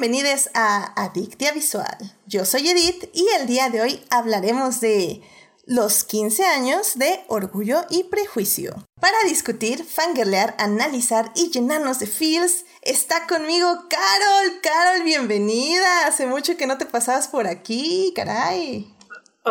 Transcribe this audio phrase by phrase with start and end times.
[0.00, 1.98] Bienvenidos a Adictia Visual.
[2.24, 5.20] Yo soy Edith y el día de hoy hablaremos de
[5.66, 8.88] los 15 años de Orgullo y Prejuicio.
[8.98, 14.60] Para discutir, fangirlear, analizar y llenarnos de feels, está conmigo Carol.
[14.62, 16.06] Carol, bienvenida.
[16.06, 18.90] Hace mucho que no te pasabas por aquí, caray.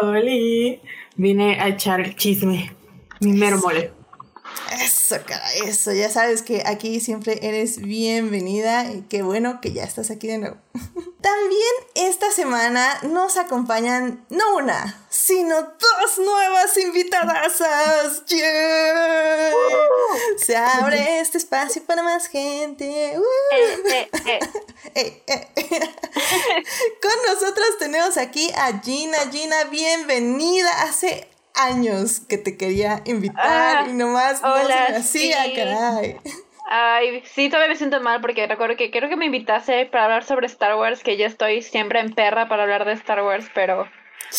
[0.02, 0.82] Oli,
[1.16, 2.76] vine a echar el chisme.
[3.20, 3.99] Mi mero mole.
[4.82, 5.92] Eso, cara, eso.
[5.92, 10.38] Ya sabes que aquí siempre eres bienvenida y qué bueno que ya estás aquí de
[10.38, 10.58] nuevo.
[11.22, 17.62] También esta semana nos acompañan no una, sino dos nuevas invitadas.
[18.28, 19.52] ¡Yeah!
[20.38, 23.16] Se abre este espacio para más gente.
[23.16, 23.20] Eh,
[23.86, 24.10] eh,
[24.96, 25.20] eh.
[27.02, 29.18] Con nosotros tenemos aquí a Gina.
[29.32, 30.84] Gina, bienvenida.
[30.84, 31.28] Hace
[31.62, 36.18] años que te quería invitar ah, y nomás no se me hacía, caray.
[36.72, 40.24] Ay, sí, todavía me siento mal porque recuerdo que creo que me invitase para hablar
[40.24, 43.90] sobre Star Wars, que yo estoy siempre en perra para hablar de Star Wars, pero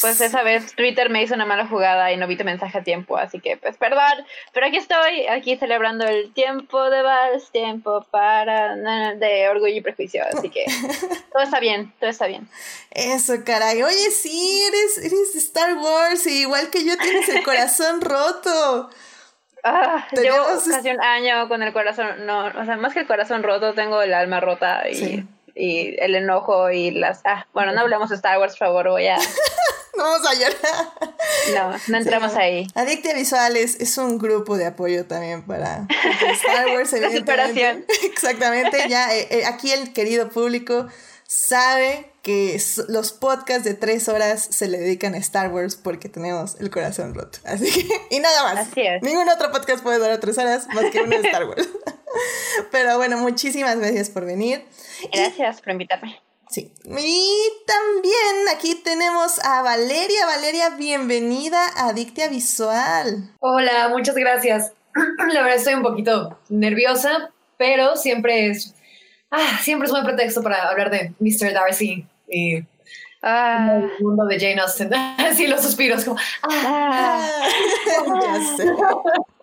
[0.01, 2.83] pues esa vez Twitter me hizo una mala jugada y no vi tu mensaje a
[2.83, 8.07] tiempo, así que pues perdón, pero aquí estoy, aquí celebrando el tiempo de Vals, tiempo
[8.11, 8.77] para
[9.17, 10.65] de orgullo y prejuicio, así que
[11.33, 12.49] todo está bien, todo está bien.
[12.91, 18.01] Eso, caray, oye, sí, eres, eres Star Wars, y igual que yo tienes el corazón
[18.01, 18.91] roto.
[19.63, 23.43] Ah, llevo casi un año con el corazón, no, o sea, más que el corazón
[23.43, 25.27] roto, tengo el alma rota y
[25.61, 27.21] y el enojo y las...
[27.25, 29.17] Ah, bueno, no hablamos de Star Wars, por favor, voy a...
[29.97, 30.93] no vamos a llorar.
[31.55, 32.67] No, no entramos ahí.
[32.75, 35.87] Adictia Visuales es un grupo de apoyo también para
[36.33, 36.93] Star Wars.
[36.93, 37.85] La superación.
[38.05, 40.87] Exactamente, ya eh, eh, aquí el querido público
[41.31, 46.57] sabe que los podcasts de tres horas se le dedican a Star Wars porque tenemos
[46.59, 47.39] el corazón roto.
[47.45, 48.69] Así que, y nada más.
[48.69, 49.01] Así es.
[49.01, 51.69] Ningún otro podcast puede durar tres horas más que uno de Star Wars.
[52.73, 54.65] Pero bueno, muchísimas gracias por venir.
[55.13, 56.21] Gracias por invitarme.
[56.49, 56.73] Sí.
[56.85, 60.27] Y también aquí tenemos a Valeria.
[60.27, 63.37] Valeria, bienvenida a Dictia Visual.
[63.39, 64.73] Hola, muchas gracias.
[65.33, 68.75] La verdad estoy un poquito nerviosa, pero siempre es,
[69.31, 71.53] ah, siempre es un buen pretexto para hablar de Mr.
[71.53, 72.63] Darcy y
[73.23, 73.81] ah.
[73.99, 74.93] el mundo de Jane Austen.
[75.19, 77.29] Así los suspiros, como, ah.
[77.43, 77.49] ah.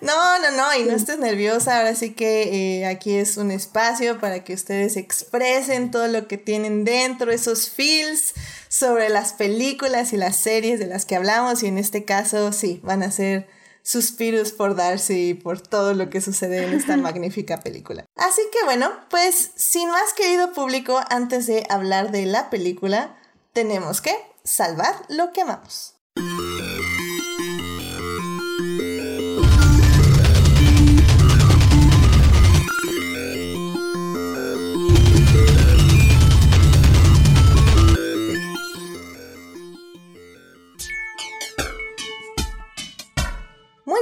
[0.00, 4.18] No, no, no, y no estés nerviosa, ahora sí que eh, aquí es un espacio
[4.18, 8.32] para que ustedes expresen todo lo que tienen dentro, esos feels
[8.68, 12.80] sobre las películas y las series de las que hablamos, y en este caso sí,
[12.82, 13.46] van a ser
[13.82, 18.04] suspiros por Darcy y por todo lo que sucede en esta magnífica película.
[18.16, 23.16] Así que bueno, pues sin más querido público, antes de hablar de la película,
[23.52, 25.94] tenemos que salvar lo que amamos.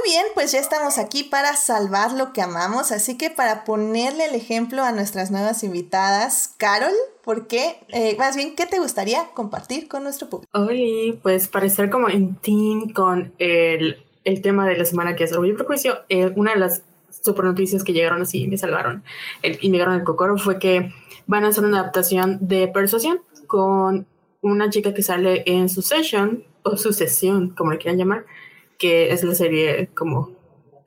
[0.05, 4.35] Bien, pues ya estamos aquí para salvar lo que amamos, así que para ponerle el
[4.35, 7.77] ejemplo a nuestras nuevas invitadas, Carol, ¿por qué?
[7.89, 10.51] Eh, más bien, ¿qué te gustaría compartir con nuestro público?
[10.57, 14.03] Oye, pues para estar como en team con el,
[14.41, 17.83] tema de la semana que es Orgullo y Prejuicio, eh, una de las super noticias
[17.83, 19.03] que llegaron así y me salvaron
[19.43, 20.91] y me llegaron el cocoro fue que
[21.27, 24.07] van a hacer una adaptación de Persuasión con
[24.41, 28.25] una chica que sale en su session o su sesión, como le quieran llamar,
[28.81, 30.31] que es la serie como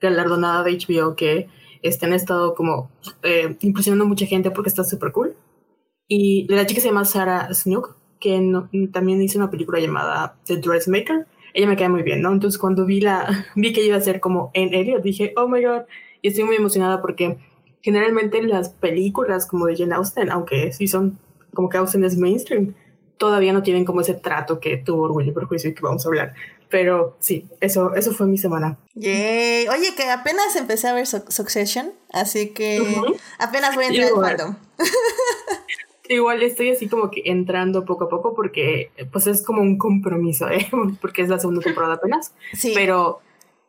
[0.01, 1.47] galardonada de HBO que
[1.81, 2.91] este, han estado como
[3.23, 5.37] eh, impresionando a mucha gente porque está súper cool.
[6.09, 8.37] Y la chica se llama Sarah Snook, que
[8.93, 11.29] también hizo una película llamada The Dressmaker.
[11.55, 12.33] Ella me cae muy bien, ¿no?
[12.33, 15.65] Entonces cuando vi, la, vi que iba a ser como en Elliot, dije, oh my
[15.65, 15.83] god,
[16.21, 17.39] y estoy muy emocionada porque
[17.81, 21.21] generalmente las películas como de Jane Austen, aunque sí son
[21.55, 22.75] como que Austen es mainstream,
[23.19, 26.09] todavía no tienen como ese trato que tuvo Orgullo y Prejuicio y que vamos a
[26.09, 26.35] hablar.
[26.69, 28.79] Pero sí, eso, eso fue mi semana.
[28.95, 29.69] Yay.
[29.69, 32.83] Oye, que apenas empecé a ver Succession, así que
[33.39, 34.57] apenas voy a entrar al fandom.
[36.09, 40.49] Igual estoy así como que entrando poco a poco porque pues es como un compromiso,
[40.51, 40.69] ¿eh?
[41.01, 42.35] porque es la segunda temporada apenas.
[42.53, 42.73] Sí.
[42.75, 43.21] Pero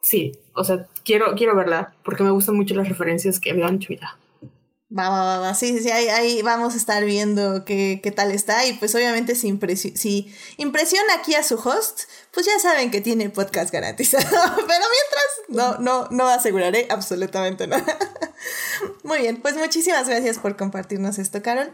[0.02, 3.76] sí, o sea, quiero, quiero verla porque me gustan mucho las referencias que me han
[3.76, 3.94] hecho
[4.90, 4.96] ya.
[4.98, 8.66] Va, va, va, Sí, sí, ahí, ahí vamos a estar viendo qué, qué tal está.
[8.66, 9.58] Y pues obviamente si,
[9.96, 12.02] si impresiona aquí a su host,
[12.32, 14.26] pues ya saben que tiene podcast garantizado.
[14.56, 17.98] Pero mientras, no, no, no aseguraré absolutamente nada.
[19.04, 21.72] Muy bien, pues muchísimas gracias por compartirnos esto, Carol.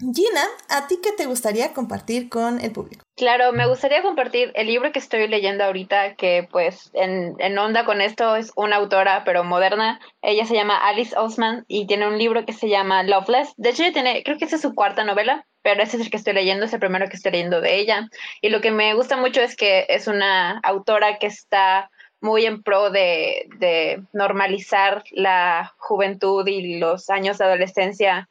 [0.00, 3.02] Gina, ¿a ti qué te gustaría compartir con el público?
[3.16, 8.00] Claro, me gustaría compartir el libro que estoy leyendo ahorita, que pues en, onda con
[8.00, 9.98] esto es una autora, pero moderna.
[10.22, 13.52] Ella se llama Alice Osman y tiene un libro que se llama Loveless.
[13.56, 16.10] De hecho, ella tiene, creo que esa es su cuarta novela, pero ese es el
[16.12, 18.08] que estoy leyendo, es el primero que estoy leyendo de ella.
[18.40, 21.90] Y lo que me gusta mucho es que es una autora que está
[22.20, 28.28] muy en pro de, de normalizar la juventud y los años de adolescencia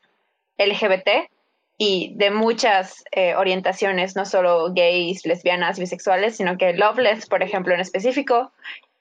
[0.57, 1.29] LGBT
[1.77, 7.74] y de muchas eh, orientaciones, no solo gays, lesbianas, bisexuales, sino que Loveless, por ejemplo,
[7.74, 8.51] en específico,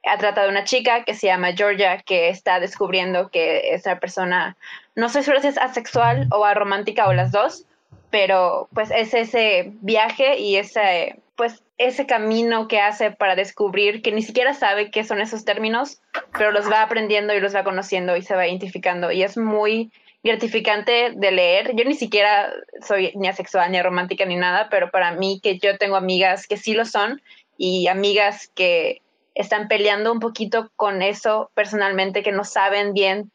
[0.04, 4.56] ha tratado de una chica que se llama Georgia, que está descubriendo que esa persona,
[4.94, 7.64] no sé si es asexual o aromántica o las dos,
[8.10, 14.12] pero pues es ese viaje y ese, pues ese camino que hace para descubrir que
[14.12, 16.00] ni siquiera sabe qué son esos términos,
[16.32, 19.10] pero los va aprendiendo y los va conociendo y se va identificando.
[19.10, 19.90] Y es muy
[20.26, 21.74] gratificante de leer.
[21.74, 22.52] Yo ni siquiera
[22.86, 26.56] soy ni asexual, ni romántica, ni nada, pero para mí que yo tengo amigas que
[26.56, 27.22] sí lo son
[27.56, 29.02] y amigas que
[29.34, 33.30] están peleando un poquito con eso personalmente, que no saben bien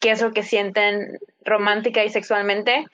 [0.00, 2.86] qué es lo que sienten romántica y sexualmente.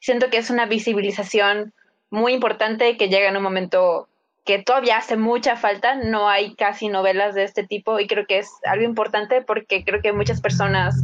[0.00, 1.72] Siento que es una visibilización
[2.10, 4.08] muy importante que llega en un momento
[4.44, 8.38] que todavía hace mucha falta, no hay casi novelas de este tipo y creo que
[8.38, 10.96] es algo importante porque creo que muchas personas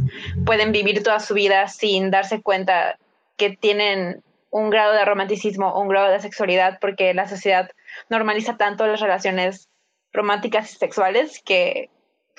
[0.45, 2.97] pueden vivir toda su vida sin darse cuenta
[3.37, 7.69] que tienen un grado de romanticismo un grado de sexualidad porque la sociedad
[8.09, 9.69] normaliza tanto las relaciones
[10.11, 11.89] románticas y sexuales que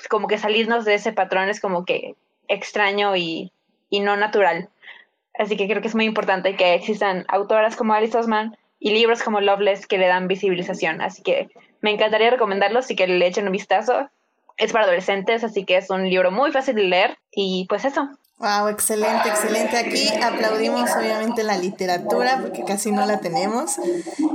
[0.09, 2.15] como que salirnos de ese patrón es como que
[2.47, 3.51] extraño y,
[3.89, 4.69] y no natural.
[5.37, 9.21] Así que creo que es muy importante que existan autoras como Alice Osman y libros
[9.21, 11.01] como Loveless que le dan visibilización.
[11.01, 11.49] Así que
[11.81, 14.09] me encantaría recomendarlos y que le echen un vistazo.
[14.57, 18.09] Es para adolescentes, así que es un libro muy fácil de leer y pues eso.
[18.39, 19.77] Wow, excelente, excelente.
[19.77, 23.75] Aquí aplaudimos obviamente la literatura porque casi no la tenemos.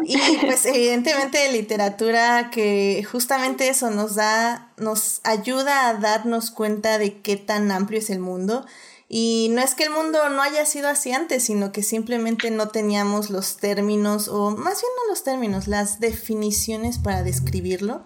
[0.05, 0.17] Y
[0.47, 7.37] pues evidentemente literatura que justamente eso nos da, nos ayuda a darnos cuenta de qué
[7.37, 8.65] tan amplio es el mundo
[9.09, 12.69] y no es que el mundo no haya sido así antes, sino que simplemente no
[12.69, 18.05] teníamos los términos, o más bien no los términos, las definiciones para describirlo.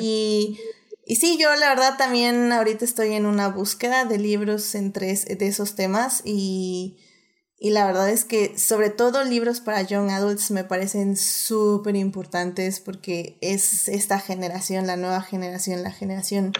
[0.00, 0.58] Y,
[1.04, 5.46] y sí, yo la verdad también ahorita estoy en una búsqueda de libros entre de
[5.46, 6.98] esos temas y,
[7.58, 12.80] y la verdad es que sobre todo libros para young adults me parecen súper importantes
[12.80, 16.52] porque es esta generación, la nueva generación, la generación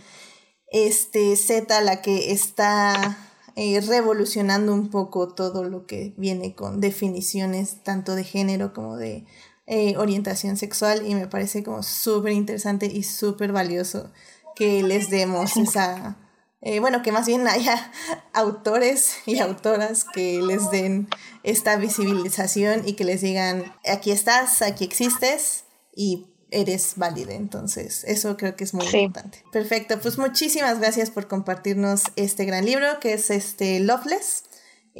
[0.70, 3.18] este, Z la que está
[3.56, 9.24] eh, revolucionando un poco todo lo que viene con definiciones tanto de género como de
[9.66, 14.10] eh, orientación sexual y me parece como súper interesante y súper valioso
[14.54, 16.16] que les demos esa,
[16.62, 17.92] eh, bueno, que más bien haya
[18.32, 21.08] autores y autoras que les den
[21.42, 27.34] esta visibilización y que les digan, aquí estás, aquí existes y eres válida.
[27.34, 29.44] Entonces, eso creo que es muy importante.
[29.52, 34.44] Perfecto, pues muchísimas gracias por compartirnos este gran libro que es este Loveless.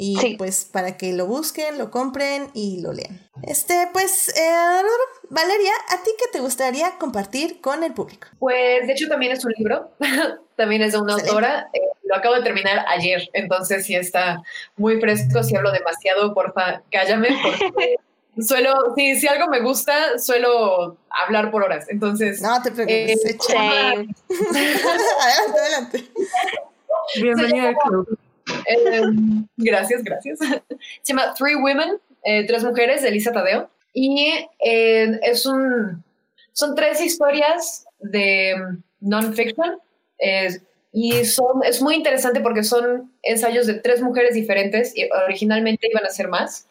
[0.01, 3.29] Y pues para que lo busquen, lo compren y lo lean.
[3.43, 4.83] Este, pues, eh,
[5.29, 8.29] Valeria, ¿a ti qué te gustaría compartir con el público?
[8.39, 9.91] Pues, de hecho, también es un libro.
[10.57, 11.69] también es de una autora.
[11.73, 14.41] Eh, lo acabo de terminar ayer, entonces sí está
[14.77, 15.43] muy fresco.
[15.43, 17.97] Si hablo demasiado, porfa, cállame, porque
[18.43, 21.87] suelo, sí, si algo me gusta, suelo hablar por horas.
[21.89, 22.41] Entonces.
[22.41, 23.25] No te preocupes.
[23.25, 23.39] Eh,
[25.21, 26.05] adelante, adelante.
[27.21, 28.19] Bienvenida al club.
[28.67, 29.03] Eh,
[29.57, 30.39] gracias, gracias.
[31.03, 33.71] Se llama Three Women, eh, Tres Mujeres, de Elisa Tadeo.
[33.93, 34.33] Y
[34.65, 36.05] eh, es un.
[36.53, 38.55] Son tres historias de
[39.01, 39.79] non-fiction.
[40.93, 44.97] y son, es muy interesante porque son ensayos de tres mujeres diferentes.
[44.97, 46.68] Y originalmente iban a ser más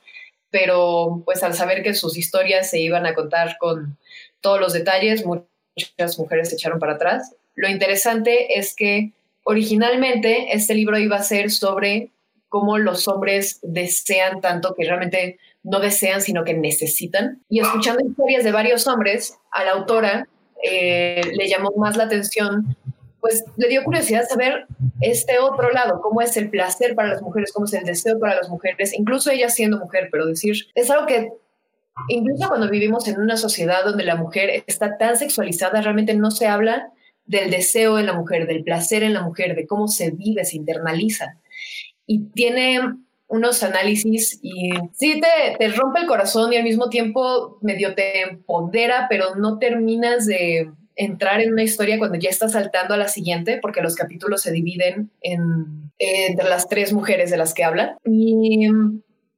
[0.60, 3.96] pero pues al saber que sus historias se iban a contar con
[4.42, 7.36] todos los detalles, muchas mujeres se echaron para atrás.
[7.54, 9.12] Lo interesante es que
[9.44, 12.10] originalmente este libro iba a ser sobre
[12.50, 17.40] cómo los hombres desean tanto que realmente no desean, sino que necesitan.
[17.50, 20.28] Y escuchando historias de varios hombres, a la autora
[20.64, 22.76] eh, le llamó más la atención
[23.20, 24.68] pues le dio curiosidad saber
[25.02, 28.36] este otro lado, cómo es el placer para las mujeres, cómo es el deseo para
[28.36, 31.30] las mujeres, incluso ella siendo mujer, pero decir, es algo que
[32.10, 36.48] incluso cuando vivimos en una sociedad donde la mujer está tan sexualizada, realmente no se
[36.48, 36.92] habla
[37.26, 40.58] del deseo en la mujer, del placer en la mujer, de cómo se vive, se
[40.58, 41.38] internaliza.
[42.06, 42.80] Y tiene
[43.28, 48.22] unos análisis y sí te, te rompe el corazón y al mismo tiempo medio te
[48.22, 53.08] empodera, pero no terminas de entrar en una historia cuando ya está saltando a la
[53.08, 57.96] siguiente, porque los capítulos se dividen en, entre las tres mujeres de las que hablan.
[58.04, 58.68] Y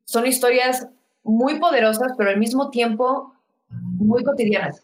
[0.06, 0.88] son historias
[1.24, 3.34] muy poderosas, pero al mismo tiempo
[3.70, 4.84] muy cotidianas.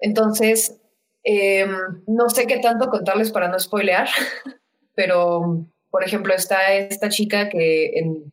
[0.00, 0.80] Entonces,
[1.24, 1.70] em,
[2.06, 4.08] no sé qué tanto contarles para no spoilear,
[4.94, 8.32] pero, por ejemplo, está esta chica que en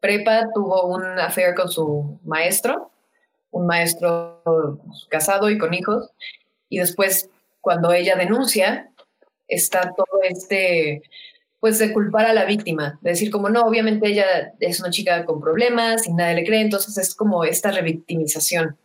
[0.00, 2.90] prepa tuvo un affair con su maestro,
[3.50, 4.42] un maestro
[5.08, 6.12] casado y con hijos,
[6.76, 7.30] y después,
[7.62, 8.90] cuando ella denuncia,
[9.48, 11.02] está todo este
[11.58, 15.24] pues de culpar a la víctima, de decir como no, obviamente ella es una chica
[15.24, 18.76] con problemas y nadie le cree, entonces es como esta revictimización.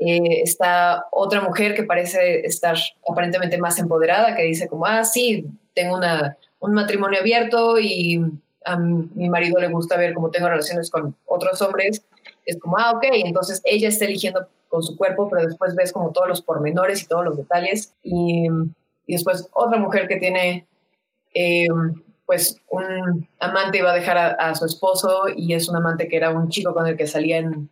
[0.00, 2.76] Eh, está otra mujer que parece estar
[3.08, 8.20] aparentemente más empoderada, que dice como, ah, sí, tengo una, un matrimonio abierto y
[8.64, 12.02] a mi marido le gusta ver cómo tengo relaciones con otros hombres.
[12.44, 16.12] Es como, ah, ok, entonces ella está eligiendo con su cuerpo, pero después ves como
[16.12, 17.94] todos los pormenores y todos los detalles.
[18.02, 18.46] Y,
[19.06, 20.66] y después otra mujer que tiene
[21.34, 21.68] eh,
[22.30, 26.30] pues un amante iba a dejar a, su esposo y es un amante que era
[26.30, 27.68] un chico con el que salía en,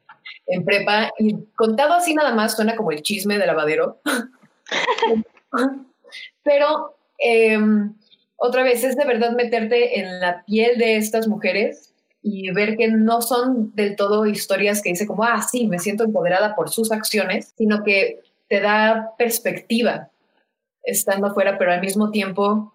[0.49, 1.13] en prepa.
[1.17, 4.01] Y contado así nada más suena como el chisme de lavadero.
[6.43, 7.95] Pero em,
[8.35, 11.88] otra vez es de verdad meterte en la piel de estas mujeres
[12.31, 16.05] y ver que no son del todo historias que dice como, ah, sí, me siento
[16.05, 20.11] empoderada por sus acciones, sino que te da perspectiva
[20.83, 22.73] estando afuera, pero al mismo tiempo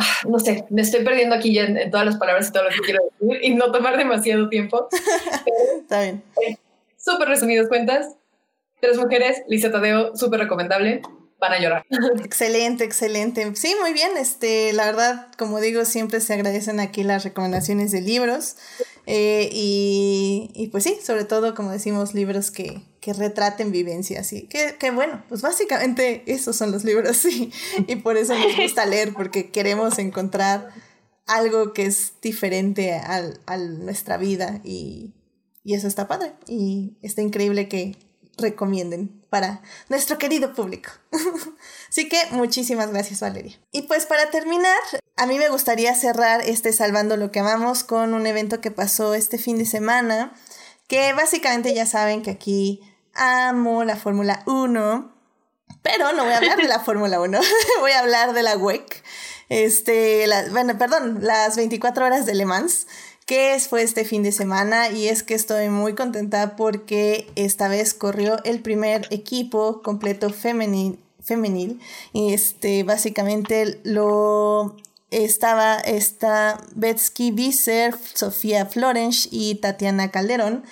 [0.00, 2.70] Ah, no sé, me estoy perdiendo aquí ya en, todas las palabras y todo lo
[2.70, 4.88] que quiero decir y no tomar demasiado tiempo.
[5.80, 6.22] Está bien.
[6.46, 6.56] Eh,
[6.96, 8.14] súper resumidas cuentas.
[8.80, 11.02] Tres mujeres, Lisa Tadeo, súper recomendable.
[11.40, 11.86] Van a llorar.
[12.24, 13.54] Excelente, excelente.
[13.54, 14.16] Sí, muy bien.
[14.16, 18.56] Este, la verdad, como digo, siempre se agradecen aquí las recomendaciones de libros.
[19.06, 24.32] Eh, y, y, pues sí, sobre todo, como decimos, libros que, que retraten vivencias.
[24.32, 27.52] Y que, que, bueno, pues básicamente esos son los libros, sí.
[27.86, 30.70] Y por eso nos gusta leer, porque queremos encontrar
[31.26, 34.60] algo que es diferente a nuestra vida.
[34.64, 35.14] Y,
[35.62, 36.32] y eso está padre.
[36.48, 37.96] Y está increíble que
[38.38, 40.90] recomienden para nuestro querido público.
[41.90, 43.58] Así que muchísimas gracias Valeria.
[43.72, 44.78] Y pues para terminar,
[45.16, 49.14] a mí me gustaría cerrar este Salvando lo que amamos con un evento que pasó
[49.14, 50.32] este fin de semana,
[50.86, 52.80] que básicamente ya saben que aquí
[53.14, 55.14] amo la Fórmula 1,
[55.82, 57.40] pero no voy a hablar de la Fórmula 1,
[57.80, 59.02] voy a hablar de la WEC.
[59.48, 62.86] Este, bueno, perdón, las 24 horas de Le Mans
[63.28, 67.92] que fue este fin de semana y es que estoy muy contenta porque esta vez
[67.92, 71.78] corrió el primer equipo completo femenil, femenil.
[72.14, 74.76] Este básicamente lo
[75.10, 80.64] estaba esta Betsky Visser, Sofía Florence y Tatiana Calderón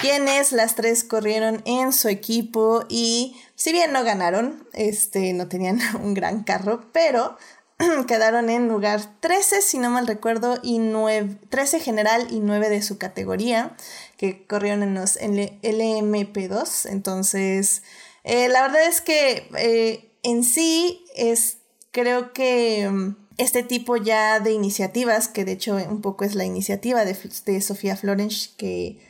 [0.00, 5.80] quienes las tres corrieron en su equipo y si bien no ganaron, este no tenían
[6.02, 7.36] un gran carro, pero
[8.06, 12.82] quedaron en lugar 13, si no mal recuerdo, y 9, 13 general y 9 de
[12.82, 13.76] su categoría,
[14.16, 16.88] que corrieron en los LMP2.
[16.90, 17.82] Entonces,
[18.24, 21.58] eh, la verdad es que eh, en sí es,
[21.90, 26.44] creo que mm, este tipo ya de iniciativas, que de hecho un poco es la
[26.44, 29.00] iniciativa de, de Sofía Florence, que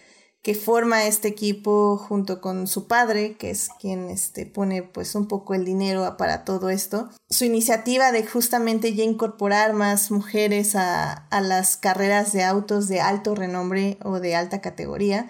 [0.42, 5.28] que forma este equipo junto con su padre, que es quien este, pone pues un
[5.28, 7.10] poco el dinero para todo esto.
[7.30, 13.00] Su iniciativa de justamente ya incorporar más mujeres a, a las carreras de autos de
[13.00, 15.28] alto renombre o de alta categoría,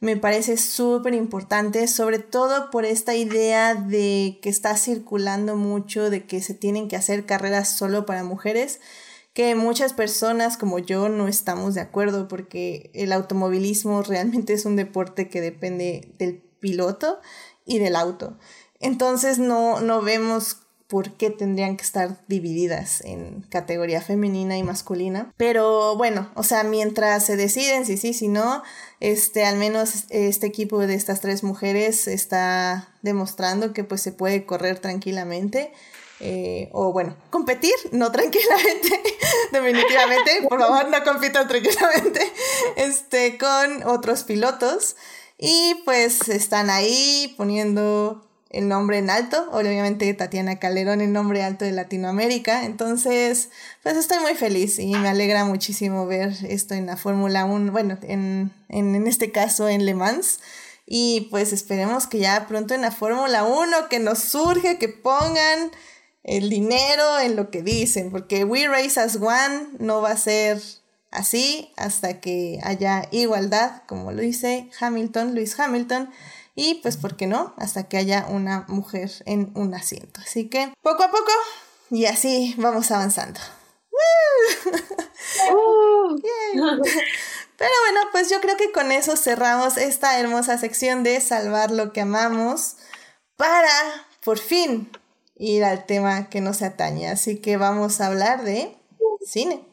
[0.00, 6.24] me parece súper importante, sobre todo por esta idea de que está circulando mucho de
[6.24, 8.80] que se tienen que hacer carreras solo para mujeres
[9.38, 14.74] que muchas personas como yo no estamos de acuerdo porque el automovilismo realmente es un
[14.74, 17.20] deporte que depende del piloto
[17.64, 18.36] y del auto.
[18.80, 20.56] Entonces no, no vemos
[20.88, 25.32] por qué tendrían que estar divididas en categoría femenina y masculina.
[25.36, 28.64] Pero bueno, o sea, mientras se deciden si sí, si no,
[28.98, 34.46] este, al menos este equipo de estas tres mujeres está demostrando que pues se puede
[34.46, 35.72] correr tranquilamente
[36.20, 39.02] eh, o bueno, competir, no tranquilamente,
[39.52, 42.20] definitivamente, por favor no compitan tranquilamente,
[42.76, 44.96] este, con otros pilotos.
[45.40, 51.64] Y pues están ahí poniendo el nombre en alto, obviamente Tatiana Calderón el nombre alto
[51.64, 53.50] de Latinoamérica, entonces
[53.82, 57.98] pues estoy muy feliz y me alegra muchísimo ver esto en la Fórmula 1, bueno,
[58.02, 60.40] en, en, en este caso en Le Mans.
[60.90, 65.70] Y pues esperemos que ya pronto en la Fórmula 1 que nos surge, que pongan
[66.22, 70.60] el dinero en lo que dicen, porque We Race as One no va a ser
[71.10, 76.10] así hasta que haya igualdad, como lo dice Hamilton, Luis Hamilton,
[76.54, 77.54] y pues, ¿por qué no?
[77.56, 80.20] Hasta que haya una mujer en un asiento.
[80.20, 81.30] Así que poco a poco
[81.90, 83.40] y así vamos avanzando.
[87.58, 91.70] Pero bueno, pues pues yo creo que con eso cerramos esta hermosa sección de salvar
[91.70, 92.76] lo que amamos
[93.36, 93.70] para,
[94.24, 94.90] por fin,
[95.38, 97.08] ir al tema que nos atañe.
[97.08, 98.76] Así que vamos a hablar de
[99.24, 99.64] cine.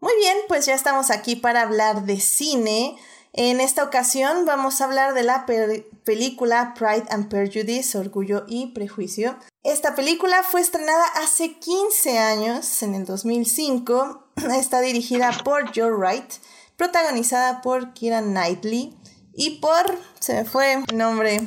[0.00, 2.96] Muy bien, pues ya estamos aquí para hablar de cine.
[3.32, 5.46] En esta ocasión vamos a hablar de la
[6.04, 9.36] película Pride and Prejudice, Orgullo y Prejuicio.
[9.62, 14.24] Esta película fue estrenada hace 15 años, en el 2005.
[14.58, 16.32] Está dirigida por Joe Wright,
[16.80, 18.96] protagonizada por Kira Knightley
[19.34, 19.84] y por,
[20.18, 21.42] se me fue el nombre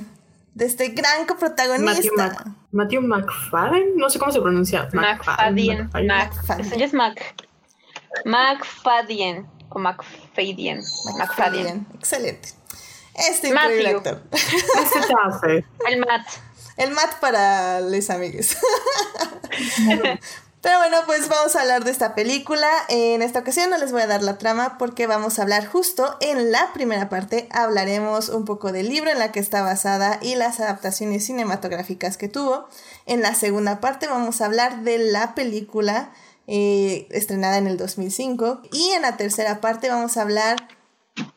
[0.54, 2.56] de este gran coprotagonista.
[2.72, 4.88] Matthew, McFadden, no sé cómo se pronuncia.
[4.94, 5.90] McFadden.
[5.92, 6.80] McFadden.
[6.80, 7.36] es Mac.
[8.26, 10.84] McFadden o McFadden.
[11.18, 11.88] McFadden.
[11.96, 12.50] Excelente.
[13.16, 14.22] Este increíble actor.
[15.90, 16.28] El Matt.
[16.78, 18.56] El Matt para les amigues.
[20.64, 22.70] Pero bueno, pues vamos a hablar de esta película.
[22.88, 26.16] En esta ocasión no les voy a dar la trama porque vamos a hablar justo
[26.22, 27.50] en la primera parte.
[27.52, 32.30] Hablaremos un poco del libro en la que está basada y las adaptaciones cinematográficas que
[32.30, 32.70] tuvo.
[33.06, 36.14] En la segunda parte vamos a hablar de la película
[36.48, 38.62] eh, estrenada en el 2005.
[38.72, 40.70] Y en la tercera parte vamos a hablar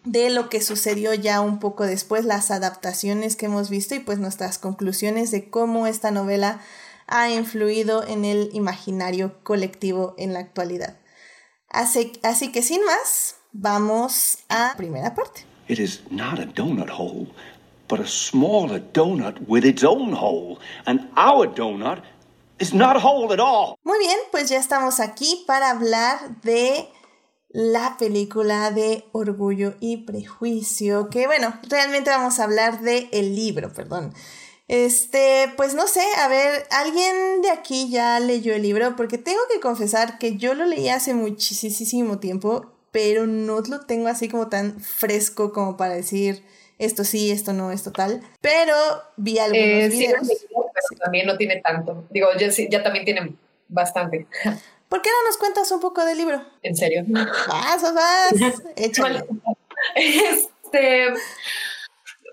[0.05, 4.21] de lo que sucedió ya un poco después, las adaptaciones que hemos visto y pues
[4.21, 6.61] nuestras conclusiones de cómo esta novela
[7.07, 10.99] ha influido en el imaginario colectivo en la actualidad.
[11.69, 15.45] Así, así que sin más, vamos a primera parte.
[15.69, 17.29] It is not a donut hole,
[17.89, 22.03] but a smaller donut with its own hole, and our donut
[22.59, 23.77] is not a hole at all.
[23.83, 26.89] Muy bien, pues ya estamos aquí para hablar de
[27.49, 33.73] la película de Orgullo y Prejuicio, que bueno, realmente vamos a hablar de el libro,
[33.73, 34.15] perdón.
[34.69, 38.97] Este, pues no sé, a ver, ¿alguien de aquí ya leyó el libro?
[38.97, 44.09] Porque tengo que confesar que yo lo leí hace muchísimo tiempo, pero no lo tengo
[44.09, 46.43] así como tan fresco como para decir
[46.79, 48.23] esto sí, esto no, esto tal.
[48.41, 48.75] Pero
[49.17, 50.29] vi algunos eh, videos.
[50.29, 52.07] pero también no tiene tanto.
[52.11, 53.35] Digo, ya, ya también tiene
[53.69, 54.27] bastante.
[54.89, 56.45] ¿Por qué no nos cuentas un poco del libro?
[56.63, 57.05] ¿En serio?
[57.09, 58.33] Vas, vas,
[58.77, 59.25] échale.
[59.95, 61.09] Este,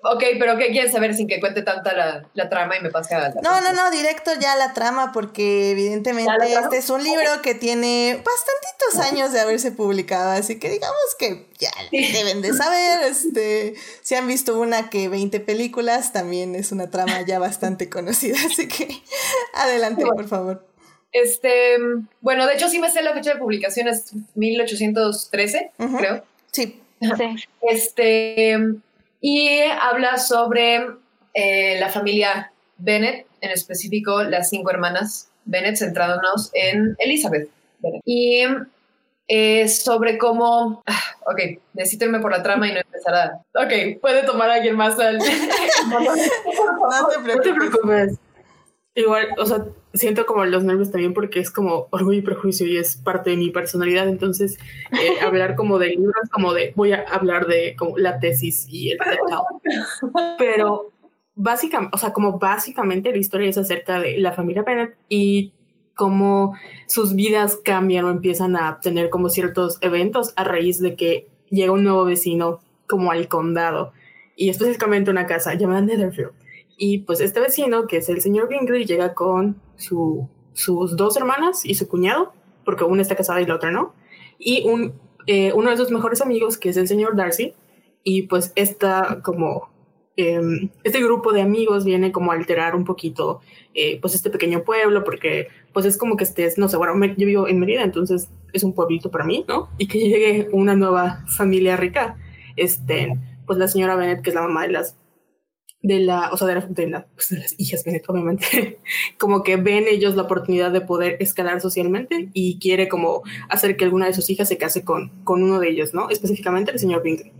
[0.05, 3.15] Ok, pero ¿qué quieres saber sin que cuente tanta la, la trama y me pase
[3.15, 7.41] a la No, no, no, directo ya la trama, porque evidentemente este es un libro
[7.41, 13.03] que tiene bastantitos años de haberse publicado, así que digamos que ya deben de saber.
[13.03, 18.35] Este, si han visto una que 20 películas, también es una trama ya bastante conocida,
[18.45, 18.89] así que
[19.53, 20.67] adelante, por favor.
[21.13, 21.77] Este,
[22.19, 26.25] bueno, de hecho sí me sé la fecha de publicación, es 1813, creo.
[26.51, 26.81] Sí.
[26.99, 27.47] sí.
[27.61, 28.81] Este
[29.23, 30.86] y habla sobre
[31.33, 38.01] eh, la familia Bennett, en específico las cinco hermanas Bennett, centrándonos en Elizabeth Bennett.
[38.03, 38.43] Y
[39.29, 40.83] eh, sobre cómo...
[40.86, 41.39] Ah, ok,
[41.73, 43.41] necesito irme por la trama y no empezar a...
[43.55, 45.17] Ok, puede tomar alguien más al...
[45.17, 45.25] no
[47.41, 48.17] te preocupes.
[48.93, 52.77] Igual, o sea, siento como los nervios también porque es como orgullo y prejuicio y
[52.77, 54.08] es parte de mi personalidad.
[54.08, 54.58] Entonces,
[54.91, 58.91] eh, hablar como de libros, como de voy a hablar de como la tesis y
[58.91, 58.97] el
[60.38, 60.91] Pero
[61.36, 65.53] básicamente, o sea, como básicamente la historia es acerca de la familia Bennett y
[65.95, 66.56] cómo
[66.88, 71.71] sus vidas cambian o empiezan a tener como ciertos eventos a raíz de que llega
[71.71, 73.93] un nuevo vecino como al condado
[74.36, 76.32] y específicamente una casa llamada Netherfield
[76.86, 81.63] y pues este vecino, que es el señor Bingley, llega con su, sus dos hermanas
[81.63, 82.34] y su cuñado,
[82.65, 83.93] porque una está casada y la otra no,
[84.38, 84.91] y un,
[85.26, 87.54] eh, uno de sus mejores amigos, que es el señor Darcy,
[88.04, 89.72] y pues esta como...
[90.17, 93.39] Em, este grupo de amigos viene como a alterar un poquito
[93.74, 97.26] eh, pues este pequeño pueblo porque pues es como que estés, no sé, bueno, yo
[97.26, 99.69] vivo en Mérida, entonces es un pueblito para mí, ¿no?
[99.80, 102.17] Y que llegue una nueva familia rica,
[102.58, 103.17] este,
[103.48, 104.98] pues la señora Bennett, que es la mamá de las
[105.84, 108.80] de la, o sea, de, pues, de, las hijas, obviamente,
[109.19, 113.84] como que ven ellos la oportunidad de poder escalar socialmente y quiere como hacer que
[113.84, 116.10] alguna de sus hijas se case con, con uno de ellos, ¿no?
[116.10, 117.34] Específicamente el señor Bingley.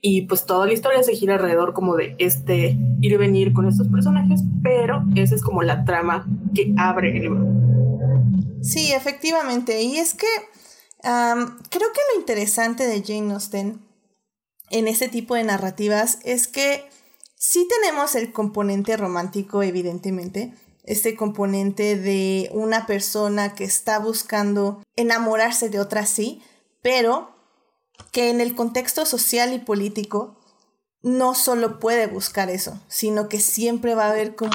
[0.00, 3.68] Y pues toda la historia se gira alrededor como de este ir y venir con
[3.68, 7.46] estos personajes, pero esa es como la trama que abre el libro.
[8.62, 9.82] Sí, efectivamente.
[9.82, 10.26] Y es que
[11.02, 13.80] creo que lo interesante de Jane Austen
[14.70, 16.84] en este tipo de narrativas es que
[17.42, 20.52] Sí tenemos el componente romántico, evidentemente,
[20.84, 26.42] este componente de una persona que está buscando enamorarse de otra, sí,
[26.82, 27.34] pero
[28.12, 30.38] que en el contexto social y político
[31.00, 34.52] no solo puede buscar eso, sino que siempre va a haber como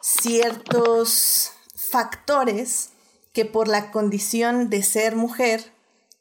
[0.00, 2.90] ciertos factores
[3.32, 5.72] que por la condición de ser mujer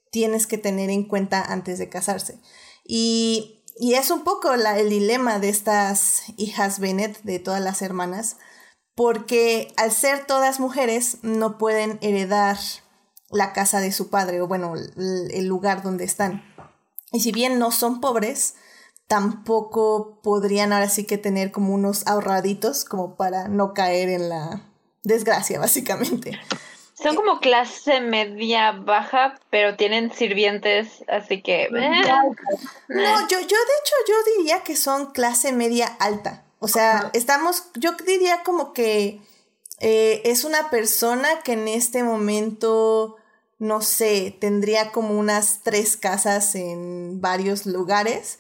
[0.10, 2.40] tienes que tener en cuenta antes de casarse.
[2.84, 8.38] Y, es un poco el dilema de estas hijas Bennett, de todas las hermanas,
[8.96, 12.58] porque al ser todas mujeres no pueden heredar
[13.30, 16.44] la casa de su padre o bueno, el lugar donde están.
[17.12, 18.56] Y si bien no son pobres,
[19.08, 24.72] tampoco podrían ahora sí que tener como unos ahorraditos como para no caer en la
[25.04, 26.40] desgracia, básicamente.
[27.04, 31.64] Son como clase media baja, pero tienen sirvientes, así que...
[31.64, 31.70] Eh.
[32.88, 36.46] No, yo, yo de hecho yo diría que son clase media alta.
[36.60, 39.20] O sea, estamos, yo diría como que
[39.82, 43.18] eh, es una persona que en este momento,
[43.60, 48.40] no sé, tendría como unas tres casas en varios lugares,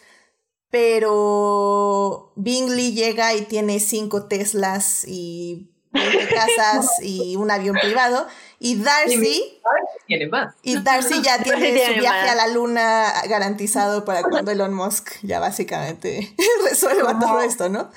[0.69, 8.25] pero Bingley llega y tiene cinco Teslas y 20 casas y un avión privado.
[8.63, 9.59] Y Darcy.
[10.07, 10.55] Tiene más.
[10.63, 15.41] Y Darcy ya tiene su viaje a la luna garantizado para cuando Elon Musk ya
[15.41, 16.33] básicamente
[16.69, 17.91] resuelva todo esto, ¿no?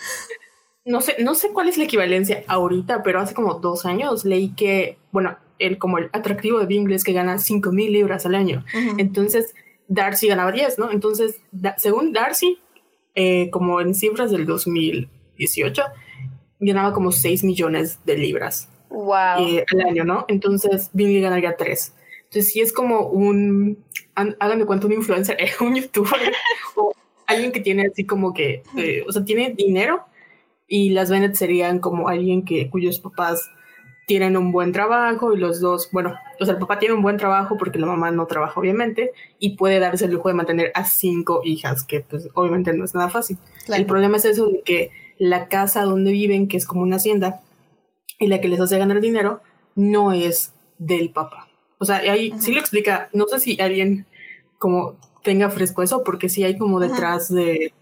[0.85, 4.57] No sé, no sé cuál es la equivalencia ahorita, pero hace como dos años leí
[4.57, 8.35] que, bueno, el, como el atractivo de Bingley es que gana 5 mil libras al
[8.35, 8.65] año.
[8.99, 9.55] Entonces,
[9.87, 10.91] Darcy ganaba 10, ¿no?
[10.91, 11.37] Entonces,
[11.77, 12.59] según Darcy,
[13.15, 15.83] eh, como en cifras del 2018,
[16.59, 18.69] ganaba como 6 millones de libras
[19.39, 20.25] eh, al año, ¿no?
[20.29, 21.95] Entonces Billy ganaría 3.
[22.25, 26.33] Entonces sí es como un, háganme cuenta, un influencer, un youtuber
[26.75, 26.93] o
[27.27, 30.05] alguien que tiene así como que, eh, o sea, tiene dinero
[30.69, 33.51] y las Bennett serían como alguien que cuyos papás
[34.07, 37.17] tienen un buen trabajo y los dos, bueno, o sea, el papá tiene un buen
[37.17, 40.85] trabajo porque la mamá no trabaja obviamente y puede darse el lujo de mantener a
[40.85, 43.37] cinco hijas, que pues obviamente no es nada fácil.
[43.67, 47.41] El problema es eso de que la casa donde viven, que es como una hacienda,
[48.19, 49.41] y la que les hace ganar dinero,
[49.75, 51.49] no es del papá.
[51.79, 54.07] O sea, ahí sí lo explica, no sé si alguien
[54.59, 57.73] como tenga fresco eso, porque sí hay como detrás de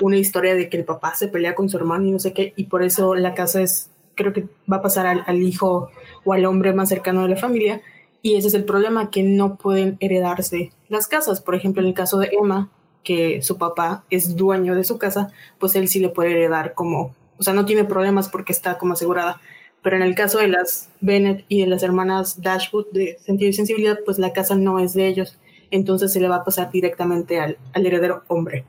[0.00, 2.54] una historia de que el papá se pelea con su hermano y no sé qué,
[2.56, 5.90] y por eso la casa es, creo que va a pasar al, al hijo
[6.24, 7.82] o al hombre más cercano de la familia,
[8.22, 11.42] y ese es el problema, que no pueden heredarse las casas.
[11.42, 12.70] Por ejemplo, en el caso de Emma,
[13.02, 17.14] que su papá es dueño de su casa, pues él sí le puede heredar como,
[17.38, 19.42] o sea, no tiene problemas porque está como asegurada.
[19.84, 23.52] Pero en el caso de las Bennett y de las hermanas Dashwood de sentido y
[23.52, 25.38] sensibilidad, pues la casa no es de ellos.
[25.70, 28.64] Entonces se le va a pasar directamente al, al heredero hombre.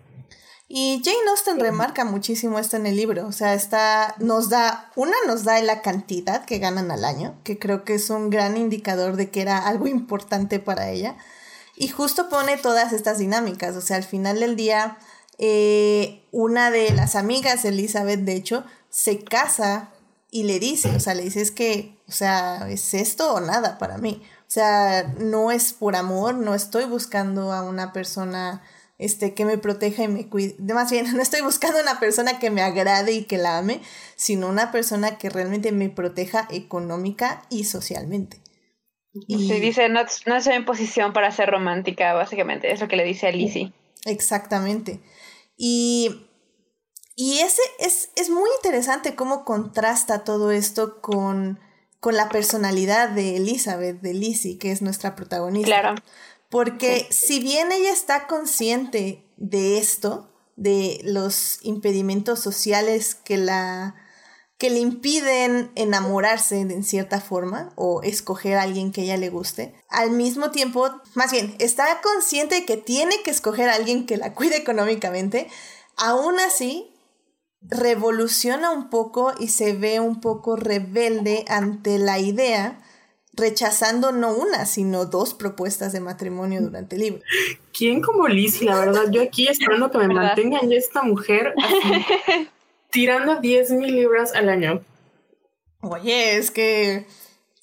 [0.68, 5.14] Y Jane Austen remarca muchísimo esto en el libro, o sea, está, nos da, una
[5.28, 9.16] nos da la cantidad que ganan al año, que creo que es un gran indicador
[9.16, 11.18] de que era algo importante para ella,
[11.76, 14.98] y justo pone todas estas dinámicas, o sea, al final del día,
[15.38, 19.92] eh, una de las amigas, Elizabeth, de hecho, se casa
[20.36, 23.78] y le dice, o sea, le dice es que, o sea, es esto o nada
[23.78, 24.22] para mí.
[24.42, 28.62] O sea, no es por amor, no estoy buscando a una persona
[28.98, 30.58] este, que me proteja y me cuide.
[30.74, 33.80] Más bien, no estoy buscando una persona que me agrade y que la ame,
[34.18, 38.42] sino una persona que realmente me proteja económica y socialmente.
[39.14, 43.06] Y dice, no, no estoy en posición para ser romántica, básicamente, es lo que le
[43.06, 43.72] dice a Lizzie.
[44.04, 45.00] Exactamente.
[45.56, 46.28] Y,
[47.16, 51.60] y ese es, es, muy interesante cómo contrasta todo esto con,
[52.00, 55.68] con la personalidad de Elizabeth, de Lizzie, que es nuestra protagonista.
[55.68, 55.96] Claro.
[56.50, 63.96] Porque si bien ella está consciente de esto, de los impedimentos sociales que la
[64.58, 69.76] que le impiden enamorarse en cierta forma o escoger a alguien que ella le guste.
[69.90, 74.16] Al mismo tiempo, más bien, está consciente de que tiene que escoger a alguien que
[74.16, 75.50] la cuide económicamente.
[75.98, 76.95] Aún así,
[77.70, 82.82] revoluciona un poco y se ve un poco rebelde ante la idea,
[83.34, 87.22] rechazando no una, sino dos propuestas de matrimonio durante el libro.
[87.74, 88.68] ¿Quién como Lizzie?
[88.68, 92.06] La verdad, yo aquí esperando que me mantengan ya esta mujer así
[92.92, 94.82] tirando 10 mil libras al año.
[95.82, 97.06] Oye, es que.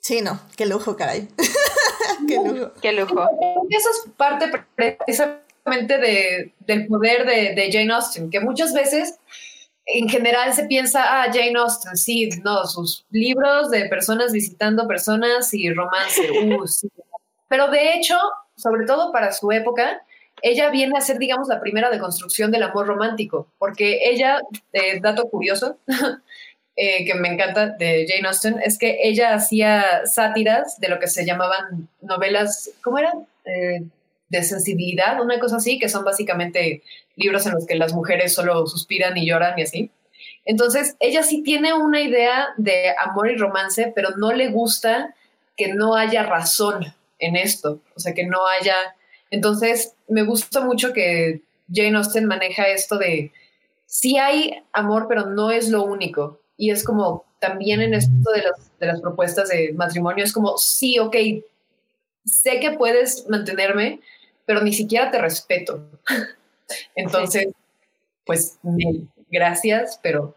[0.00, 1.28] Sí, no, qué lujo, caray.
[2.28, 2.72] qué lujo.
[2.82, 3.26] Qué lujo.
[3.70, 9.20] Eso es parte precisamente de, del poder de, de, Jane Austen, que muchas veces
[9.86, 15.52] en general se piensa, ah, Jane Austen, sí, no, sus libros de personas visitando personas
[15.54, 16.22] y romance.
[16.42, 16.88] Uh, sí.
[17.48, 18.16] Pero de hecho,
[18.56, 20.02] sobre todo para su época,
[20.42, 24.40] ella viene a ser, digamos, la primera deconstrucción del amor romántico, porque ella,
[24.72, 25.78] eh, dato curioso,
[26.76, 31.06] eh, que me encanta de Jane Austen, es que ella hacía sátiras de lo que
[31.06, 33.26] se llamaban novelas, ¿cómo eran?
[33.44, 33.82] Eh,
[34.32, 36.82] de sensibilidad, una cosa así, que son básicamente
[37.16, 39.90] libros en los que las mujeres solo suspiran y lloran y así.
[40.46, 45.14] Entonces, ella sí tiene una idea de amor y romance, pero no le gusta
[45.56, 48.74] que no haya razón en esto, o sea, que no haya...
[49.30, 51.42] Entonces, me gusta mucho que
[51.72, 53.32] Jane Austen maneja esto de,
[53.84, 56.40] sí hay amor, pero no es lo único.
[56.56, 60.56] Y es como, también en esto de las, de las propuestas de matrimonio, es como,
[60.56, 61.16] sí, ok,
[62.24, 64.00] sé que puedes mantenerme,
[64.46, 65.90] pero ni siquiera te respeto.
[66.94, 67.48] Entonces,
[68.24, 68.58] pues,
[69.30, 70.36] gracias, pero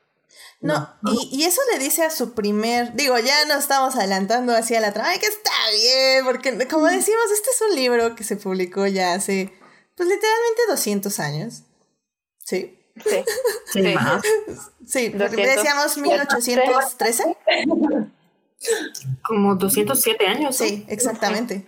[0.62, 0.90] no,
[1.32, 5.14] Y, eso le dice a su primer, digo, ya nos estamos adelantando hacia la trama,
[5.20, 9.54] que está bien, porque como decimos, este es un libro que se publicó ya hace,
[9.96, 11.64] pues literalmente 200 años.
[12.44, 12.80] Sí.
[12.96, 13.24] Sí.
[13.74, 13.96] Sí,
[14.88, 17.38] sí porque decíamos 1813.
[19.22, 20.56] Como 207 años.
[20.56, 21.66] Sí, exactamente.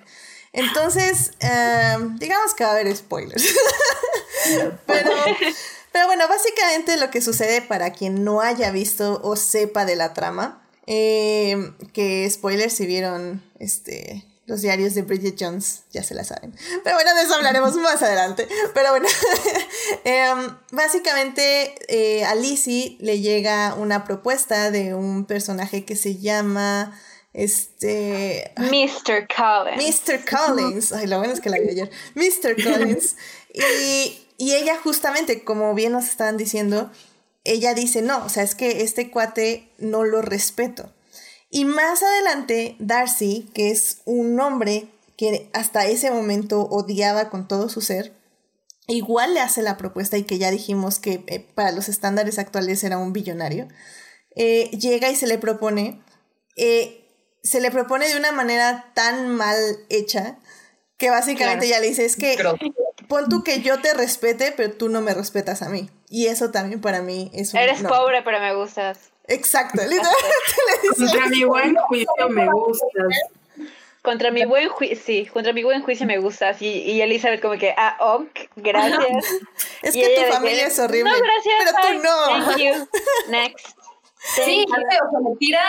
[0.57, 3.43] Entonces, em, digamos que va a haber spoilers.
[4.85, 5.11] Pero
[5.97, 10.13] pero bueno, básicamente lo que sucede para quien no haya visto o sepa de la
[10.13, 16.23] trama, eh, que spoilers si vieron este, los diarios de Bridget Jones, ya se la
[16.23, 16.53] saben.
[16.83, 18.47] Pero bueno, de eso hablaremos más adelante.
[18.75, 19.07] Pero bueno,
[20.03, 26.95] em, básicamente eh, a Lizzie le llega una propuesta de un personaje que se llama...
[27.37, 28.51] Este.
[28.57, 29.27] Mr.
[29.27, 30.03] Collins.
[30.07, 30.25] Mr.
[30.25, 30.91] Collins.
[30.91, 31.89] Ay, lo bueno es que la vi ayer.
[32.15, 32.61] Mr.
[32.63, 33.15] Collins.
[33.53, 36.91] Y y ella justamente, como bien nos estaban diciendo,
[37.43, 40.93] ella dice, no, o sea, es que este cuate no lo respeto.
[41.49, 47.67] Y más adelante, Darcy, que es un hombre que hasta ese momento odiaba con todo
[47.69, 48.13] su ser,
[48.87, 52.83] igual le hace la propuesta y que ya dijimos que eh, para los estándares actuales
[52.83, 53.67] era un billonario,
[54.35, 56.03] eh, llega y se le propone,
[56.57, 57.06] eh,
[57.47, 59.57] se le propone de una manera tan mal
[59.89, 60.37] hecha
[60.97, 62.37] que básicamente ya le dice, es que
[63.07, 65.89] pon tú que yo te respete, pero tú no me respetas a mí.
[66.09, 67.59] Y eso también para mí es un...
[67.59, 69.11] Eres pobre, pero me gustas.
[69.27, 70.15] Exacto, literalmente
[70.67, 71.05] le dice.
[71.05, 72.89] Contra mi buen juicio me gustas.
[74.01, 76.61] Contra mi buen juicio, sí, contra mi buen juicio me gustas.
[76.61, 79.25] Y, y Elizabeth como que, ah, ok, gracias.
[79.81, 81.11] es que tu familia es horrible.
[81.11, 81.55] No, gracias.
[81.59, 82.45] Pero tú no.
[82.45, 82.87] Thank you.
[83.29, 83.77] Next.
[84.35, 85.61] Sí, o sea, me tira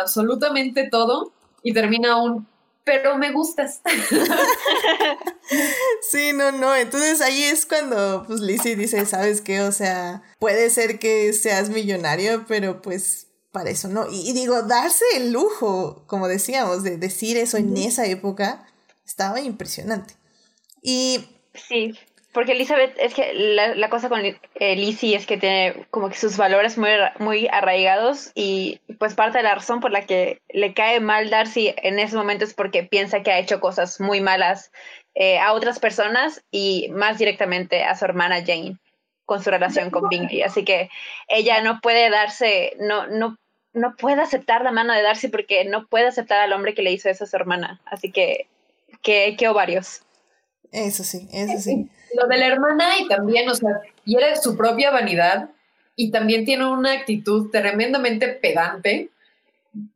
[0.00, 2.46] absolutamente todo y termina un
[2.86, 3.82] pero me gustas.
[6.08, 6.76] sí, no, no.
[6.76, 9.62] Entonces ahí es cuando pues Lizzie dice, ¿sabes qué?
[9.62, 14.06] O sea, puede ser que seas millonario, pero pues para eso no.
[14.08, 18.68] Y, digo, darse el lujo, como decíamos, de decir eso en esa época,
[19.04, 20.14] estaba impresionante.
[20.80, 21.28] Y...
[21.54, 21.92] Sí.
[22.36, 26.36] Porque Elizabeth, es que la, cosa con eh, Lizzie es que tiene como que sus
[26.36, 31.00] valores muy, muy arraigados y pues parte de la razón por la que le cae
[31.00, 34.70] mal Darcy en ese momento es porque piensa que ha hecho cosas muy malas
[35.14, 38.76] eh, a otras personas y más directamente a su hermana Jane
[39.24, 40.42] con su relación con Bingley.
[40.42, 40.90] Así que
[41.28, 43.38] ella no puede darse, no, no,
[43.72, 46.92] no puede aceptar la mano de Darcy porque no puede aceptar al hombre que le
[46.92, 47.80] hizo eso a su hermana.
[47.86, 48.46] Así que,
[49.00, 50.02] que, que ovarios.
[50.70, 51.88] Eso sí, eso sí.
[52.16, 55.50] Lo de la hermana y también, o sea, quiere su propia vanidad
[55.96, 59.10] y también tiene una actitud tremendamente pedante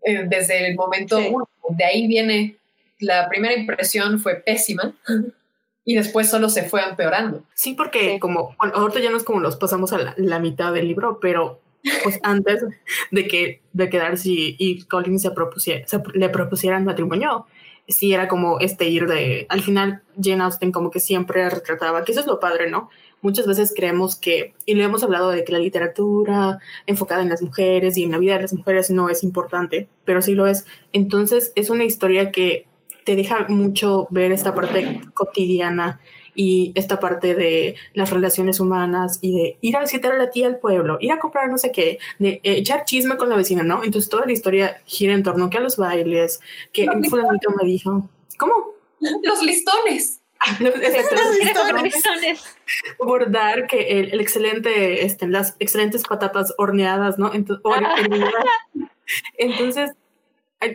[0.02, 1.48] eh, desde el momento uno.
[1.68, 2.56] De ahí viene,
[2.98, 4.92] la primera impresión fue pésima
[5.84, 7.44] y después solo se fue empeorando.
[7.54, 10.88] Sí, porque como, bueno, ahorita ya no es como los pasamos a la, mitad del
[10.88, 11.60] libro, pero
[12.02, 12.64] pues antes
[13.10, 17.46] de que, de que Darcy y Colin se, propusiera, se le propusieran matrimonio,
[17.88, 22.12] sí era como este ir de, al final Jane Austen como que siempre retrataba, que
[22.12, 22.90] eso es lo padre, ¿no?
[23.22, 27.42] Muchas veces creemos que, y le hemos hablado de que la literatura enfocada en las
[27.42, 30.64] mujeres y en la vida de las mujeres no es importante, pero sí lo es.
[30.92, 32.66] Entonces es una historia que
[33.04, 36.00] te deja mucho ver esta parte cotidiana
[36.34, 40.46] y esta parte de las relaciones humanas y de ir a visitar a la tía
[40.46, 43.84] al pueblo, ir a comprar no sé qué, de echar chisme con la vecina, ¿no?
[43.84, 46.40] Entonces toda la historia gira en torno que a los bailes,
[46.72, 48.52] que un fulanito me dijo, ¿cómo?
[49.00, 50.20] Los listones.
[50.58, 52.56] los, listones.
[52.98, 57.32] Bordar que el, excelente, este, las excelentes patatas horneadas, ¿no?
[57.34, 57.62] Entonces,
[59.36, 59.90] Entonces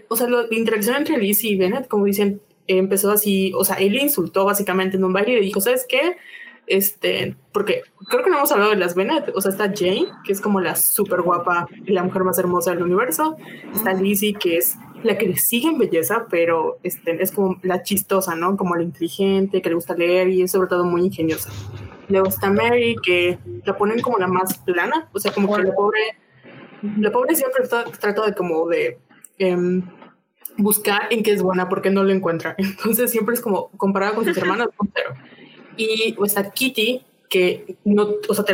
[0.08, 3.94] o sea, la interacción entre Liz y Bennett, como dicen, empezó así, o sea, él
[3.94, 6.18] le insultó básicamente en un baile y le dijo, ¿sabes qué?
[6.68, 10.34] Este, porque creo que no hemos hablado de las Bennett, o sea, está Jane, que
[10.34, 13.38] es como la súper guapa y la mujer más hermosa del universo,
[13.74, 17.84] está Lizzie, que es la que le sigue en belleza, pero este, es como la
[17.84, 18.58] chistosa, ¿no?
[18.58, 21.52] Como la inteligente, que le gusta leer y es sobre todo muy ingeniosa.
[22.10, 25.74] Luego está Mary, que la ponen como la más plana, o sea, como que la
[25.74, 26.00] pobre,
[27.00, 28.98] la pobre siempre trata de como de...
[29.38, 29.84] Em,
[30.58, 32.56] buscar en qué es buena porque no lo encuentra.
[32.58, 34.70] Entonces siempre es como comparada con sus hermanas,
[35.78, 38.46] Y está Kitty, que no, o sea,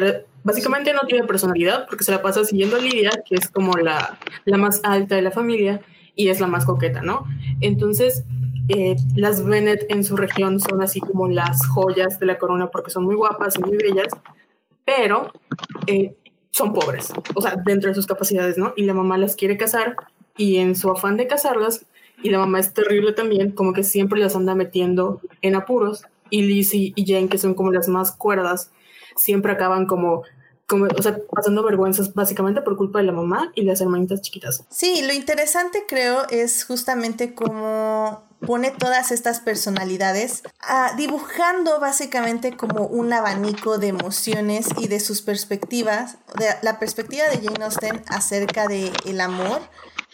[0.43, 4.17] básicamente no tiene personalidad porque se la pasa siguiendo a Lidia, que es como la,
[4.45, 5.81] la más alta de la familia
[6.15, 7.25] y es la más coqueta, ¿no?
[7.61, 8.23] Entonces,
[8.69, 12.91] eh, las Bennett en su región son así como las joyas de la corona porque
[12.91, 14.13] son muy guapas y muy bellas,
[14.85, 15.31] pero
[15.87, 16.15] eh,
[16.51, 18.73] son pobres, o sea, dentro de sus capacidades, ¿no?
[18.75, 19.95] Y la mamá las quiere casar
[20.37, 21.85] y en su afán de casarlas,
[22.23, 26.43] y la mamá es terrible también, como que siempre las anda metiendo en apuros, y
[26.43, 28.71] Lizzie y Jane, que son como las más cuerdas,
[29.15, 30.23] siempre acaban como
[30.71, 34.63] como, o sea, pasando vergüenzas básicamente por culpa de la mamá y las hermanitas chiquitas.
[34.69, 42.87] Sí, lo interesante creo es justamente cómo pone todas estas personalidades ah, dibujando básicamente como
[42.87, 48.67] un abanico de emociones y de sus perspectivas, de la perspectiva de Jane Austen acerca
[48.67, 49.59] de el amor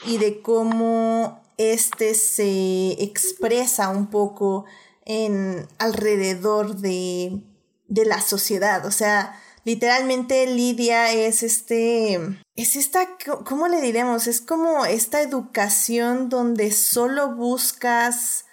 [0.05, 4.65] y de cómo este se expresa un poco
[5.05, 7.41] en alrededor de,
[7.87, 12.21] de la sociedad, o sea, literalmente Lidia es este,
[12.55, 14.25] es esta, ¿cómo le diremos?
[14.27, 18.45] Es como esta educación donde solo buscas,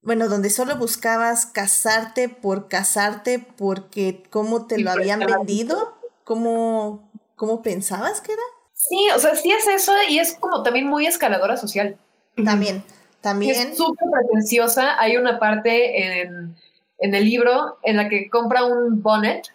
[0.00, 7.60] bueno, donde solo buscabas casarte por casarte porque cómo te lo habían vendido, cómo, cómo
[7.60, 8.42] pensabas que era.
[8.72, 11.98] Sí, o sea, sí es eso y es como también muy escaladora social.
[12.44, 12.82] También,
[13.20, 13.54] también.
[13.54, 15.00] Es súper pretenciosa.
[15.00, 16.56] Hay una parte en,
[16.98, 19.48] en el libro en la que compra un bonnet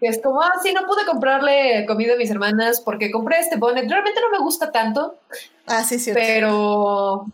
[0.00, 3.58] que es como, ah, sí, no pude comprarle comida a mis hermanas porque compré este
[3.58, 3.88] bonnet.
[3.88, 5.16] Realmente no me gusta tanto.
[5.66, 6.12] Ah, sí, sí.
[6.14, 7.26] Pero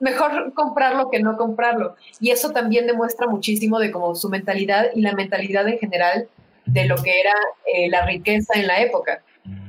[0.00, 1.94] mejor comprarlo que no comprarlo.
[2.18, 6.28] Y eso también demuestra muchísimo de como su mentalidad y la mentalidad en general
[6.64, 7.34] de lo que era
[7.66, 9.22] eh, la riqueza en la época.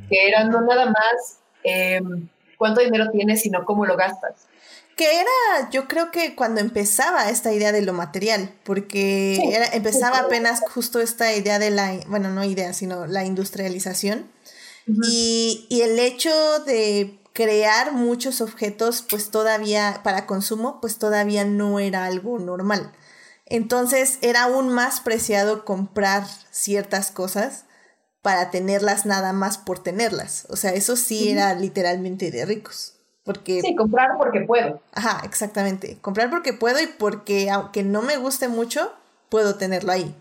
[0.10, 2.30] Que era no nada más em,
[2.62, 4.46] cuánto dinero tienes, sino cómo lo gastas
[4.96, 10.20] que era, yo creo que cuando empezaba esta idea de lo material, porque era, empezaba
[10.20, 14.30] apenas justo esta idea de la, bueno, no idea, sino la industrialización.
[14.86, 16.30] y, y, el hecho
[16.66, 22.92] de crear muchos objetos, pues todavía, para consumo, pues todavía no era algo normal.
[23.48, 27.66] Entonces era aún más preciado comprar ciertas cosas
[28.22, 30.46] para tenerlas nada más por tenerlas.
[30.50, 32.96] O sea, eso sí era literalmente de ricos.
[33.24, 34.82] Porque, sí, comprar porque puedo.
[34.94, 35.98] Ajá, exactamente.
[36.02, 38.92] Comprar porque puedo y porque aunque no me guste mucho,
[39.30, 40.16] puedo tenerlo ahí.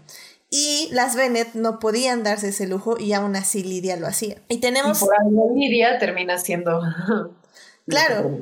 [0.50, 4.36] Y las Bennett no podían darse ese lujo y aún así Lidia lo hacía.
[4.48, 5.00] Y tenemos...
[5.00, 6.82] Y por algo Lidia termina siendo...
[7.86, 8.38] Claro,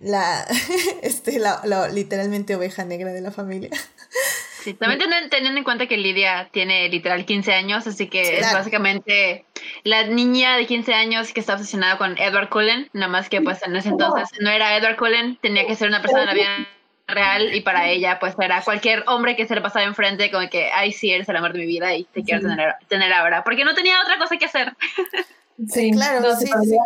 [0.00, 0.46] la,
[1.02, 3.68] este, la, la, literalmente oveja negra de la familia.
[4.66, 4.98] Sí, también
[5.30, 9.44] teniendo, en cuenta que Lidia tiene literal 15 años, así que es básicamente
[9.84, 13.62] la niña de 15 años que está obsesionada con Edward Cullen, nada más que pues
[13.62, 16.68] en ese entonces no era Edward Cullen, tenía que ser una persona de la vida
[17.06, 20.68] real y para ella pues era cualquier hombre que se le pasaba enfrente como que,
[20.72, 23.64] ay sí, eres el amor de mi vida y te quiero tener, tener ahora, porque
[23.64, 24.74] no tenía otra cosa que hacer.
[25.68, 26.76] Sí, claro, sí, sí.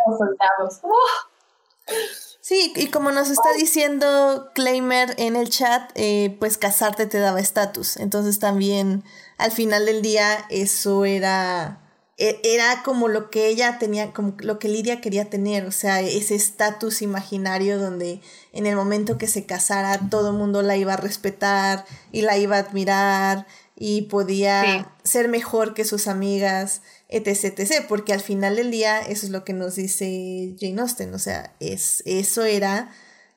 [2.41, 7.39] Sí, y como nos está diciendo Claimer en el chat, eh, pues casarte te daba
[7.39, 7.97] estatus.
[7.97, 9.03] Entonces también
[9.37, 11.79] al final del día eso era,
[12.17, 16.01] e, era como lo que ella tenía, como lo que Lidia quería tener, o sea,
[16.01, 18.21] ese estatus imaginario donde
[18.53, 22.39] en el momento que se casara todo el mundo la iba a respetar y la
[22.39, 28.55] iba a admirar y podía ser mejor que sus amigas etc, etc, porque al final
[28.55, 32.89] del día eso es lo que nos dice Jane Austen, o sea, es, eso era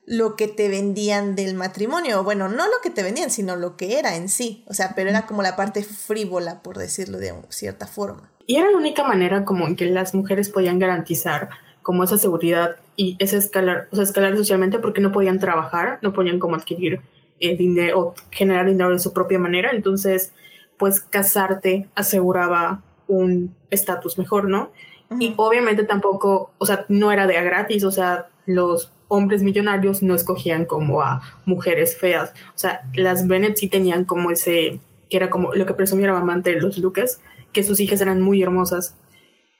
[0.07, 3.99] lo que te vendían del matrimonio, bueno, no lo que te vendían, sino lo que
[3.99, 7.87] era en sí, o sea, pero era como la parte frívola, por decirlo de cierta
[7.87, 8.31] forma.
[8.47, 11.49] Y era la única manera como en que las mujeres podían garantizar
[11.81, 16.13] como esa seguridad y ese escalar, o sea, escalar socialmente porque no podían trabajar, no
[16.13, 17.01] podían como adquirir
[17.39, 20.31] eh, dinero o generar dinero de su propia manera, entonces,
[20.77, 24.71] pues casarte aseguraba un estatus mejor, ¿no?
[25.19, 30.01] Y obviamente tampoco, o sea, no era de a gratis, o sea, los hombres millonarios
[30.01, 35.17] no escogían como a mujeres feas, o sea, las Bennett sí tenían como ese, que
[35.17, 37.21] era como lo que presumía la amante de los Lucas,
[37.53, 38.95] que sus hijas eran muy hermosas.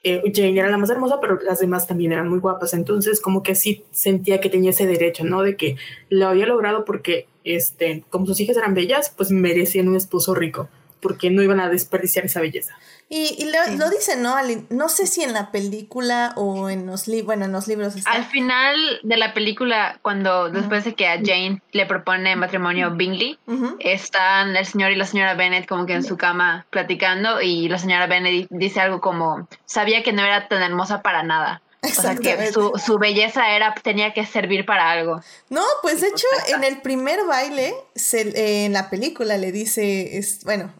[0.03, 3.41] Eh, Jane era la más hermosa, pero las demás también eran muy guapas, entonces como
[3.41, 5.41] que sí sentía que tenía ese derecho, ¿no?
[5.41, 5.77] De que
[6.09, 10.69] lo había logrado porque, este, como sus hijas eran bellas, pues merecían un esposo rico,
[11.01, 12.75] porque no iban a desperdiciar esa belleza.
[13.07, 14.35] Y, y lo, lo, dicen, ¿no?
[14.71, 18.11] No sé si en la película o en los libros, bueno, en los libros está.
[18.11, 23.37] Al final de la película, cuando después de que a Jane le propone matrimonio Bingley,
[23.79, 27.77] están el señor y la señora Bennett como que en su cama platicando y la
[27.77, 31.61] señora Bennett dice algo como, sabía que no era tan hermosa para nada.
[31.85, 35.21] O sea, que su, su, belleza era, tenía que servir para algo.
[35.49, 40.43] No, pues de hecho, en el primer baile, se, en la película le dice, es,
[40.43, 40.73] bueno,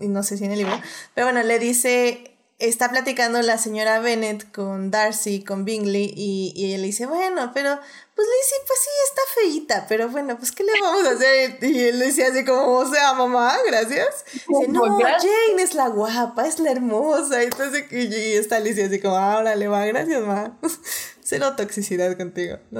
[0.00, 0.80] no sé si en el libro,
[1.14, 2.31] pero bueno, le dice
[2.62, 7.78] está platicando la señora Bennett con Darcy, con Bingley, y, y él dice, bueno, pero
[8.14, 11.58] pues Lizzie, pues sí, está feita, pero bueno, pues ¿qué le vamos a hacer?
[11.62, 14.24] Y él decía así como, o sea, mamá, gracias.
[14.32, 17.42] dice, no, Jane es la guapa, es la hermosa.
[17.42, 20.58] Entonces, y está Lizzie así como, ahora le va, gracias, mamá.
[21.22, 22.58] Cero toxicidad contigo.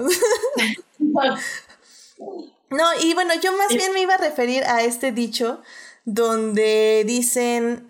[2.71, 2.87] ¿no?
[3.01, 5.63] y bueno, yo más bien me iba a referir a este dicho
[6.05, 7.87] donde dicen...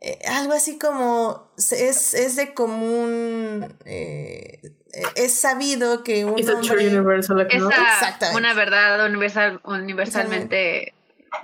[0.00, 4.60] Eh, algo así como es, es de común eh,
[5.14, 7.20] es sabido que un hombre
[8.34, 10.92] una verdad universal universalmente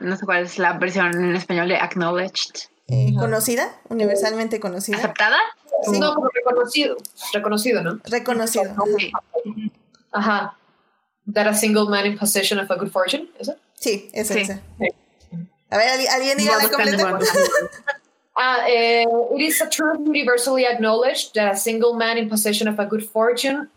[0.01, 2.69] no sé cuál es la versión en español de acknowledged.
[2.89, 5.39] Eh, conocida universalmente conocida aceptada
[5.91, 5.99] sí.
[5.99, 6.97] no como reconocido
[7.33, 8.75] reconocido no reconocido.
[10.13, 10.59] Ajá.
[11.33, 13.57] That a single man in possession of a good fortune ¿eso?
[13.75, 14.47] sí esa sí.
[15.71, 17.19] a ver alguien diga la completa
[18.35, 22.87] Uh, it is a truth universally acknowledged that a single man in possession of a
[22.87, 23.69] good fortune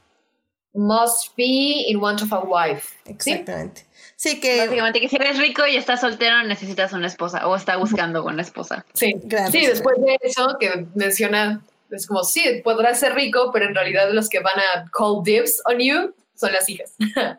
[0.74, 2.96] must be in want of a wife.
[3.06, 3.86] Exactamente.
[4.16, 4.40] ¿Sí?
[4.40, 4.60] que.
[4.60, 8.42] Básicamente, que si eres rico y estás soltero, necesitas una esposa o está buscando una
[8.42, 8.86] esposa.
[8.94, 9.14] Sí,
[9.52, 14.10] sí, después de eso que menciona, es como, sí, podrás ser rico, pero en realidad
[14.12, 16.94] los que van a call dibs on you son las hijas.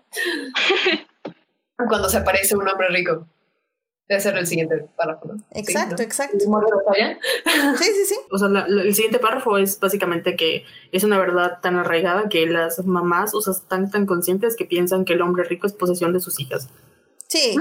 [1.76, 3.26] Cuando se aparece un hombre rico.
[4.08, 5.42] Debe ser el siguiente párrafo, ¿no?
[5.50, 6.38] Exacto, exacto.
[7.78, 8.16] Sí, sí, sí.
[8.30, 12.84] O sea, el siguiente párrafo es básicamente que es una verdad tan arraigada que las
[12.84, 16.20] mamás o sea, están tan conscientes que piensan que el hombre rico es posesión de
[16.20, 16.68] sus hijas.
[17.26, 17.56] Sí,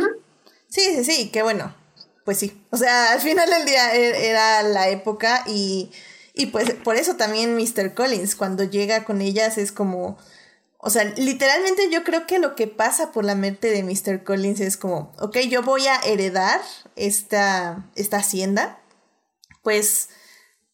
[0.68, 1.74] sí, sí, sí, que bueno,
[2.26, 2.62] pues sí.
[2.70, 5.90] O sea, al final del día e, era la época y,
[6.36, 7.96] y pues por eso también Mr.
[7.96, 10.20] Collins, cuando llega con ellas, es como
[10.86, 14.24] o sea, literalmente yo creo que lo que pasa por la mente de Mr.
[14.24, 16.62] Collins es como, ok, yo voy a heredar
[16.96, 18.80] esta, esta hacienda,
[19.64, 20.10] pues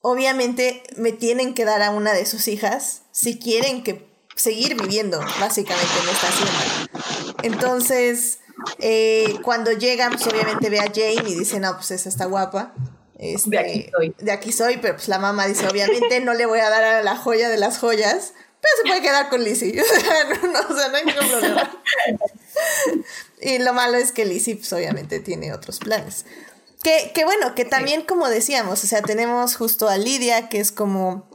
[0.02, 4.06] obviamente me tienen que dar a una de sus hijas si quieren que
[4.36, 7.36] seguir viviendo básicamente en esta hacienda.
[7.44, 8.40] Entonces,
[8.80, 12.74] eh, cuando llegan, pues obviamente ve a Jane y dice, no, pues esa está guapa.
[13.18, 14.16] Este, de aquí soy.
[14.20, 17.02] De aquí soy, pero pues la mamá dice, obviamente no le voy a dar a
[17.02, 19.82] la joya de las joyas pero se puede quedar con Lizzie.
[19.82, 21.82] O sea, no, hay ningún problema.
[23.42, 26.26] y lo malo es que Lizzie, pues, obviamente, tiene otros planes.
[26.84, 30.72] Que, que bueno, que también, como decíamos, o sea, tenemos justo a Lidia, que es
[30.72, 31.30] como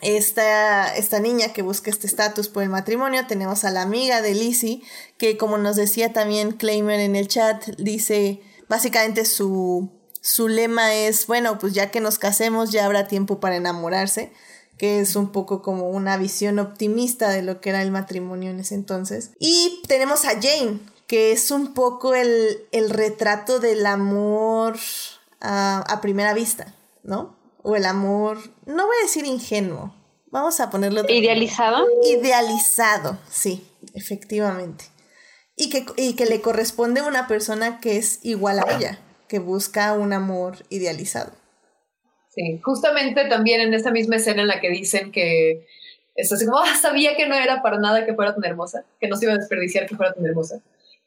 [0.00, 3.26] esta, esta niña que busca este estatus por el matrimonio.
[3.26, 4.82] Tenemos a la amiga de Lizzie,
[5.18, 9.90] que como nos decía también Claimer en el chat, dice, básicamente su,
[10.20, 14.32] su lema es, bueno, pues ya que nos casemos ya habrá tiempo para enamorarse
[14.78, 18.60] que es un poco como una visión optimista de lo que era el matrimonio en
[18.60, 19.30] ese entonces.
[19.38, 24.76] Y tenemos a Jane, que es un poco el, retrato del amor
[25.40, 27.36] a, primera vista, ¿no?
[27.62, 29.94] O el amor, no voy a decir ingenuo,
[30.30, 31.02] vamos a ponerlo...
[31.08, 31.84] ¿Idealizado?
[32.04, 34.84] Idealizado, sí, efectivamente.
[35.56, 39.38] Y que, y que le corresponde a una persona que es igual a ella, que
[39.38, 41.32] busca un amor idealizado.
[42.36, 45.66] Sí, justamente también en esta misma escena en la que dicen que
[46.14, 49.08] es así como, ah, sabía que no era para nada que fuera tan hermosa, que
[49.08, 50.60] no se iba a desperdiciar que fuera tan hermosa.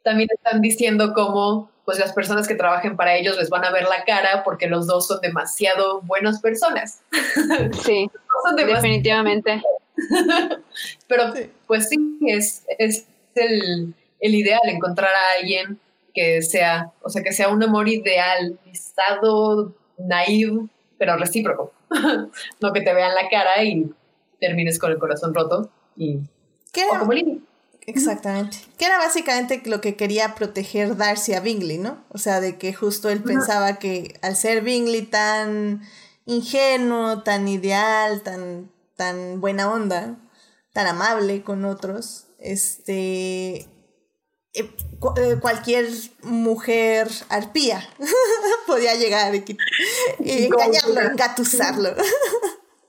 [0.03, 3.83] También están diciendo cómo pues las personas que trabajen para ellos les van a ver
[3.83, 7.01] la cara porque los dos son demasiado buenas personas.
[7.83, 8.09] Sí,
[8.55, 9.61] definitivamente.
[11.07, 11.33] Pero
[11.67, 13.05] pues sí, es, es
[13.35, 15.79] el, el, ideal, encontrar a alguien
[16.13, 20.67] que sea, o sea, que sea un amor ideal, estado naive,
[20.99, 21.73] pero recíproco.
[22.61, 23.91] no que te vean la cara y
[24.39, 26.19] termines con el corazón roto y
[26.71, 27.03] ¿Qué era?
[27.87, 28.57] Exactamente.
[28.77, 32.03] Que era básicamente lo que quería proteger Darcy a Bingley, ¿no?
[32.09, 35.81] O sea, de que justo él pensaba que al ser Bingley tan
[36.25, 40.17] ingenuo, tan ideal, tan, tan buena onda,
[40.71, 43.67] tan amable con otros, este
[44.53, 44.69] eh,
[45.17, 45.87] eh, cualquier
[46.23, 47.87] mujer arpía
[48.67, 49.57] podía llegar y,
[50.19, 51.89] engañarlo, engatusarlo.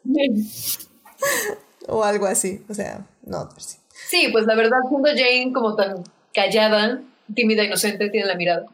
[1.87, 3.49] o algo así, o sea, no.
[3.51, 4.29] Pues sí.
[4.33, 6.03] pues la verdad, siendo Jane como tan
[6.33, 7.03] callada,
[7.35, 8.67] tímida, inocente, tiene la mirada.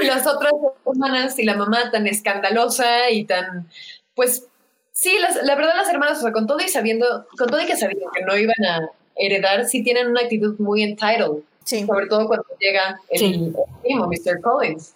[0.00, 0.52] y las otras
[0.84, 3.68] hermanas y la mamá tan escandalosa y tan,
[4.14, 4.46] pues,
[4.92, 7.76] sí, la verdad las hermanas, o sea, con todo y sabiendo, con todo y que
[7.76, 11.42] sabían que no iban a heredar sí tienen una actitud muy entitled.
[11.64, 14.40] Sobre todo cuando llega el, primo, Mr.
[14.40, 14.94] Collins,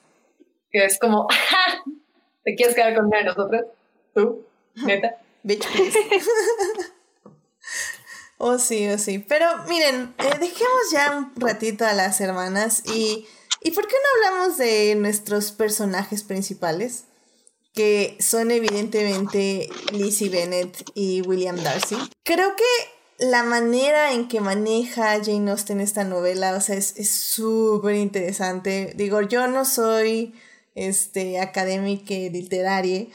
[0.73, 1.29] que es como,
[2.45, 3.65] ¿te quieres quedar con una de nosotras?
[4.15, 4.45] ¿Tú?
[4.75, 5.17] ¿Neta?
[5.43, 5.99] Bitch, please.
[8.39, 9.19] oh, sí, oh, sí.
[9.19, 13.27] Pero miren, eh, dejemos ya un ratito a las hermanas y,
[13.61, 17.05] y ¿por qué no hablamos de nuestros personajes principales?
[17.75, 21.97] Que son evidentemente Lizzie Bennett y William Darcy.
[22.25, 27.97] Creo que la manera en que maneja Jane Austen esta novela, o sea, es súper
[27.97, 28.93] interesante.
[28.97, 30.35] Digo, yo no soy
[30.75, 33.07] este, académica literaria,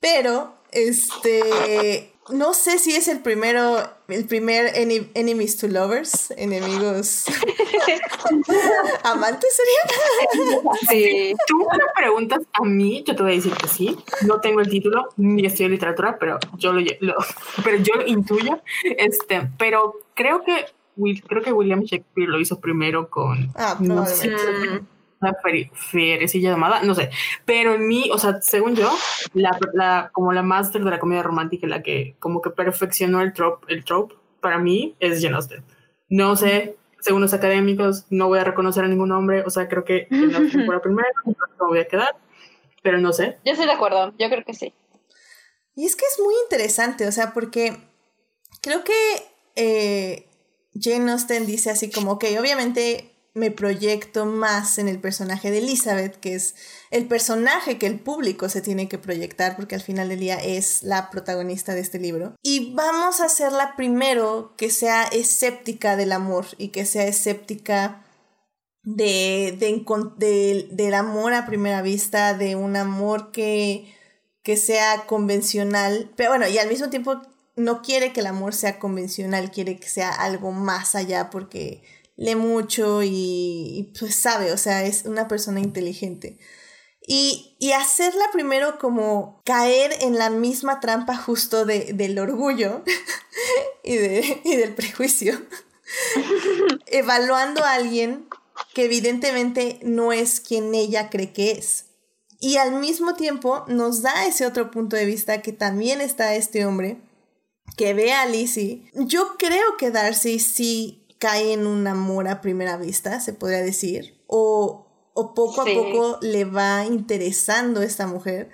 [0.00, 7.24] pero este no sé si es el primero, el primer enemies to lovers, enemigos
[9.04, 10.78] amantes sería.
[10.88, 11.34] Sí.
[11.46, 13.96] Tú me preguntas a mí, yo te voy a decir que sí.
[14.26, 17.14] No tengo el título, ni estoy en literatura, pero yo lo,
[17.64, 18.60] pero yo lo intuyo.
[18.84, 20.66] Este, pero creo que
[21.26, 23.78] creo que William Shakespeare lo hizo primero con ah,
[25.22, 25.36] una
[25.72, 27.10] fierecilla llamada, no sé,
[27.44, 28.90] pero en mí, o sea, según yo,
[29.34, 33.32] la, la, como la máster de la comedia romántica, la que como que perfeccionó el
[33.32, 35.64] trope, el trope para mí es Jane Austen.
[36.08, 39.84] No sé, según los académicos, no voy a reconocer a ningún hombre, o sea, creo
[39.84, 42.16] que Jane Austen fue la primera, no voy a quedar,
[42.82, 43.38] pero no sé.
[43.44, 44.74] Yo estoy de acuerdo, yo creo que sí.
[45.74, 47.78] Y es que es muy interesante, o sea, porque
[48.60, 48.92] creo que
[49.56, 50.26] eh,
[50.78, 56.16] Jane Austen dice así como que obviamente me proyecto más en el personaje de Elizabeth,
[56.20, 56.54] que es
[56.90, 60.82] el personaje que el público se tiene que proyectar, porque al final del día es
[60.82, 62.34] la protagonista de este libro.
[62.42, 68.04] Y vamos a hacerla primero que sea escéptica del amor y que sea escéptica
[68.82, 73.94] de, de, del amor a primera vista, de un amor que,
[74.42, 77.22] que sea convencional, pero bueno, y al mismo tiempo
[77.56, 81.82] no quiere que el amor sea convencional, quiere que sea algo más allá porque
[82.16, 86.38] lee mucho y, pues sabe, o sea, es una persona inteligente.
[87.04, 92.84] Y, y, hacerla primero como caer en la misma trampa justo de, del orgullo
[93.82, 95.40] y, de, y del prejuicio,
[96.86, 98.28] evaluando a alguien
[98.72, 101.86] que evidentemente no es quien ella cree que es.
[102.38, 106.66] Y al mismo tiempo nos da ese otro punto de vista que también está este
[106.66, 107.00] hombre
[107.76, 108.90] que ve a Lizzie.
[108.94, 114.20] Yo creo que Darcy sí cae en un amor a primera vista, se podría decir,
[114.26, 118.50] o, o poco a poco le va interesando esta mujer,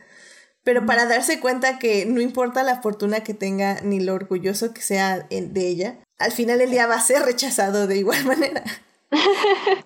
[0.65, 4.83] pero para darse cuenta que no importa la fortuna que tenga ni lo orgulloso que
[4.83, 8.63] sea de ella, al final el día va a ser rechazado de igual manera.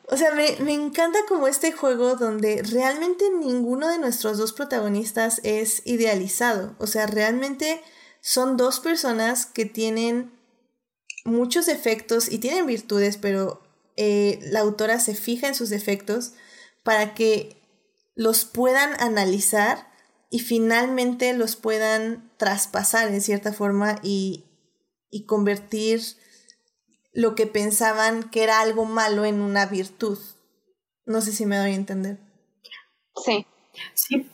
[0.08, 5.40] o sea, me, me encanta como este juego donde realmente ninguno de nuestros dos protagonistas
[5.44, 6.74] es idealizado.
[6.80, 7.80] O sea, realmente
[8.20, 10.32] son dos personas que tienen
[11.24, 13.62] muchos defectos y tienen virtudes, pero
[13.96, 16.32] eh, la autora se fija en sus defectos
[16.82, 17.56] para que
[18.14, 19.90] los puedan analizar
[20.30, 24.44] y finalmente los puedan traspasar en cierta forma y,
[25.10, 26.00] y convertir
[27.12, 30.18] lo que pensaban que era algo malo en una virtud.
[31.04, 32.18] No sé si me doy a entender.
[33.16, 33.46] Sí.
[33.94, 34.26] Sí,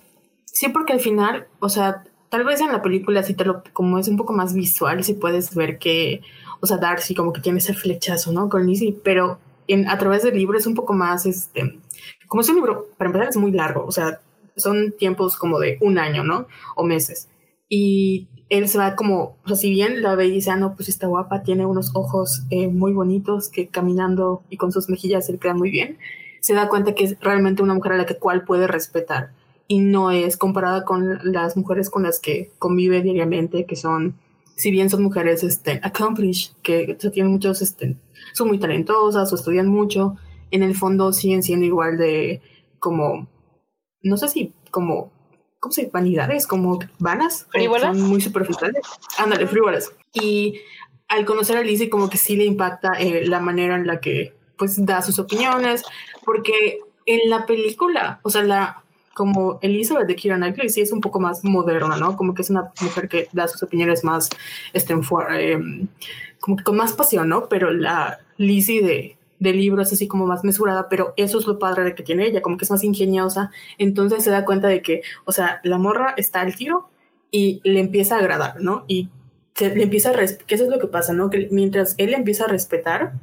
[0.45, 3.99] sí, porque al final, o sea, tal vez en la película sí te lo, como
[3.99, 6.21] es un poco más visual, sí puedes ver que,
[6.61, 8.49] o sea, Darcy como que tiene ese flechazo, ¿no?
[8.49, 11.79] Con Lizzie, pero en, a través del libro es un poco más, este,
[12.27, 14.21] como es un libro, para empezar es muy largo, o sea,
[14.57, 16.47] son tiempos como de un año, ¿no?
[16.75, 17.29] O meses.
[17.69, 20.75] Y él se va como, o sea, si bien la ve y dice, ah, no,
[20.75, 25.27] pues está guapa, tiene unos ojos eh, muy bonitos que caminando y con sus mejillas
[25.27, 25.99] se le quedan muy bien,
[26.41, 29.33] se da cuenta que es realmente una mujer a la que cual puede respetar
[29.67, 34.15] y no es comparada con las mujeres con las que convive diariamente, que son
[34.59, 37.97] si bien son mujeres este, accomplished, que tienen muchos, este,
[38.35, 40.17] son muy talentosas o estudian mucho,
[40.51, 42.43] en el fondo siguen siendo igual de
[42.81, 43.29] como,
[44.03, 45.13] no sé si como,
[45.61, 45.93] ¿cómo se dice?
[45.93, 47.47] Vanidades, como vanas.
[47.51, 47.97] Frívolas.
[47.97, 48.83] Son muy superficiales.
[49.17, 49.93] Ándale, frívolas.
[50.13, 50.61] Y
[51.07, 54.35] al conocer a Lizzie como que sí le impacta eh, la manera en la que
[54.57, 55.85] pues da sus opiniones,
[56.25, 58.83] porque en la película, o sea, la
[59.19, 62.17] como Elizabeth de Kira Knightley sí es un poco más moderna, ¿no?
[62.17, 64.29] Como que es una mujer que da sus opiniones más,
[64.73, 65.59] este, eh,
[66.39, 67.49] como que con más pasión, ¿no?
[67.49, 71.59] Pero la Lizzie de, de libro es así como más mesurada, pero eso es lo
[71.59, 74.83] padre de que tiene ella, como que es más ingeniosa, entonces se da cuenta de
[74.83, 76.89] que, o sea, la morra está al tiro
[77.33, 78.85] y le empieza a agradar, ¿no?
[78.87, 79.09] Y
[79.59, 81.29] le empieza a que eso es lo que pasa, ¿no?
[81.29, 83.15] Que mientras él le empieza a respetar,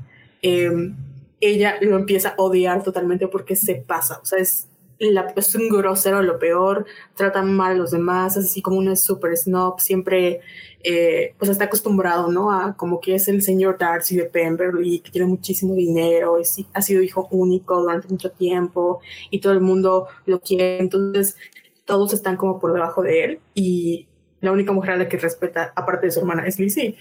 [0.42, 0.94] em,
[1.40, 4.68] ella lo empieza a odiar totalmente porque se pasa, o sea, es
[5.00, 6.86] la, es un grosero lo peor,
[7.16, 10.42] trata mal a los demás, es así como un super snob, siempre
[10.84, 12.52] eh, pues está acostumbrado, ¿no?
[12.52, 16.82] A como que es el señor Darcy de Pemberley, que tiene muchísimo dinero, y ha
[16.82, 21.38] sido hijo único durante mucho tiempo y todo el mundo lo quiere, entonces
[21.86, 24.08] todos están como por debajo de él y
[24.42, 26.96] la única mujer a la que respeta, aparte de su hermana, es Lizzie.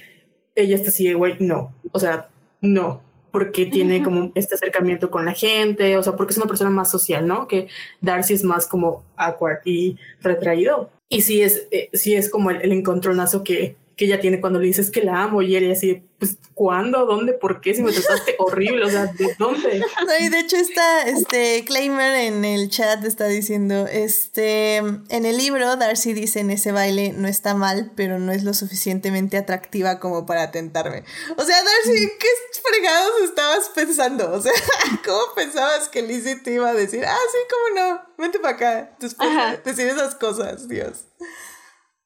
[0.54, 1.74] Ella está así, güey, no.
[1.92, 2.30] O sea,
[2.60, 3.02] no.
[3.34, 6.88] Porque tiene como este acercamiento con la gente, o sea, porque es una persona más
[6.88, 7.48] social, ¿no?
[7.48, 7.66] Que
[8.00, 10.90] Darcy es más como awkward y retraído.
[11.08, 14.58] Y sí es, eh, sí es como el, el encontronazo que, que ella tiene cuando
[14.58, 17.06] le dices que la amo y él así, pues, ¿cuándo?
[17.06, 17.32] ¿Dónde?
[17.32, 17.74] ¿Por qué?
[17.74, 19.80] Si me trataste horrible, o sea, ¿de dónde?
[20.06, 25.36] No, y de hecho está, este, Claimer en el chat está diciendo, este, en el
[25.36, 30.00] libro Darcy dice en ese baile, no está mal, pero no es lo suficientemente atractiva
[30.00, 31.04] como para tentarme.
[31.36, 32.28] O sea, Darcy, ¿qué
[32.62, 34.32] fregados estabas pensando?
[34.32, 34.52] O sea,
[35.04, 38.96] ¿cómo pensabas que Lizzie te iba a decir, ah, sí, cómo no, vente para acá,
[38.98, 41.04] después de decir esas cosas, Dios.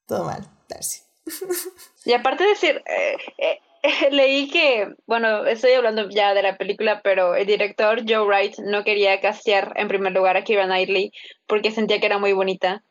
[0.07, 1.07] Todo mal, Darcy.
[2.05, 7.01] Y aparte de decir, eh, eh, leí que, bueno, estoy hablando ya de la película,
[7.03, 11.12] pero el director Joe Wright no quería castear en primer lugar a Kira Knightley
[11.47, 12.83] porque sentía que era muy bonita.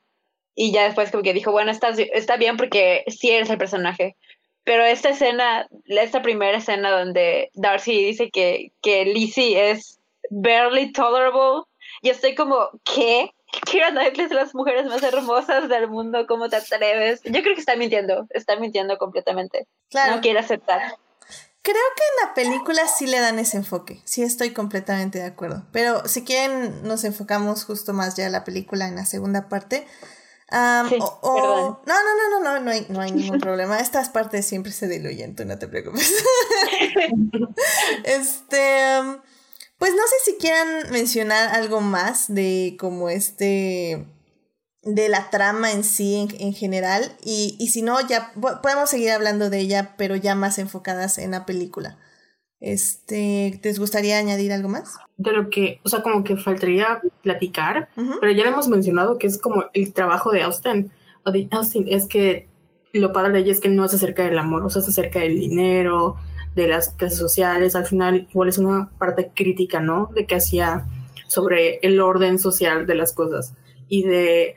[0.56, 4.16] Y ya después como que dijo, bueno, está, está bien porque sí eres el personaje.
[4.64, 11.64] Pero esta escena, esta primera escena donde Darcy dice que, que Lizzie es barely tolerable,
[12.02, 13.32] y estoy como, ¿qué?
[13.66, 17.22] Kira Knightley es las mujeres más hermosas del mundo, ¿cómo te atreves?
[17.24, 19.68] Yo creo que está mintiendo, está mintiendo completamente.
[20.10, 20.98] No quiere aceptar.
[21.62, 25.64] Creo que en la película sí le dan ese enfoque, sí estoy completamente de acuerdo.
[25.72, 29.86] Pero si quieren, nos enfocamos justo más ya en la película en la segunda parte.
[30.50, 33.80] sí, No, no, no, no, no, no hay, no hay ningún problema.
[33.82, 36.10] Estas partes siempre se diluyen, tú no te preocupes.
[38.06, 39.20] este.
[39.78, 44.06] Pues no sé si quieran mencionar algo más de como este
[44.84, 49.50] de la trama en sí en, general y, y, si no ya podemos seguir hablando
[49.50, 51.98] de ella pero ya más enfocadas en la película.
[52.60, 54.98] Este, ¿te gustaría añadir algo más?
[55.18, 59.28] De lo que, o sea, como que faltaría platicar, pero ya lo hemos mencionado que
[59.28, 60.92] es como el trabajo de Austin,
[61.24, 62.48] o de Austin es que
[62.94, 65.20] lo padre de ella es que no es acerca del amor, o sea, es acerca
[65.20, 66.16] del dinero,
[66.58, 70.10] de las clases sociales, al final igual es una parte crítica, ¿no?
[70.14, 70.88] De que hacía
[71.28, 73.54] sobre el orden social de las cosas
[73.88, 74.56] y de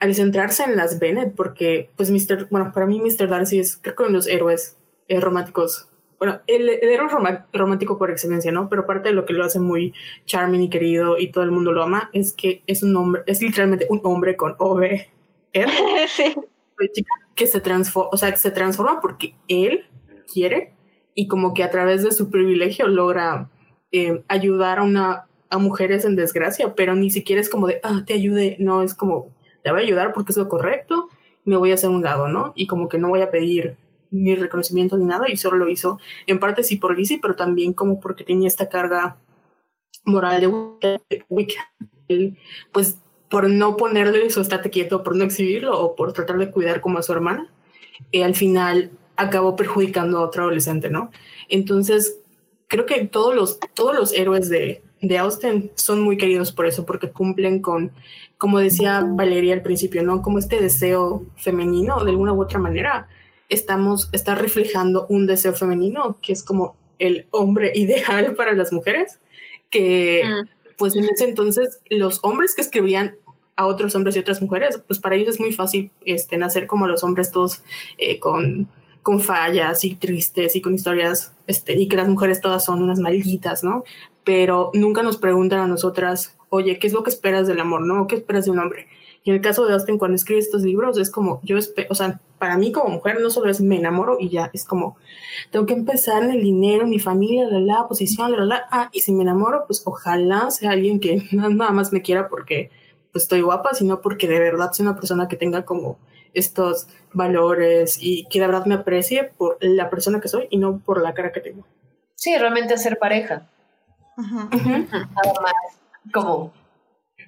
[0.00, 2.48] al centrarse en las Bennett, porque pues Mr.
[2.50, 3.28] bueno, para mí Mr.
[3.28, 4.76] Darcy es creo que uno de los héroes
[5.08, 7.08] eh, románticos, bueno, el, héroe
[7.52, 8.68] romántico por excelencia, ¿no?
[8.68, 9.92] Pero parte de lo que lo hace muy
[10.24, 13.42] charming y querido y todo el mundo lo ama es que es un hombre, es
[13.42, 14.82] literalmente un hombre con OV,
[16.08, 16.34] sí.
[17.34, 19.84] que se transforma, o sea, que se transforma porque él
[20.32, 20.77] quiere
[21.14, 23.50] y como que a través de su privilegio logra
[23.92, 28.02] eh, ayudar a una a mujeres en desgracia, pero ni siquiera es como de, ah,
[28.06, 31.08] te ayude, no, es como, te voy a ayudar porque es lo correcto,
[31.44, 32.52] me voy a hacer un lado, ¿no?
[32.54, 33.76] Y como que no voy a pedir
[34.10, 37.72] ni reconocimiento ni nada, y solo lo hizo en parte sí por Lizzie, pero también
[37.72, 39.16] como porque tenía esta carga
[40.04, 41.72] moral de Wicca,
[42.72, 42.98] pues
[43.30, 46.98] por no ponerle su estate quieto, por no exhibirlo o por tratar de cuidar como
[46.98, 47.50] a su hermana,
[48.10, 51.10] y al final acabó perjudicando a otro adolescente, ¿no?
[51.48, 52.18] Entonces,
[52.68, 56.86] creo que todos los, todos los héroes de, de Austin son muy queridos por eso,
[56.86, 57.90] porque cumplen con,
[58.38, 60.22] como decía Valeria al principio, ¿no?
[60.22, 63.08] Como este deseo femenino, de alguna u otra manera,
[63.48, 69.18] estamos, está reflejando un deseo femenino, que es como el hombre ideal para las mujeres,
[69.68, 70.74] que mm.
[70.76, 73.16] pues en ese entonces los hombres que escribían
[73.56, 76.86] a otros hombres y otras mujeres, pues para ellos es muy fácil este, nacer como
[76.86, 77.62] los hombres todos
[77.98, 78.68] eh, con
[79.08, 82.98] con fallas y tristes y con historias, este, y que las mujeres todas son unas
[82.98, 83.82] malditas, ¿no?
[84.22, 88.06] Pero nunca nos preguntan a nosotras, oye, ¿qué es lo que esperas del amor, no?
[88.06, 88.86] ¿Qué esperas de un hombre?
[89.24, 91.56] Y en el caso de Austin, cuando escribe estos libros, es como, yo,
[91.88, 94.98] o sea, para mí como mujer no solo es me enamoro y ya, es como,
[95.50, 99.00] tengo que empezar en el dinero, mi familia, la, la posición, la, la, ah, y
[99.00, 102.70] si me enamoro, pues ojalá sea alguien que nada más me quiera porque
[103.10, 105.96] pues estoy guapa, sino porque de verdad sea una persona que tenga como
[106.34, 110.78] estos valores y que de verdad me aprecie por la persona que soy y no
[110.78, 111.66] por la cara que tengo.
[112.14, 113.48] Sí, realmente hacer pareja.
[114.16, 115.52] Nada más
[116.12, 116.52] como...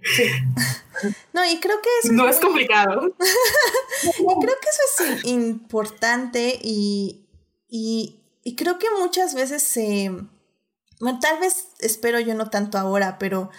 [0.03, 0.25] Sí.
[1.33, 3.15] No, y creo que eso No es, complicado.
[4.03, 7.29] y creo que eso es importante y,
[7.69, 10.11] y, y creo que muchas veces se...
[11.01, 13.51] Bueno, tal vez espero yo no tanto ahora, pero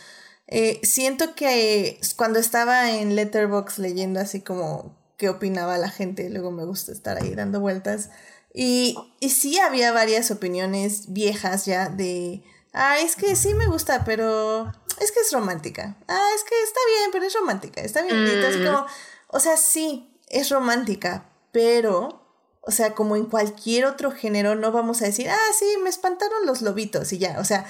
[0.47, 6.49] eh, siento que cuando estaba en Letterbox leyendo así como qué opinaba la gente, luego
[6.49, 8.09] me gusta estar ahí dando vueltas.
[8.55, 12.43] Y, y sí había varias opiniones viejas ya de,
[12.73, 15.95] ah, es que sí me gusta, pero es que es romántica.
[16.07, 18.17] Ah, es que está bien, pero es romántica, está bien.
[18.17, 18.65] Mm.
[18.65, 18.87] como,
[19.27, 22.20] o sea, sí, es romántica, pero,
[22.61, 26.45] o sea, como en cualquier otro género, no vamos a decir, ah, sí, me espantaron
[26.45, 27.65] los lobitos y ya, o sea,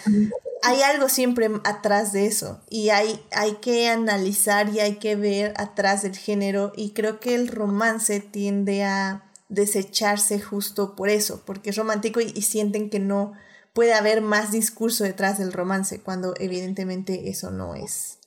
[0.64, 5.54] hay algo siempre atrás de eso y hay, hay que analizar y hay que ver
[5.58, 11.70] atrás del género y creo que el romance tiende a desecharse justo por eso, porque
[11.70, 13.34] es romántico y, sienten que no
[13.74, 18.21] puede haber más discurso detrás del romance, cuando evidentemente eso no es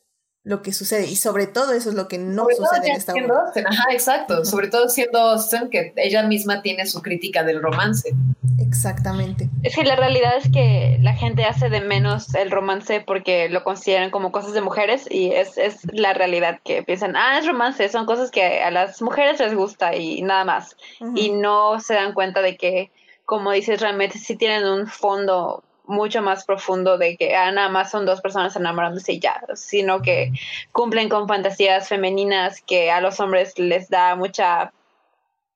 [0.45, 1.07] lo que sucede.
[1.07, 3.51] Y sobre todo eso es lo que no sucede en esta obra.
[3.67, 4.45] Ajá, exacto.
[4.45, 8.15] Sobre todo siendo Austin, que ella misma tiene su crítica del romance.
[8.61, 9.49] Exactamente.
[9.63, 13.65] Es que la realidad es que la gente hace de menos el romance porque lo
[13.65, 17.89] consideran como cosas de mujeres y es, es la realidad que piensan, ah, es romance,
[17.89, 20.77] son cosas que a las mujeres les gusta y nada más.
[21.17, 22.91] Y no se dan cuenta de que,
[23.25, 27.91] como dices, realmente sí tienen un fondo mucho más profundo de que ah, nada más
[27.91, 30.33] son dos personas enamorándose y ya, sino que
[30.73, 34.73] cumplen con fantasías femeninas que a los hombres les da mucha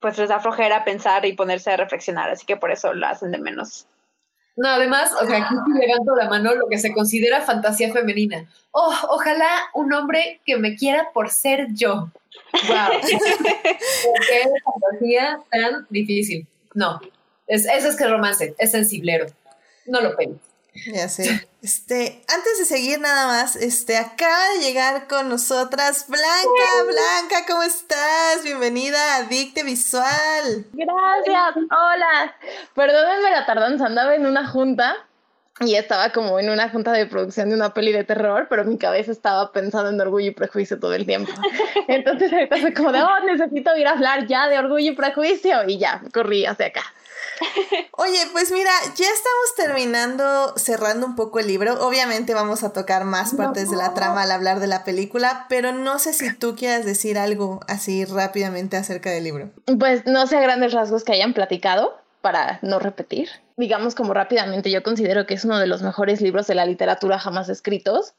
[0.00, 3.32] pues les da flojera pensar y ponerse a reflexionar, así que por eso lo hacen
[3.32, 3.86] de menos.
[4.56, 8.48] No, además, o sea, aquí levanto la mano lo que se considera fantasía femenina.
[8.72, 12.10] Oh, ojalá un hombre que me quiera por ser yo.
[12.66, 13.00] Wow.
[13.02, 16.46] qué fantasía tan difícil.
[16.74, 17.00] No,
[17.46, 19.26] es, eso es que romance, es sensiblero.
[19.88, 20.36] No lo pegues.
[20.92, 21.48] Ya sé.
[21.62, 26.84] Este, antes de seguir nada más, este, acaba de llegar con nosotras Blanca.
[26.84, 28.44] Blanca, ¿cómo estás?
[28.44, 30.66] Bienvenida a Dicte Visual.
[30.72, 31.56] Gracias.
[31.56, 32.36] Hola.
[32.74, 34.94] Perdónenme la tardanza, andaba en una junta
[35.60, 38.78] y estaba como en una junta de producción de una peli de terror, pero mi
[38.78, 41.32] cabeza estaba pensando en Orgullo y Prejuicio todo el tiempo.
[41.88, 45.64] Entonces ahorita fue como de, oh, necesito ir a hablar ya de Orgullo y Prejuicio
[45.66, 46.82] y ya, corrí hacia acá.
[47.92, 51.86] Oye, pues mira, ya estamos terminando, cerrando un poco el libro.
[51.86, 55.72] Obviamente vamos a tocar más partes de la trama al hablar de la película, pero
[55.72, 59.50] no sé si tú quieras decir algo así rápidamente acerca del libro.
[59.78, 63.28] Pues no sé a grandes rasgos que hayan platicado para no repetir.
[63.56, 67.18] Digamos como rápidamente, yo considero que es uno de los mejores libros de la literatura
[67.18, 68.14] jamás escritos.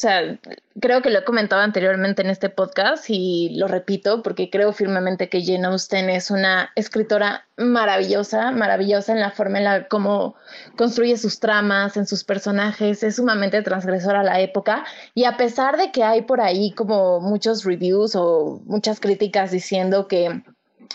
[0.00, 0.38] O sea,
[0.80, 5.28] creo que lo he comentado anteriormente en este podcast y lo repito porque creo firmemente
[5.28, 10.36] que Jane Austen es una escritora maravillosa, maravillosa en la forma en la cómo
[10.74, 15.76] construye sus tramas, en sus personajes, es sumamente transgresora a la época y a pesar
[15.76, 20.42] de que hay por ahí como muchos reviews o muchas críticas diciendo que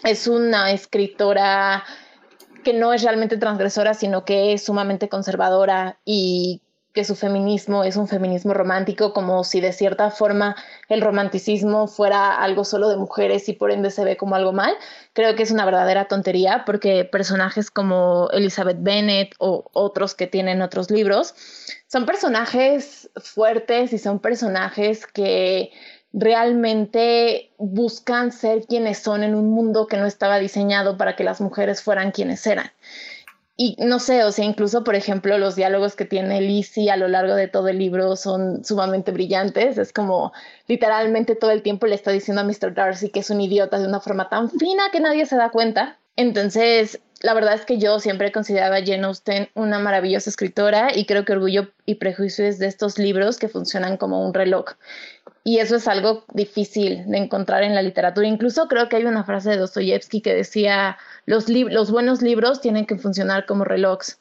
[0.03, 1.83] es una escritora
[2.63, 6.63] que no es realmente transgresora, sino que es sumamente conservadora y
[6.95, 10.55] que su feminismo es un feminismo romántico, como si de cierta forma
[10.87, 14.73] el romanticismo fuera algo solo de mujeres y por ende se ve como algo mal.
[15.11, 20.61] Creo que es una verdadera tontería porque personajes como Elizabeth Bennet o otros que tienen
[20.61, 21.35] otros libros
[21.87, 25.71] son personajes fuertes y son personajes que
[26.13, 31.41] realmente buscan ser quienes son en un mundo que no estaba diseñado para que las
[31.41, 32.71] mujeres fueran quienes eran
[33.57, 37.07] y no sé, o sea, incluso, por ejemplo, los diálogos que tiene Lizzie a lo
[37.07, 39.77] largo de todo el libro son sumamente brillantes.
[39.77, 40.33] Es como
[40.67, 42.73] literalmente todo el tiempo le está diciendo a Mr.
[42.73, 45.97] Darcy que es un idiota de una forma tan fina que nadie se da cuenta.
[46.17, 51.05] Entonces, la verdad es que yo siempre consideraba a Jane Austen una maravillosa escritora y
[51.05, 54.73] creo que Orgullo y Prejuicio es de estos libros que funcionan como un reloj.
[55.47, 58.27] Y eso es algo difícil de encontrar en la literatura.
[58.27, 62.87] Incluso creo que hay una frase de Dostoyevsky que decía, los, los buenos libros tienen
[62.87, 64.17] que funcionar como relojes.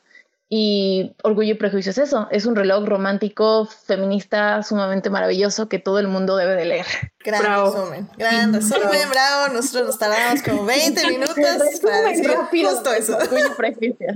[0.50, 5.98] Y Orgullo y Prejuicio es eso, es un reloj romántico, feminista, sumamente maravilloso que todo
[5.98, 6.86] el mundo debe de leer.
[7.24, 9.54] Gran resumen, gran resumen, bravo.
[9.54, 11.36] Nosotros nos tardamos como 20 minutos
[11.82, 13.16] para decir justo eso.
[13.16, 14.08] Orgullo y Prejuicio.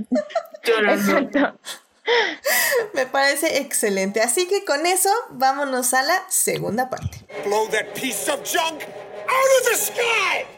[0.63, 1.57] Exacto.
[2.93, 4.21] Me parece excelente.
[4.21, 7.25] Así que con eso, vámonos a la segunda parte.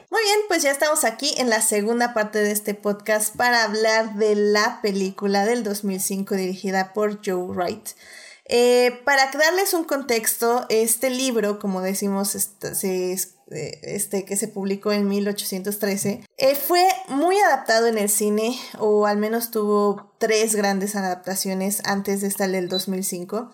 [0.10, 4.16] Muy bien, pues ya estamos aquí en la segunda parte de este podcast para hablar
[4.16, 7.90] de la película del 2005 dirigida por Joe Wright.
[8.46, 13.16] Eh, para darles un contexto, este libro, como decimos, este,
[13.52, 19.18] este, que se publicó en 1813, eh, fue muy adaptado en el cine, o al
[19.18, 23.52] menos tuvo tres grandes adaptaciones antes de esta del 2005.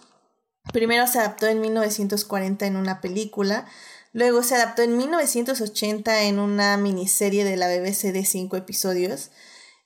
[0.72, 3.66] Primero se adaptó en 1940 en una película,
[4.14, 9.32] luego se adaptó en 1980 en una miniserie de la BBC de cinco episodios,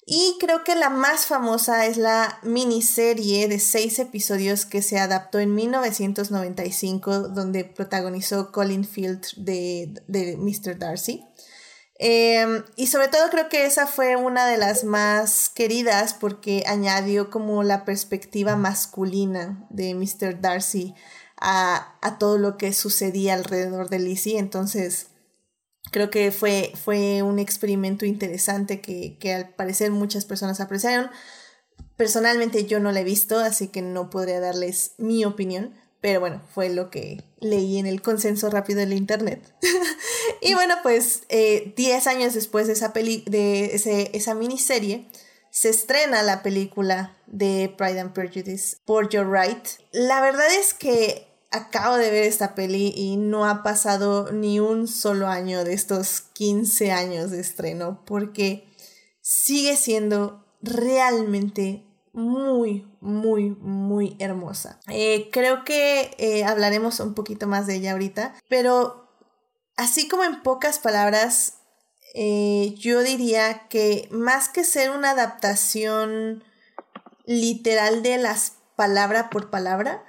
[0.05, 5.39] y creo que la más famosa es la miniserie de seis episodios que se adaptó
[5.39, 10.79] en 1995, donde protagonizó Colin Field de, de Mr.
[10.79, 11.23] Darcy.
[11.99, 17.29] Em, y sobre todo creo que esa fue una de las más queridas porque añadió
[17.29, 20.41] como la perspectiva masculina de Mr.
[20.41, 20.95] Darcy
[21.39, 24.39] a, a todo lo que sucedía alrededor de Lizzie.
[24.39, 25.10] Entonces,
[25.91, 31.11] Creo que fue, fue un experimento interesante que, que al parecer muchas personas apreciaron.
[31.97, 36.41] Personalmente yo no la he visto, así que no podría darles mi opinión, pero bueno,
[36.53, 39.53] fue lo que leí en el consenso rápido del internet.
[40.41, 45.07] y bueno, pues 10 eh, años después de esa, peli de esa miniserie,
[45.51, 49.67] se estrena la película de Pride and Prejudice por Your Right.
[49.91, 54.87] La verdad es que acabo de ver esta peli y no ha pasado ni un
[54.87, 58.67] solo año de estos 15 años de estreno porque
[59.21, 64.79] sigue siendo realmente muy, muy, muy hermosa.
[64.87, 69.09] Eh, creo que eh, hablaremos un poquito más de ella ahorita, pero
[69.77, 71.59] así como en pocas palabras,
[72.13, 76.43] eh, yo diría que más que ser una adaptación
[77.25, 80.03] literal de las palabra por palabra,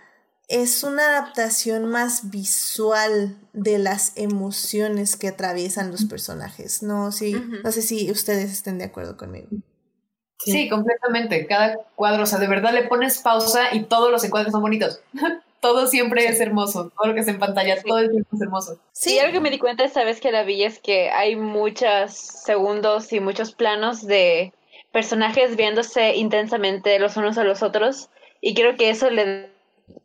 [0.52, 6.82] es una adaptación más visual de las emociones que atraviesan los personajes.
[6.82, 7.34] No, sí,
[7.64, 9.48] no sé si ustedes estén de acuerdo conmigo.
[10.38, 10.68] Sí.
[10.68, 11.46] completamente.
[11.46, 15.00] Cada cuadro, o sea, de verdad le pones pausa y todos los encuadres son bonitos.
[15.60, 16.92] todo siempre es hermoso.
[16.98, 18.78] Todo lo que es en pantalla, todo el tiempo es hermoso.
[18.92, 22.12] Sí, algo que me di cuenta esta vez que la vi es que hay muchos
[22.12, 24.52] segundos y muchos planos de
[24.92, 28.10] personajes viéndose intensamente los unos a los otros.
[28.42, 29.51] Y creo que eso le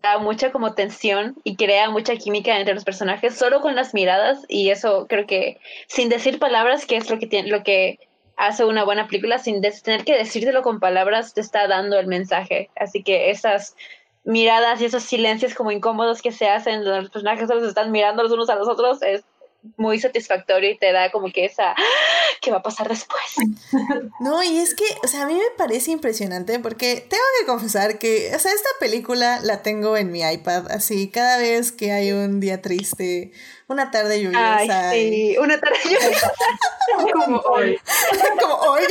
[0.01, 4.45] da mucha como tensión y crea mucha química entre los personajes solo con las miradas
[4.47, 7.99] y eso creo que sin decir palabras que es lo que tiene lo que
[8.38, 12.69] hace una buena película sin tener que decírtelo con palabras te está dando el mensaje.
[12.75, 13.75] Así que esas
[14.23, 18.23] miradas y esos silencios como incómodos que se hacen los personajes solo se están mirando
[18.23, 19.23] los unos a los otros es
[19.76, 21.76] muy satisfactorio y te da como que esa, ¡Ah!
[22.41, 23.22] ¿qué va a pasar después?
[24.20, 27.99] No, y es que, o sea, a mí me parece impresionante porque tengo que confesar
[27.99, 32.12] que, o sea, esta película la tengo en mi iPad, así, cada vez que hay
[32.12, 33.32] un día triste,
[33.68, 34.89] una tarde lluviosa.
[34.89, 36.32] Ay, sí, una tarde lluviosa.
[37.14, 37.80] como hoy.
[38.39, 38.84] como hoy.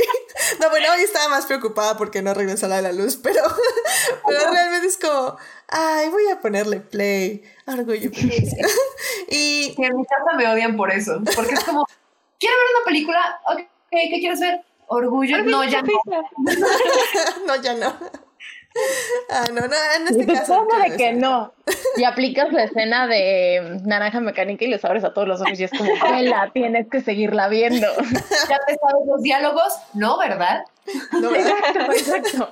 [0.61, 3.43] No, bueno, hoy estaba más preocupada porque no regresó la de la luz, pero,
[4.27, 5.39] pero realmente es como,
[5.69, 8.11] ay, voy a ponerle play, orgullo.
[9.31, 9.75] y...
[9.77, 11.87] en mi casa me odian por eso, porque es como,
[12.39, 13.61] quiero ver una película, ok,
[13.91, 14.61] ¿qué quieres ver?
[14.89, 15.93] Orgullo, no, ya no.
[17.47, 18.26] no, ya no.
[19.31, 20.67] Ah, no, no, en este caso.
[20.83, 21.53] de que no.
[21.97, 25.65] Y aplicas la escena de naranja mecánica y les abres a todos los ojos y
[25.65, 25.91] es como,
[26.23, 27.87] la tienes que seguirla viendo.
[28.49, 29.73] ¿Ya te sabes los diálogos?
[29.95, 30.65] No, ¿verdad?
[31.13, 32.49] No, exacto, exacto.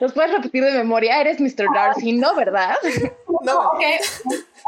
[0.00, 1.66] Los puedes repetir de memoria, eres Mr.
[1.74, 2.76] Darcy, ¿no, verdad?
[3.40, 3.82] No, ok.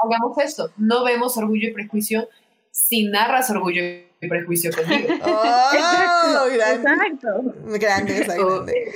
[0.04, 0.70] Hagamos esto.
[0.76, 2.28] No vemos orgullo y prejuicio
[2.70, 5.14] si narras orgullo y prejuicio conmigo.
[5.24, 5.70] Oh,
[6.52, 7.42] exacto.
[7.64, 8.94] Grande, grande.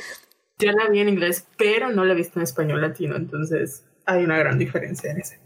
[0.58, 4.24] Yo la vi en inglés, pero no la he visto en español latino, entonces hay
[4.24, 5.40] una gran diferencia en ese.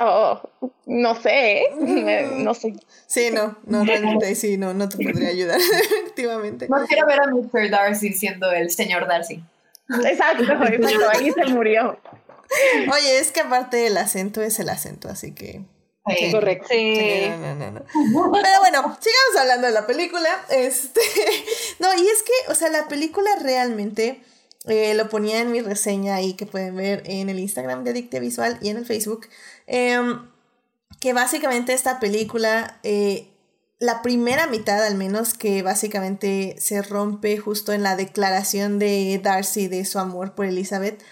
[0.00, 0.40] Oh,
[0.86, 2.74] no sé, no sé.
[3.06, 5.60] Sí, no, no, realmente sí, no, no te podría ayudar,
[6.00, 6.68] efectivamente.
[6.68, 7.70] No quiero ver a Mr.
[7.70, 9.44] Darcy siendo el señor Darcy.
[10.04, 11.98] Exacto, exacto, ahí se murió.
[12.92, 15.62] Oye, es que aparte el acento es el acento, así que...
[16.06, 16.66] Sí, correcto.
[16.70, 17.30] Sí.
[17.40, 17.80] No, no, no,
[18.32, 20.28] Pero bueno, sigamos hablando de la película.
[20.50, 21.00] Este,
[21.78, 24.20] no, y es que, o sea, la película realmente
[24.66, 28.20] eh, lo ponía en mi reseña ahí que pueden ver en el Instagram de Adicte
[28.20, 29.28] Visual y en el Facebook.
[29.66, 30.30] Em,
[31.00, 33.28] que básicamente esta película, eh,
[33.78, 39.68] la primera mitad al menos, que básicamente se rompe justo en la declaración de Darcy
[39.68, 41.02] de su amor por Elizabeth.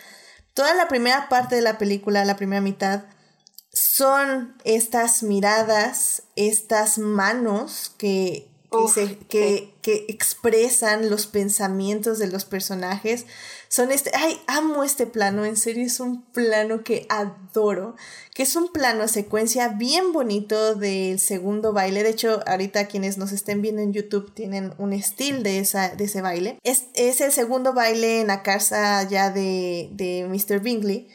[0.55, 3.05] Toda la primera parte de la película, la primera mitad,
[3.73, 8.52] son estas miradas, estas manos que
[9.29, 13.27] que, que, expresan los pensamientos de los personajes.
[13.69, 17.97] Son este, ay, amo este plano, en serio es un plano que adoro,
[18.35, 22.03] que es un plano secuencia bien bonito del segundo baile.
[22.03, 26.05] De hecho, ahorita quienes nos estén viendo en YouTube tienen un estilo de, esa, de
[26.05, 26.59] ese baile.
[26.65, 30.61] Es, es el segundo baile en la casa ya de, de Mr.
[30.61, 31.09] Bingley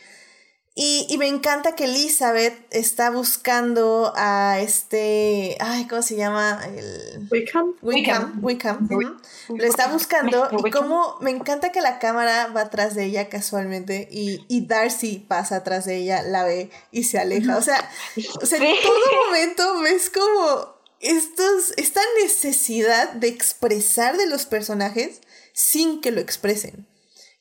[0.80, 6.62] y, y, me encanta que Elizabeth está buscando a este, ay, ¿cómo se llama?
[6.68, 7.28] El...
[7.32, 7.74] Wickham.
[7.82, 8.40] Wickham.
[8.44, 8.88] Wickham.
[9.50, 14.08] Lo está buscando y como me encanta que la cámara va atrás de ella casualmente
[14.12, 17.58] y, y Darcy pasa atrás de ella, la ve y se aleja.
[17.58, 17.90] O sea,
[18.40, 25.22] o sea en todo momento ves como estos, esta necesidad de expresar de los personajes
[25.54, 26.88] sin que lo expresen.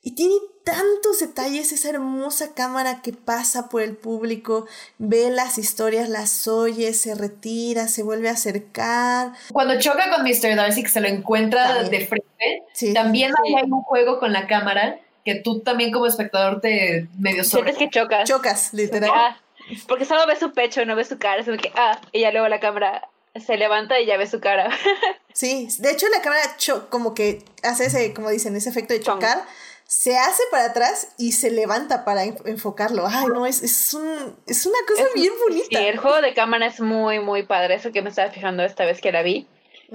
[0.00, 4.66] Y tiene tantos detalles esa hermosa cámara que pasa por el público,
[4.98, 9.32] ve las historias, las oye, se retira, se vuelve a acercar.
[9.52, 10.56] Cuando choca con Mr.
[10.56, 15.36] Darcy, que se lo encuentra de frente, también hay un juego con la cámara que
[15.36, 17.72] tú también como espectador te medio sobre.
[17.72, 18.28] Sientes que chocas.
[18.28, 19.10] Chocas, literal.
[19.14, 19.40] Ah,
[19.86, 22.48] porque solo ves su pecho, no ves su cara, es que, ah, y ya luego
[22.48, 24.68] la cámara se levanta y ya ve su cara.
[25.32, 26.42] sí, de hecho la cámara
[26.90, 29.44] como que hace ese, como dicen, ese efecto de chocar
[29.86, 33.06] se hace para atrás y se levanta para enfocarlo.
[33.06, 35.66] Ay, no, es, es, un, es una cosa bien bonita.
[35.68, 37.76] Sí, el juego de cámara es muy, muy padre.
[37.76, 39.46] Eso que me estaba fijando esta vez que la vi.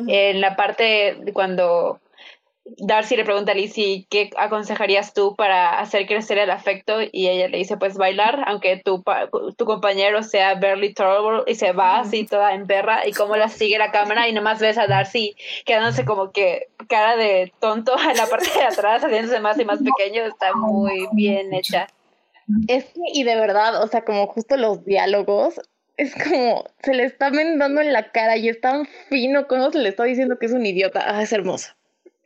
[0.07, 1.99] En la parte de cuando
[2.63, 7.47] Darcy le pregunta a Lizzie qué aconsejarías tú para hacer crecer el afecto y ella
[7.47, 9.03] le dice pues bailar aunque tu,
[9.57, 13.49] tu compañero sea Barely Trouble y se va así toda en perra y cómo la
[13.49, 15.35] sigue la cámara y nomás ves a Darcy
[15.65, 19.79] quedándose como que cara de tonto en la parte de atrás haciéndose más y más
[19.79, 21.87] pequeño está muy bien hecha.
[22.67, 25.61] Es que, y de verdad, o sea, como justo los diálogos,
[25.97, 29.79] es como se le está vendando en la cara y es tan fino como se
[29.79, 31.03] le está diciendo que es un idiota.
[31.05, 31.73] Ah, es hermoso.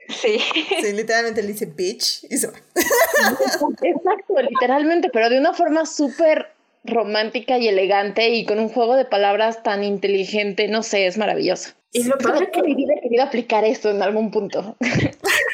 [0.09, 0.39] Sí.
[0.81, 2.53] Sí, literalmente le dice bitch y se va.
[3.81, 6.51] Exacto, literalmente, pero de una forma súper
[6.83, 11.71] romántica y elegante y con un juego de palabras tan inteligente, no sé, es maravilloso.
[11.91, 14.75] Y lo padre que mi vida he querido aplicar esto en algún punto.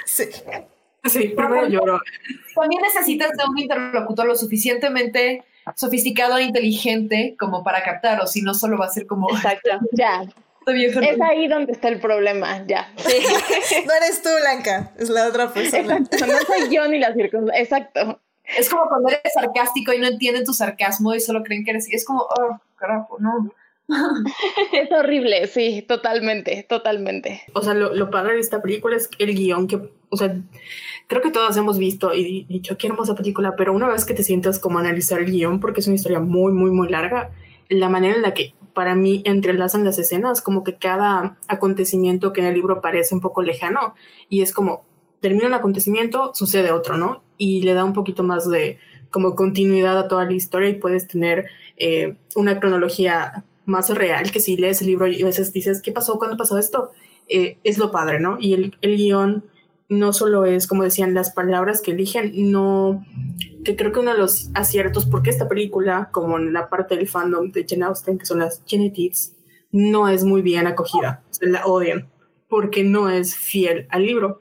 [0.06, 0.26] Sí.
[1.06, 2.02] Sí, primero lloro.
[2.54, 5.46] También necesitas de un interlocutor lo suficientemente
[5.76, 9.30] sofisticado e inteligente como para captar, o si no, solo va a ser como.
[9.30, 9.70] Exacto.
[9.94, 10.24] Ya,
[10.68, 12.92] es ahí donde está el problema, ya.
[12.98, 15.98] no eres tú, Blanca, es la otra persona.
[15.98, 17.62] Exacto, no soy yo ni la circunstancia.
[17.62, 18.22] Exacto.
[18.58, 21.88] Es como cuando eres sarcástico y no entienden tu sarcasmo y solo creen que eres.
[21.92, 23.52] Es como, oh, carajo, no.
[24.74, 27.42] es horrible, sí, totalmente, totalmente.
[27.54, 30.34] O sea, lo, lo, padre de esta película es el guion que, o sea,
[31.08, 34.24] creo que todos hemos visto y dicho, qué hermosa película, pero una vez que te
[34.24, 37.32] sientas como a analizar el guion, porque es una historia muy, muy, muy larga,
[37.68, 42.42] la manera en la que para mí entrelazan las escenas, como que cada acontecimiento que
[42.42, 43.94] en el libro parece un poco lejano
[44.28, 44.86] y es como
[45.20, 47.22] termina un acontecimiento, sucede otro, ¿no?
[47.38, 48.80] Y le da un poquito más de
[49.12, 51.46] como continuidad a toda la historia y puedes tener
[51.78, 55.92] eh, una cronología más real que si lees el libro y a veces dices, ¿qué
[55.92, 56.18] pasó?
[56.18, 56.90] ¿Cuándo pasó esto?
[57.28, 58.38] Eh, es lo padre, ¿no?
[58.40, 59.44] Y el, el guion
[59.92, 63.06] no solo es, como decían, las palabras que eligen, no,
[63.66, 67.10] que creo que uno de los aciertos, porque esta película, como en la parte del
[67.10, 69.36] fandom de Jane Austen, que son las Genetics,
[69.70, 72.10] no es muy bien acogida, la odian,
[72.48, 74.40] porque no es fiel al libro.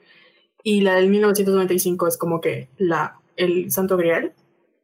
[0.63, 4.33] Y la del 1995 es como que la, el santo grial.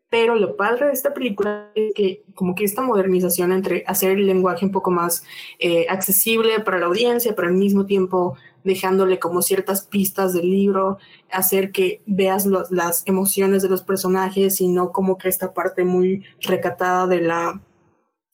[0.09, 4.25] Pero lo padre de esta película es que como que esta modernización entre hacer el
[4.25, 5.23] lenguaje un poco más
[5.59, 8.37] eh, accesible para la audiencia, pero al mismo tiempo
[8.67, 10.99] dejándole como ciertas pistas del libro,
[11.31, 16.23] hacer que veas las emociones de los personajes y no como que esta parte muy
[16.41, 17.61] recatada de la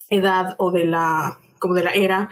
[0.09, 2.29] edad o de la, como de la era,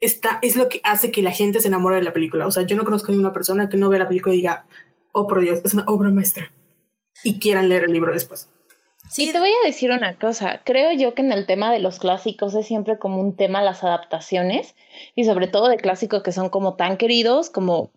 [0.00, 2.46] está, es lo que hace que la gente se enamore de la película.
[2.46, 4.66] O sea, yo no conozco a ninguna persona que no vea la película y diga,
[5.12, 6.52] oh por Dios, es una obra maestra.
[7.24, 8.48] Y quieran leer el libro después.
[9.08, 10.60] Sí, te voy a decir una cosa.
[10.64, 13.82] Creo yo que en el tema de los clásicos es siempre como un tema las
[13.82, 14.74] adaptaciones
[15.14, 17.90] y sobre todo de clásicos que son como tan queridos como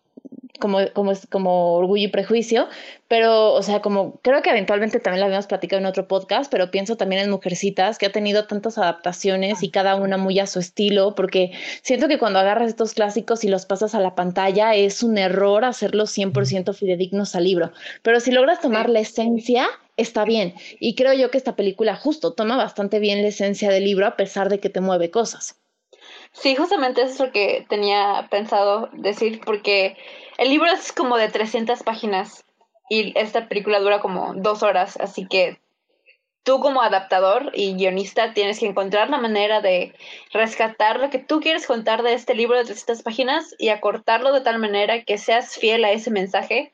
[0.61, 2.69] como, como, como orgullo y prejuicio,
[3.09, 6.71] pero, o sea, como creo que eventualmente también lo habíamos platicado en otro podcast, pero
[6.71, 10.59] pienso también en Mujercitas, que ha tenido tantas adaptaciones y cada una muy a su
[10.59, 11.51] estilo, porque
[11.81, 15.65] siento que cuando agarras estos clásicos y los pasas a la pantalla es un error
[15.65, 17.71] hacerlos 100% fidedignos al libro,
[18.03, 19.67] pero si logras tomar la esencia,
[20.01, 20.55] está bien.
[20.79, 24.15] Y creo yo que esta película justo toma bastante bien la esencia del libro a
[24.15, 25.61] pesar de que te mueve cosas.
[26.33, 29.97] Sí, justamente eso es lo que tenía pensado decir, porque
[30.37, 32.45] el libro es como de 300 páginas
[32.89, 35.59] y esta película dura como dos horas, así que
[36.43, 39.93] tú como adaptador y guionista tienes que encontrar la manera de
[40.33, 44.41] rescatar lo que tú quieres contar de este libro de 300 páginas y acortarlo de
[44.41, 46.71] tal manera que seas fiel a ese mensaje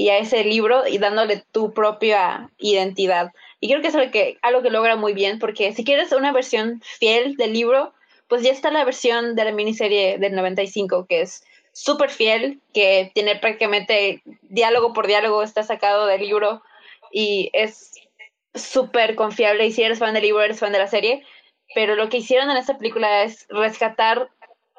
[0.00, 3.32] y a ese libro y dándole tu propia identidad.
[3.60, 6.32] Y creo que es algo que, algo que logra muy bien, porque si quieres una
[6.32, 7.92] versión fiel del libro,
[8.26, 11.44] pues ya está la versión de la miniserie del 95, que es
[11.74, 16.62] súper fiel, que tiene prácticamente diálogo por diálogo, está sacado del libro
[17.12, 17.92] y es
[18.54, 19.66] súper confiable.
[19.66, 21.26] Y si eres fan del libro, eres fan de la serie.
[21.74, 24.30] Pero lo que hicieron en esta película es rescatar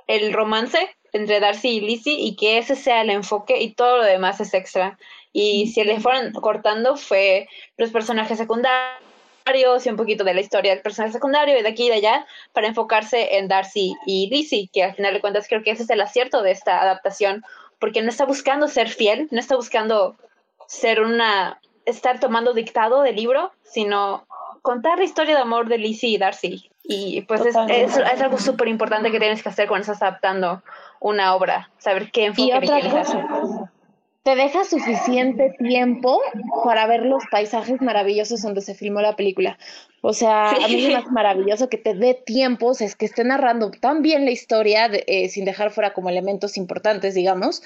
[0.08, 4.04] el romance entre Darcy y Lizzie y que ese sea el enfoque y todo lo
[4.04, 4.98] demás es extra.
[5.34, 7.48] Y si le fueron cortando fue
[7.78, 11.88] los personajes secundarios y un poquito de la historia del personaje secundario y de aquí
[11.88, 15.64] y de allá para enfocarse en Darcy y Lizzie, que al final de cuentas creo
[15.64, 17.44] que ese es el acierto de esta adaptación,
[17.80, 20.16] porque no está buscando ser fiel, no está buscando
[20.68, 24.26] ser una, estar tomando dictado del libro, sino
[24.62, 26.71] contar la historia de amor de Lizzie y Darcy.
[26.84, 30.64] Y pues es, es, algo súper importante que tienes que hacer cuando estás adaptando
[31.00, 33.72] una obra, saber qué enfoque y otra cosa,
[34.24, 36.22] te deja suficiente tiempo
[36.64, 39.58] para ver los paisajes maravillosos donde se filmó la película.
[40.04, 43.06] O sea, a mí me hace maravilloso que te dé tiempo, o sea, es que
[43.06, 47.62] esté narrando tan bien la historia eh, sin dejar fuera como elementos importantes, digamos,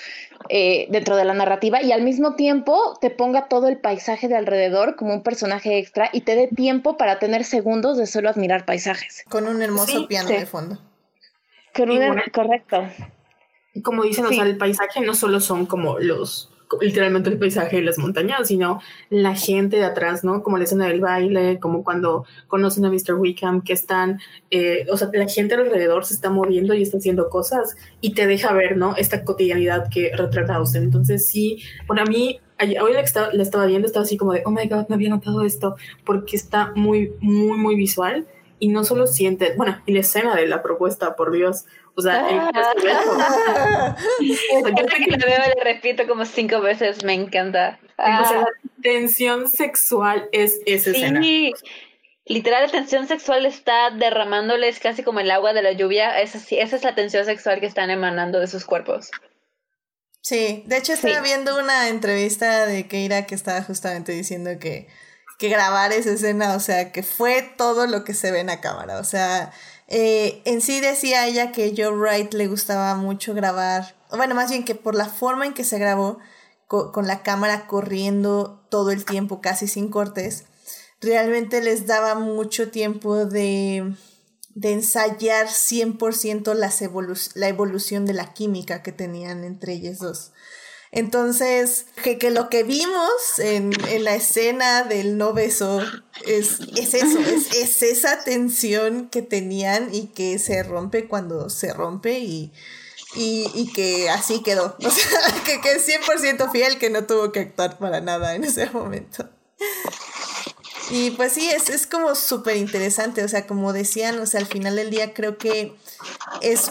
[0.50, 4.36] eh, dentro de la narrativa y al mismo tiempo te ponga todo el paisaje de
[4.36, 8.66] alrededor como un personaje extra y te dé tiempo para tener segundos de solo admirar
[8.66, 9.24] paisajes.
[9.30, 10.78] Con un hermoso piano de fondo.
[11.74, 12.86] Con un, correcto
[13.84, 16.52] como dicen, o sea, el paisaje no solo son como los,
[16.82, 20.44] literalmente el paisaje de las montañas, sino la gente de atrás, ¿no?
[20.44, 23.16] Como la escena del baile, como cuando conocen a Mr.
[23.16, 24.20] Wickham, que están,
[24.52, 28.28] eh, o sea, la gente alrededor se está moviendo y está haciendo cosas y te
[28.28, 28.96] deja ver, ¿no?
[28.96, 30.82] Esta cotidianidad que retrata usted.
[30.82, 34.52] Entonces, sí, para mí, hoy la, estaba, la estaba viendo, estaba así como de, oh
[34.52, 38.28] my god, me había notado esto, porque está muy, muy, muy visual
[38.60, 41.66] y no solo siente, bueno, y la escena de la propuesta, por Dios,
[41.98, 43.96] o sea, el ah.
[44.20, 47.80] que lo veo le repito como cinco veces, me encanta.
[47.98, 48.70] O sea, la ah.
[48.82, 50.98] tensión sexual es esa sí.
[50.98, 51.22] escena.
[52.28, 56.20] Literal, la tensión sexual está derramándoles casi como el agua de la lluvia.
[56.20, 59.12] Esa, esa es la tensión sexual que están emanando de sus cuerpos.
[60.22, 64.88] Sí, de hecho estaba viendo una entrevista de Keira que estaba justamente diciendo que,
[65.38, 68.60] que grabar esa escena, o sea, que fue todo lo que se ve en la
[68.60, 68.98] cámara.
[68.98, 69.54] O sea,
[69.88, 74.66] eh, en sí decía ella que Joe Wright le gustaba mucho grabar, bueno, más bien
[74.66, 76.20] que por la forma en que se grabó,
[76.68, 80.46] con la cámara corriendo todo el tiempo, casi sin cortes,
[81.00, 83.96] realmente les daba mucho tiempo de,
[84.56, 86.82] de ensayar 100% las
[87.36, 90.32] la evolución de la química que tenían entre ellos dos.
[90.92, 95.82] Entonces, que, que lo que vimos en, en, la escena del no beso
[96.26, 101.74] es, es eso, es, es, esa tensión que tenían y que se rompe cuando se
[101.74, 102.54] rompe y,
[103.16, 104.78] y, y que así quedó.
[104.86, 108.46] O sea, que, que es 100% fiel, que no tuvo que actuar para nada en
[108.46, 109.30] ese momento.
[110.92, 114.46] Y pues sí, es, es como súper interesante, o sea, como decían, o sea, al
[114.46, 115.76] final del día creo que
[116.42, 116.70] es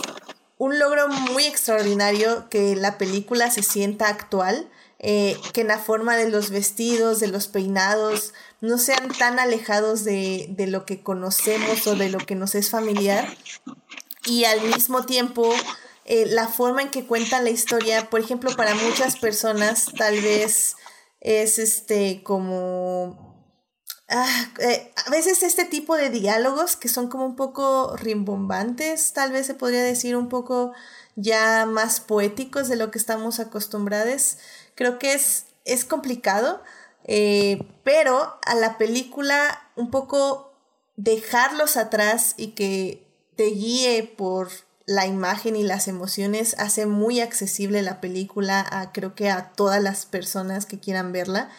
[0.58, 6.16] un logro muy extraordinario que la película se sienta actual, eh, que en la forma
[6.16, 11.86] de los vestidos, de los peinados, no sean tan alejados de, de lo que conocemos
[11.86, 13.36] o de lo que nos es familiar.
[14.24, 15.52] Y al mismo tiempo,
[16.06, 20.76] eh, la forma en que cuentan la historia, por ejemplo, para muchas personas tal vez
[21.20, 23.33] es este como
[24.08, 29.32] Ah, eh, a veces este tipo de diálogos que son como un poco rimbombantes, tal
[29.32, 30.72] vez se podría decir un poco
[31.16, 34.36] ya más poéticos de lo que estamos acostumbrados,
[34.74, 36.62] creo que es, es complicado,
[37.04, 40.52] eh, pero a la película un poco
[40.96, 44.50] dejarlos atrás y que te guíe por
[44.86, 49.82] la imagen y las emociones hace muy accesible la película a creo que a todas
[49.82, 51.50] las personas que quieran verla.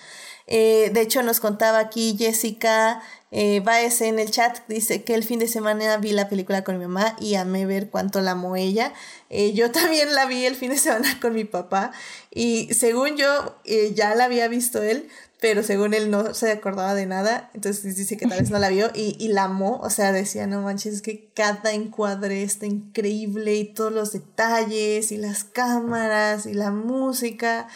[0.47, 3.01] Eh, de hecho, nos contaba aquí Jessica
[3.37, 6.77] eh, Baez en el chat, dice que el fin de semana vi la película con
[6.77, 8.93] mi mamá y amé ver cuánto la amó ella.
[9.29, 11.91] Eh, yo también la vi el fin de semana con mi papá
[12.31, 15.09] y según yo eh, ya la había visto él,
[15.41, 18.69] pero según él no se acordaba de nada, entonces dice que tal vez no la
[18.69, 22.67] vio y, y la amó, o sea, decía, no manches, es que cada encuadre está
[22.67, 27.67] increíble y todos los detalles y las cámaras y la música.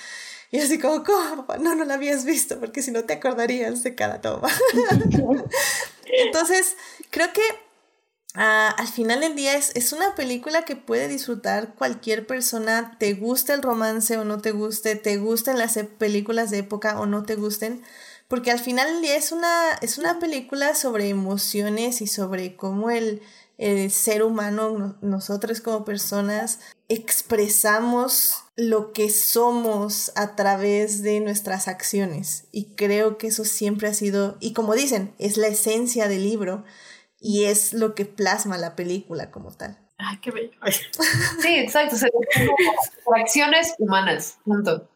[0.51, 1.45] Y así como, ¿cómo?
[1.59, 4.49] No, no la habías visto, porque si no te acordarías de cada toma.
[6.05, 6.75] Entonces,
[7.11, 7.41] creo que
[8.33, 13.13] ah, al final del día es, es, una película que puede disfrutar cualquier persona, te
[13.13, 17.23] guste el romance o no te guste, te gusten las películas de época o no
[17.23, 17.83] te gusten,
[18.27, 22.89] porque al final del día es una, es una película sobre emociones y sobre cómo
[22.89, 23.21] el,
[23.59, 32.45] el ser humano, nosotros como personas, expresamos lo que somos a través de nuestras acciones.
[32.51, 36.65] Y creo que eso siempre ha sido, y como dicen, es la esencia del libro
[37.21, 39.77] y es lo que plasma la película como tal.
[39.97, 40.51] Ay, qué bello.
[41.41, 41.95] Sí, exacto.
[43.15, 44.89] acciones humanas, punto.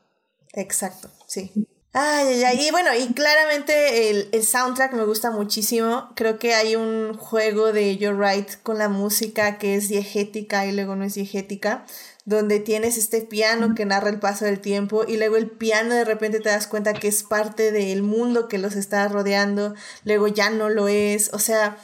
[0.54, 1.52] Exacto, sí.
[1.96, 2.68] Ay, ay, ay.
[2.68, 6.10] Y bueno, y claramente el, el, soundtrack me gusta muchísimo.
[6.16, 10.72] Creo que hay un juego de Joe Wright con la música que es diegética y
[10.72, 11.86] luego no es diegética,
[12.26, 16.06] donde tienes este piano que narra el paso del tiempo y luego el piano de
[16.06, 19.76] repente te das cuenta que es parte del mundo que los está rodeando,
[20.06, 21.34] luego ya no lo es.
[21.34, 21.78] O sea,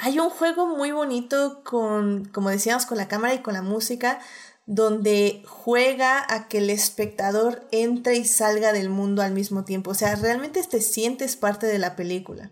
[0.00, 4.20] hay un juego muy bonito con, como decíamos, con la cámara y con la música
[4.66, 9.92] donde juega a que el espectador entre y salga del mundo al mismo tiempo.
[9.92, 12.50] O sea, realmente te sientes parte de la película.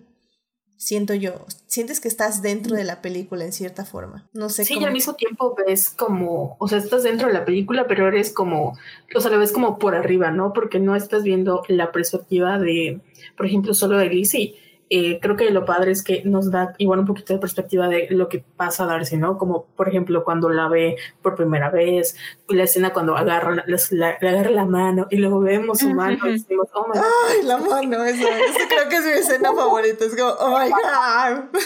[0.76, 1.46] Siento yo.
[1.66, 4.26] Sientes que estás dentro de la película en cierta forma.
[4.32, 4.64] No sé.
[4.64, 8.08] Sí, y al mismo tiempo ves como, o sea, estás dentro de la película, pero
[8.08, 8.78] eres como,
[9.14, 10.52] o sea, lo ves como por arriba, ¿no?
[10.52, 13.00] Porque no estás viendo la perspectiva de,
[13.36, 14.54] por ejemplo, solo de Lizzie
[14.88, 18.06] eh, creo que lo padre es que nos da igual un poquito de perspectiva de
[18.10, 19.36] lo que pasa a Darcy, ¿no?
[19.36, 22.16] Como por ejemplo cuando la ve por primera vez,
[22.48, 26.68] la escena cuando agarra la, agarra la mano y luego vemos su mano y decimos,
[26.74, 27.06] oh my God.
[27.28, 28.28] Ay, la mano, eso,
[28.68, 31.60] creo que es mi escena favorita, es como, oh my God.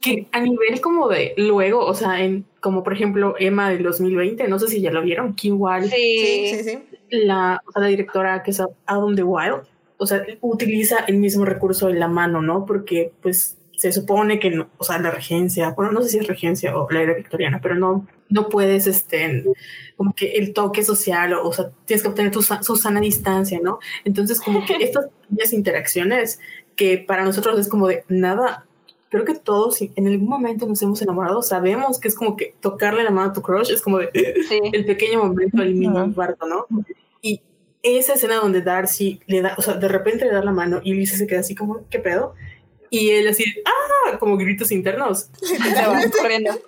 [0.00, 4.48] Que a nivel como de luego, o sea, en como por ejemplo Emma del 2020,
[4.48, 6.78] no sé si ya lo vieron, que igual sí, sí, sí.
[7.10, 9.62] La, la directora que es Adam the Wild
[10.00, 12.64] o sea, utiliza el mismo recurso en la mano, ¿no?
[12.64, 16.26] Porque pues se supone que no, o sea, la regencia, bueno, no sé si es
[16.26, 19.44] regencia o la era victoriana, pero no, no puedes, este,
[19.96, 23.60] como que el toque social, o, o sea, tienes que obtener tu, su sana distancia,
[23.62, 23.78] ¿no?
[24.04, 26.40] Entonces, como que estas pequeñas interacciones
[26.76, 28.66] que para nosotros es como de nada,
[29.10, 33.04] creo que todos en algún momento nos hemos enamorado, sabemos que es como que tocarle
[33.04, 34.10] la mano a tu crush es como de
[34.72, 36.66] el pequeño momento del mini infarto, ¿no?
[37.82, 40.94] Esa escena donde Darcy le da, o sea, de repente le da la mano y
[40.94, 42.34] Lisa se queda así como, ¿qué pedo?
[42.90, 44.18] Y él así, ¡ah!
[44.18, 45.30] Como gritos internos.
[46.20, 46.60] corriendo.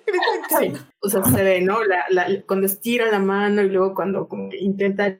[1.00, 1.84] O sea, se ve, ¿no?
[1.84, 5.18] La, la, cuando estira la mano y luego cuando como que intenta,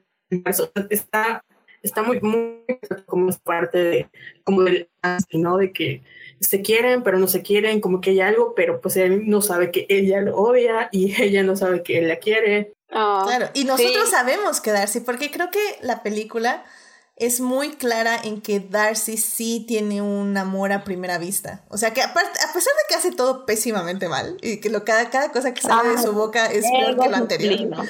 [0.89, 1.43] está,
[1.81, 2.63] está muy, muy
[3.05, 4.09] como es parte de,
[4.45, 4.89] como del,
[5.33, 5.57] ¿no?
[5.57, 6.01] De que
[6.39, 9.71] se quieren, pero no se quieren, como que hay algo, pero pues él no sabe
[9.71, 12.72] que ella lo odia y ella no sabe que él la quiere.
[12.93, 16.63] Ah, claro, y nosotros sabemos que Darcy, porque creo que la película
[17.15, 21.61] es muy clara en que Darcy sí tiene un amor a primera vista.
[21.69, 25.09] O sea que a, pesar de que hace todo pésimamente mal y que lo, cada,
[25.09, 27.85] cada cosa que sale de su boca es peor que lo anterior.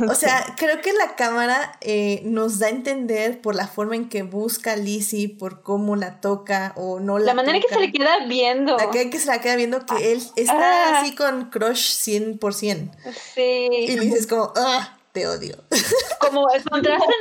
[0.08, 4.08] O sea, creo que la cámara eh, nos da a entender por la forma en
[4.08, 7.68] que busca a Lizzie, por cómo la toca o no la La manera en que
[7.68, 8.76] se le queda viendo.
[8.76, 11.00] La que, que se la queda viendo que él está ah.
[11.00, 12.90] así con crush 100%.
[13.34, 13.68] Sí.
[13.70, 15.56] Y Lizzie es como, ah, te odio.
[16.20, 17.12] Como el contraste,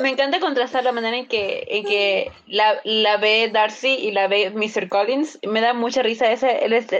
[0.00, 4.26] me encanta contrastar la manera en que, en que la, la ve Darcy y la
[4.26, 4.88] ve Mr.
[4.88, 5.38] Collins.
[5.46, 6.48] Me da mucha risa esa,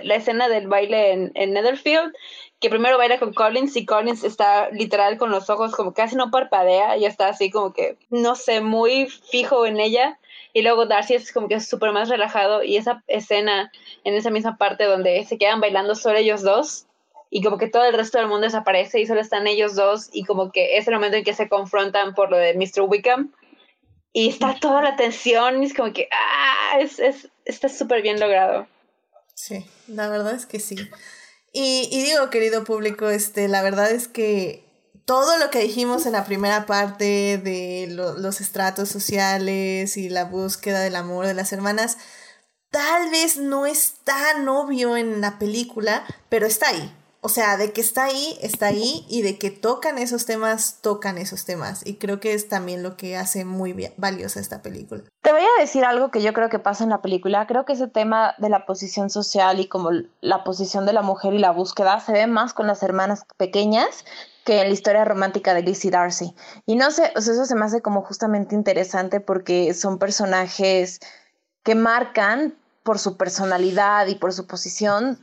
[0.03, 2.12] la escena del baile en, en Netherfield
[2.61, 6.31] que primero baila con Collins y Collins está literal con los ojos como casi no
[6.31, 10.19] parpadea y está así como que, no sé, muy fijo en ella.
[10.53, 13.73] Y luego Darcy es como que súper más relajado y esa escena
[14.05, 16.87] en esa misma parte donde se quedan bailando solo ellos dos
[17.31, 20.24] y como que todo el resto del mundo desaparece y solo están ellos dos y
[20.24, 22.82] como que es el momento en que se confrontan por lo de Mr.
[22.82, 23.32] Wickham
[24.12, 28.19] y está toda la tensión y es como que, ah, es, es, está súper bien
[28.19, 28.66] logrado.
[29.35, 30.77] Sí, la verdad es que sí.
[31.52, 34.64] Y, digo, querido público, este, la verdad es que
[35.05, 40.81] todo lo que dijimos en la primera parte de los estratos sociales y la búsqueda
[40.81, 41.98] del amor de las hermanas,
[42.70, 46.94] tal vez no es tan obvio en la película, pero está ahí.
[47.23, 51.19] O sea, de que está ahí, está ahí, y de que tocan esos temas, tocan
[51.19, 51.87] esos temas.
[51.87, 55.03] Y creo que es también lo que hace muy valiosa esta película.
[55.21, 57.47] Te voy a decir algo que yo creo que pasa en la película.
[57.47, 59.91] Creo que ese tema de la posición social y como
[60.23, 64.05] la posición de la mujer y la búsqueda se ve más con las hermanas pequeñas
[64.45, 66.35] que en la historia romántica de Lizzie Darcy.
[66.65, 71.01] Y no sé, eso se me hace como justamente interesante porque son personajes
[71.63, 75.19] que marcan por su personalidad y por su posición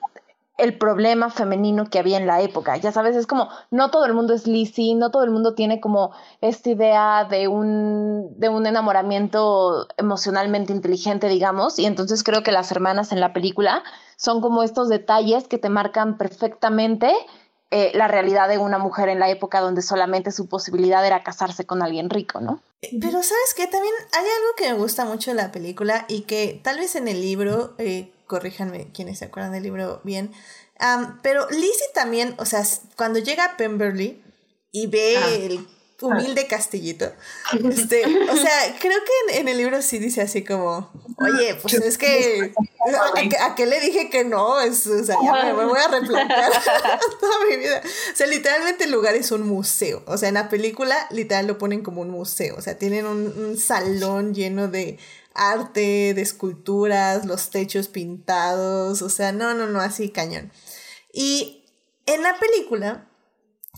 [0.57, 2.77] el problema femenino que había en la época.
[2.77, 5.79] Ya sabes, es como, no todo el mundo es Lizzie, no todo el mundo tiene
[5.79, 6.11] como
[6.41, 12.71] esta idea de un, de un enamoramiento emocionalmente inteligente, digamos, y entonces creo que las
[12.71, 13.83] hermanas en la película
[14.15, 17.13] son como estos detalles que te marcan perfectamente
[17.69, 21.65] eh, la realidad de una mujer en la época donde solamente su posibilidad era casarse
[21.65, 22.61] con alguien rico, ¿no?
[22.81, 26.61] Pero sabes que también hay algo que me gusta mucho de la película y que
[26.63, 30.31] tal vez en el libro eh, corríjanme quienes se acuerdan del libro bien.
[31.23, 32.63] pero Lizzie también, o sea,
[32.95, 34.23] cuando llega a Pemberley
[34.71, 35.29] y ve ah.
[35.29, 35.67] el
[35.99, 37.11] humilde castillito,
[37.53, 41.97] este, o sea, creo que en, el libro sí dice así como, oye, pues es
[41.97, 42.53] que,
[43.41, 44.59] ¿a, qué le dije que no?
[44.59, 46.51] Es, o sea, ya me, voy a replantear
[47.19, 47.81] toda mi vida.
[47.83, 50.03] O sea, literalmente el lugar es un museo.
[50.05, 52.55] O sea, en la película literal lo ponen como un museo.
[52.57, 54.99] O sea, tienen un salón lleno de
[55.37, 60.51] arte, de esculturas, los techos pintados, o sea, no, no, no, así cañón.
[61.13, 61.65] Y
[62.05, 63.09] en la película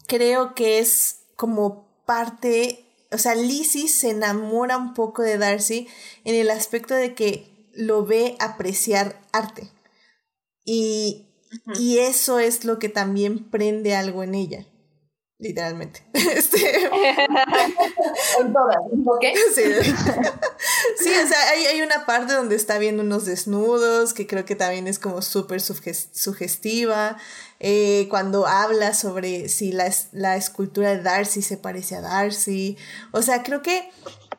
[0.07, 5.87] creo que es como parte, o sea, Lizzie se enamora un poco de Darcy
[6.23, 9.69] en el aspecto de que lo ve apreciar arte.
[10.65, 11.27] Y,
[11.75, 14.65] y eso es lo que también prende algo en ella.
[15.39, 16.03] Literalmente.
[16.13, 16.57] Este...
[18.39, 18.77] en todas,
[19.55, 19.63] Sí.
[20.97, 24.55] sí, o sea, hay, hay, una parte donde está viendo unos desnudos, que creo que
[24.55, 27.17] también es como súper sugestiva.
[27.61, 32.77] Eh, cuando habla sobre si la, la escultura de Darcy se parece a Darcy.
[33.11, 33.89] O sea, creo que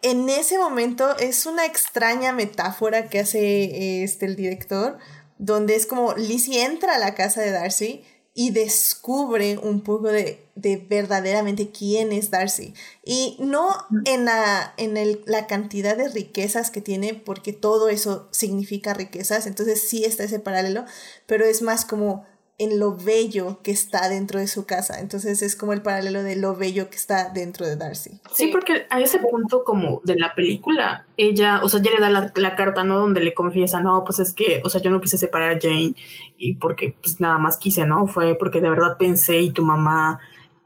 [0.03, 4.99] en ese momento es una extraña metáfora que hace este, el director,
[5.39, 8.05] donde es como Lizzie entra a la casa de Darcy
[8.35, 10.50] y descubre un poco de,
[10.89, 12.75] verdaderamente quién es Darcy.
[13.05, 13.69] Y no
[14.05, 19.47] en, la, en el, la cantidad de riquezas que tiene, porque todo eso significa riquezas,
[19.47, 20.85] entonces sí está ese paralelo,
[21.27, 22.25] pero es más como
[22.61, 25.01] en lo bello que está dentro de su casa.
[25.01, 28.21] Entonces es como el paralelo de lo bello que está dentro de Darcy.
[28.35, 32.31] Sí, porque a ese punto como de la película, ella, o sea, ya le da
[32.35, 32.99] la, carta, ¿no?
[32.99, 35.95] Donde le confiesa, no, pues es que, o sea, yo no quise separar a Jane
[36.37, 38.07] y porque pues nada más quise, ¿no?
[38.07, 40.21] Fue porque de verdad pensé y tu mamá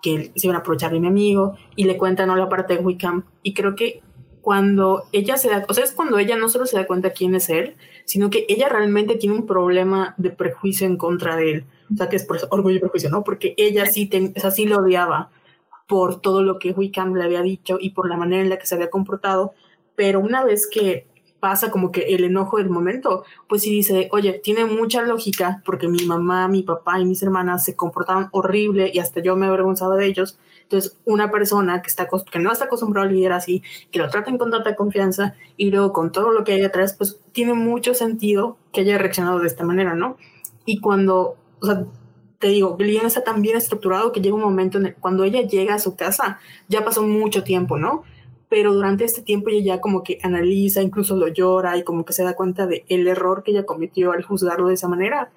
[0.05, 2.37] que se iban a aprovechar de mi amigo y le cuenta, ¿no?
[2.37, 3.25] La parte de Wickham.
[3.43, 4.03] Y creo que
[4.43, 7.35] cuando ella se da, o sea, es cuando ella no solo se da cuenta quién
[7.35, 11.65] es él, sino que ella realmente tiene un problema de prejuicio en contra de él.
[11.91, 13.25] O sea, que es por eso, orgullo y prejuicio, ¿no?
[13.25, 14.11] Porque ella sí,
[14.45, 15.31] o sí lo odiaba
[15.87, 18.67] por todo lo que Wickham le había dicho y por la manera en la que
[18.67, 19.55] se había comportado,
[19.97, 21.07] pero una vez que
[21.45, 25.89] pasa como que el enojo del momento, pues sí dice, oye, tiene mucha lógica porque
[25.89, 29.95] mi mamá, mi papá y mis hermanas se comportaron horrible y hasta yo me avergonzaba
[29.97, 30.39] de ellos.
[30.63, 33.63] Entonces, una persona que, está, que no está acostumbrada a lidiar así,
[33.93, 37.21] que lo traten con tanta confianza y luego con todo lo que hay atrás, pues
[37.33, 40.17] tiene mucho sentido que haya reaccionado de esta manera, ¿no?
[40.65, 41.85] Y cuando o sea,
[42.39, 45.43] te digo, Gillian está tan bien estructurado que llega un momento en el, cuando ella
[45.43, 46.39] llega a su casa,
[46.69, 48.05] ya pasó mucho tiempo, ¿no?
[48.55, 52.13] Pero durante este tiempo ella ya como que analiza, incluso lo llora y como que
[52.13, 55.33] se da cuenta de el error que ella cometió al juzgarlo de esa manera.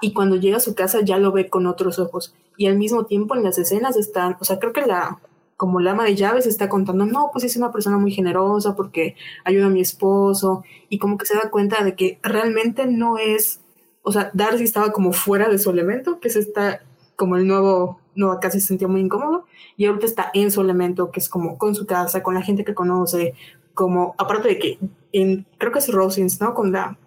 [0.00, 2.34] Y cuando llega a su casa ya lo ve con otros ojos.
[2.56, 5.20] Y al mismo tiempo en las escenas están, o sea, creo que la,
[5.58, 9.16] como la ama de llaves está contando, no, pues es una persona muy generosa porque
[9.44, 13.60] ayuda a mi esposo y como que se da cuenta de que realmente no es
[14.02, 16.82] o sea, Darcy estaba como fuera de su elemento, que es está
[17.16, 21.10] como el nuevo, no, casi se sentía muy incómodo, y ahorita está en su elemento,
[21.10, 23.34] que es como con su casa, con la gente que conoce,
[23.74, 24.78] como, aparte de que
[25.12, 26.54] en, creo que es Rosins, ¿no?
[26.54, 26.98] Con la,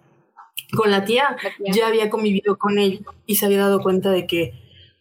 [0.76, 1.36] con la tía,
[1.72, 4.52] ya había convivido con él y se había dado cuenta de que,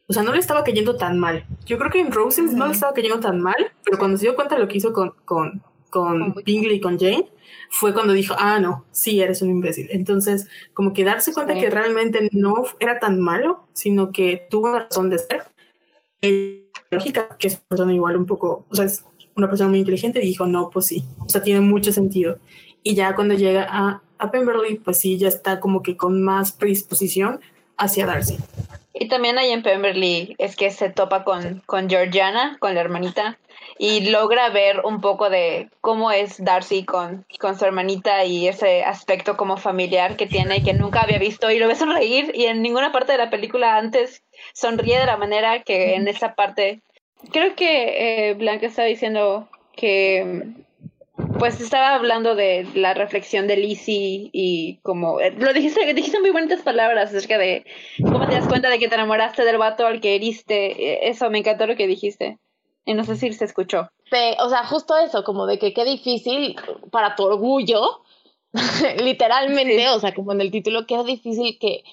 [0.08, 1.46] o sea, no le estaba cayendo tan mal.
[1.66, 4.36] Yo creo que en Rosins no le estaba cayendo tan mal, pero cuando se dio
[4.36, 7.30] cuenta de lo que hizo con, con, con Bingley y con Jane,
[7.70, 9.88] fue cuando dijo, ah, no, sí, eres un imbécil.
[9.92, 15.10] Entonces, como que darse cuenta que realmente no era tan malo, sino que tuvo razón
[15.10, 15.44] de ser.
[16.92, 19.04] Lógica, que es una persona igual un poco, o sea, es
[19.36, 22.40] una persona muy inteligente, dijo, no, pues sí, o sea, tiene mucho sentido.
[22.84, 26.52] Y ya cuando llega a, a Pemberley, pues sí, ya está como que con más
[26.52, 27.40] predisposición
[27.78, 28.38] hacia Darcy.
[28.94, 33.38] Y también ahí en Pemberley es que se topa con, con Georgiana, con la hermanita,
[33.78, 38.84] y logra ver un poco de cómo es Darcy con, con su hermanita y ese
[38.84, 42.46] aspecto como familiar que tiene y que nunca había visto y lo ve sonreír y
[42.46, 44.24] en ninguna parte de la película antes
[44.54, 46.82] sonríe de la manera que en esa parte.
[47.32, 50.54] Creo que eh, Blanca estaba diciendo que
[51.40, 56.32] pues estaba hablando de la reflexión de Lizzie y como eh, lo dijiste, dijiste muy
[56.32, 57.66] bonitas palabras acerca de
[58.02, 60.94] cómo te das cuenta de que te enamoraste del vato al que heriste.
[60.94, 62.38] Eh, eso me encantó lo que dijiste.
[62.86, 63.90] Y no sé si se escuchó.
[64.40, 66.56] o sea, justo eso, como de que qué difícil
[66.92, 68.04] para tu orgullo,
[69.04, 71.84] literalmente, o sea, como en el título, qué difícil que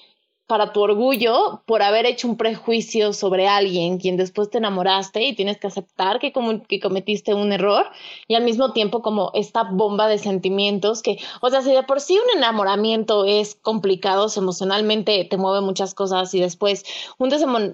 [0.47, 5.35] para tu orgullo por haber hecho un prejuicio sobre alguien, quien después te enamoraste y
[5.35, 7.85] tienes que aceptar que, como, que cometiste un error
[8.27, 12.01] y al mismo tiempo como esta bomba de sentimientos que, o sea, si de por
[12.01, 16.83] sí un enamoramiento es complicado, emocionalmente te mueve muchas cosas y después
[17.17, 17.29] un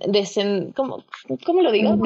[0.08, 1.04] desen, ¿cómo,
[1.46, 1.98] ¿cómo, lo digo?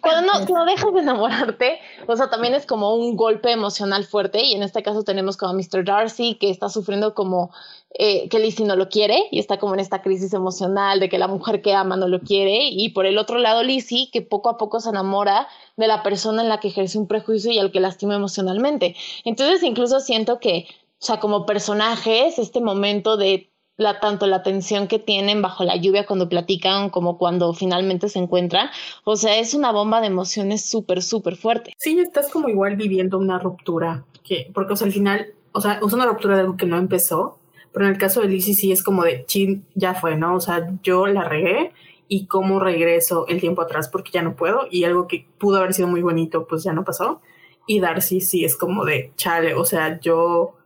[0.00, 4.42] cuando, no, cuando dejas de enamorarte, o sea, también es como un golpe emocional fuerte
[4.42, 5.84] y en este caso tenemos como Mr.
[5.84, 7.50] Darcy que está sufriendo como
[7.98, 11.18] eh, que Lizzie no lo quiere y está como en esta crisis emocional de que
[11.18, 14.48] la mujer que ama no lo quiere y por el otro lado Lizzie que poco
[14.48, 17.72] a poco se enamora de la persona en la que ejerce un prejuicio y al
[17.72, 18.94] que lastima emocionalmente.
[19.24, 20.66] Entonces incluso siento que,
[21.00, 25.74] o sea, como personajes, este momento de la, tanto la tensión que tienen bajo la
[25.74, 28.68] lluvia cuando platican como cuando finalmente se encuentran.
[29.04, 31.72] O sea, es una bomba de emociones súper, súper fuerte.
[31.78, 35.80] Sí, estás como igual viviendo una ruptura, que, porque o sea, al final, o sea,
[35.84, 37.39] es una ruptura de algo que no empezó,
[37.72, 40.34] pero en el caso de Lizzie sí es como de, chin, ya fue, ¿no?
[40.34, 41.72] O sea, yo la regué
[42.08, 45.74] y cómo regreso el tiempo atrás porque ya no puedo y algo que pudo haber
[45.74, 47.20] sido muy bonito pues ya no pasó.
[47.66, 50.56] Y Darcy sí es como de, chale, o sea, yo,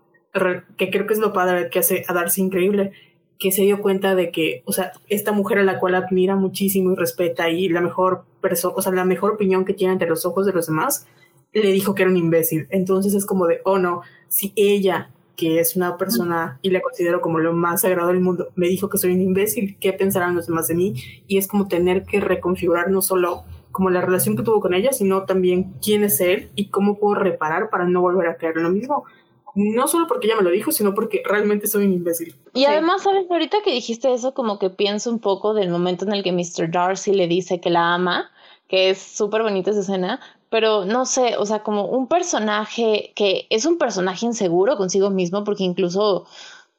[0.78, 2.92] que creo que es lo padre que hace a Darcy increíble,
[3.38, 6.92] que se dio cuenta de que, o sea, esta mujer a la cual admira muchísimo
[6.92, 10.24] y respeta y la mejor persona, o sea, la mejor opinión que tiene ante los
[10.24, 11.06] ojos de los demás,
[11.52, 12.66] le dijo que era un imbécil.
[12.70, 17.20] Entonces es como de, oh no, si ella, que es una persona y la considero
[17.20, 20.46] como lo más sagrado del mundo, me dijo que soy un imbécil, ¿qué pensarán los
[20.46, 20.94] demás de mí?
[21.26, 24.92] Y es como tener que reconfigurar no solo como la relación que tuvo con ella,
[24.92, 28.62] sino también quién es él y cómo puedo reparar para no volver a caer en
[28.64, 29.04] lo mismo
[29.54, 32.34] no solo porque ella me lo dijo, sino porque realmente soy un imbécil.
[32.54, 33.26] Y además, ¿sabes?
[33.30, 36.70] Ahorita que dijiste eso, como que pienso un poco del momento en el que Mr.
[36.70, 38.30] Darcy le dice que la ama,
[38.68, 40.20] que es súper bonita esa escena,
[40.54, 45.42] pero no sé, o sea, como un personaje que es un personaje inseguro consigo mismo,
[45.42, 46.26] porque incluso, o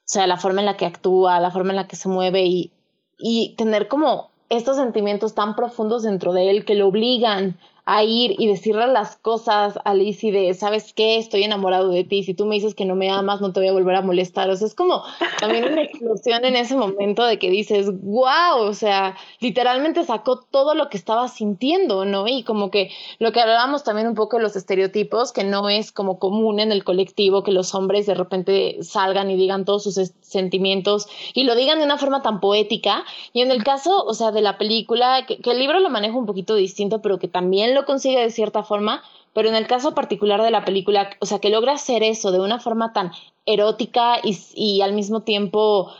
[0.06, 2.72] sea, la forma en la que actúa, la forma en la que se mueve y,
[3.18, 8.36] y tener como estos sentimientos tan profundos dentro de él que lo obligan a ir
[8.40, 11.18] y decirle las cosas a Lizzie de, ¿sabes qué?
[11.18, 12.24] Estoy enamorado de ti.
[12.24, 14.50] Si tú me dices que no me amas, no te voy a volver a molestar.
[14.50, 15.04] O sea, es como
[15.40, 20.74] también una explosión en ese momento de que dices, wow, o sea, literalmente sacó todo
[20.74, 22.28] lo que estaba sintiendo, ¿no?
[22.28, 22.90] Y como que
[23.20, 26.72] lo que hablábamos también un poco de los estereotipos, que no es como común en
[26.72, 31.54] el colectivo que los hombres de repente salgan y digan todos sus sentimientos y lo
[31.54, 33.06] digan de una forma tan poética.
[33.32, 36.18] Y en el caso, o sea, de la película, que, que el libro lo maneja
[36.18, 39.04] un poquito distinto, pero que también lo consigue de cierta forma,
[39.34, 42.40] pero en el caso particular de la película, o sea, que logra hacer eso de
[42.40, 43.12] una forma tan
[43.46, 45.92] erótica y, y al mismo tiempo,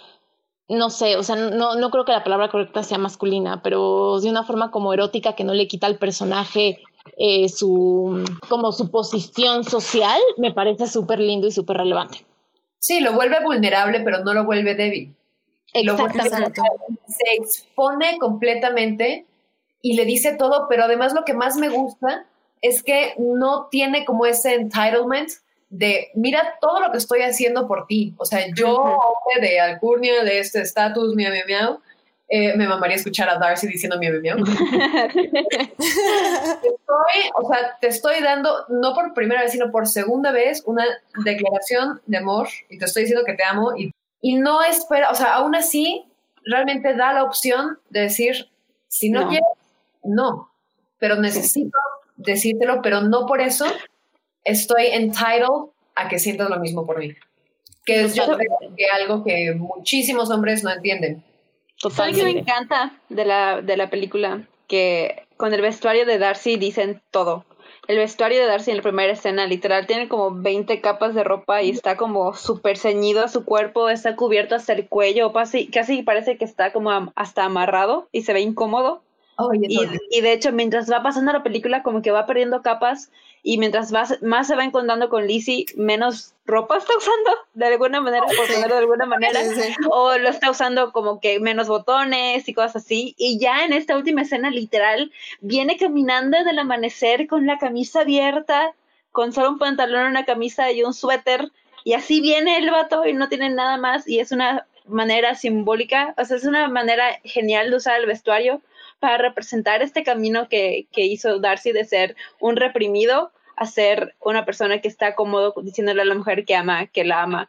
[0.68, 4.30] no sé, o sea, no, no creo que la palabra correcta sea masculina, pero de
[4.30, 6.82] una forma como erótica que no le quita al personaje
[7.18, 12.26] eh, su, como su posición social, me parece súper lindo y súper relevante.
[12.80, 15.16] Sí, lo vuelve vulnerable, pero no lo vuelve débil.
[15.74, 16.62] Exactamente.
[17.08, 19.26] se expone completamente
[19.86, 22.26] y le dice todo, pero además lo que más me gusta
[22.60, 25.30] es que no tiene como ese entitlement
[25.70, 28.16] de, mira todo lo que estoy haciendo por ti.
[28.18, 31.80] O sea, yo, hombre de alcurnia, de este estatus, miau, miau, miau,
[32.30, 34.58] eh, me mamaría escuchar a Darcy diciendo miau, miau, miau.
[35.78, 40.84] estoy, o sea, te estoy dando, no por primera vez, sino por segunda vez, una
[41.24, 45.14] declaración de amor y te estoy diciendo que te amo y, y no espera, o
[45.14, 46.06] sea, aún así,
[46.44, 48.50] realmente da la opción de decir,
[48.88, 49.28] si no.
[49.30, 49.46] quieres,
[50.06, 50.52] no,
[51.00, 51.78] pero necesito
[52.16, 53.66] decírtelo, pero no por eso
[54.44, 57.14] estoy entitled a que sientas lo mismo por mí.
[57.86, 61.24] Que es yo creo que algo que muchísimos hombres no entienden.
[61.80, 62.20] Totalmente.
[62.20, 64.48] que me encanta de la, de la película?
[64.68, 67.46] Que con el vestuario de Darcy dicen todo.
[67.88, 71.62] El vestuario de Darcy en la primera escena, literal, tiene como 20 capas de ropa
[71.62, 76.02] y está como súper ceñido a su cuerpo, está cubierto hasta el cuello, casi, casi
[76.02, 79.04] parece que está como hasta amarrado y se ve incómodo
[80.10, 83.12] y, de hecho, mientras va pasando la película, como que va perdiendo capas
[83.44, 88.26] y mientras más se va encontrando con Lizzie, menos ropa está usando de alguna manera,
[88.26, 89.40] por de alguna manera,
[89.90, 93.14] o lo está usando como que menos botones y cosas así.
[93.18, 98.74] Y ya en esta última escena, literal, viene caminando del amanecer con la camisa abierta,
[99.12, 101.52] con solo un pantalón, una camisa y un suéter.
[101.84, 104.08] Y así viene el vato y no tiene nada más.
[104.08, 108.62] Y es una manera simbólica, o sea, es una manera genial de usar el vestuario
[109.06, 114.82] para representar este camino que, hizo Darcy de ser un reprimido a ser una persona
[114.82, 117.48] que está cómodo diciéndole a la mujer que ama, que la ama.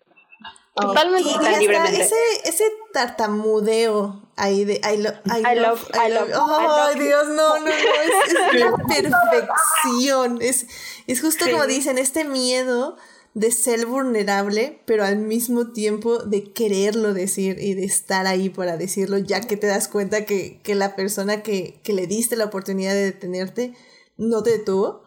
[0.74, 2.02] Totalmente libremente.
[2.02, 2.14] Ese,
[2.44, 6.30] ese tartamudeo ahí de I, love, I, love, I love.
[6.34, 7.70] Oh, Dios, no, no, no.
[7.70, 10.38] Es, la perfección.
[10.42, 10.66] Es,
[11.06, 12.98] es justo como dicen, este miedo
[13.36, 18.78] de ser vulnerable, pero al mismo tiempo de quererlo decir y de estar ahí para
[18.78, 23.04] decirlo, ya que te das cuenta que, la persona que, le diste la oportunidad de
[23.04, 23.74] detenerte
[24.16, 25.04] no te detuvo.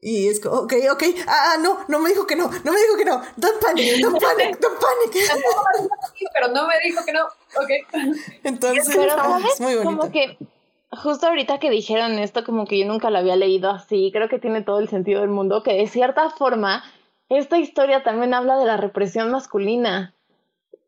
[0.00, 2.80] Y es como, ok, ok, ah, ah, no, no me dijo que no, no me
[2.80, 5.28] dijo que no, don't panic, don't panic, don't panic.
[6.32, 8.10] pero no me dijo que no, ok.
[8.42, 9.84] Entonces, es muy bonito.
[9.84, 10.38] Como que
[10.90, 14.38] justo ahorita que dijeron esto, como que yo nunca lo había leído así, creo que
[14.38, 16.82] tiene todo el sentido del mundo, que de cierta forma
[17.28, 20.14] esta historia también habla de la represión masculina.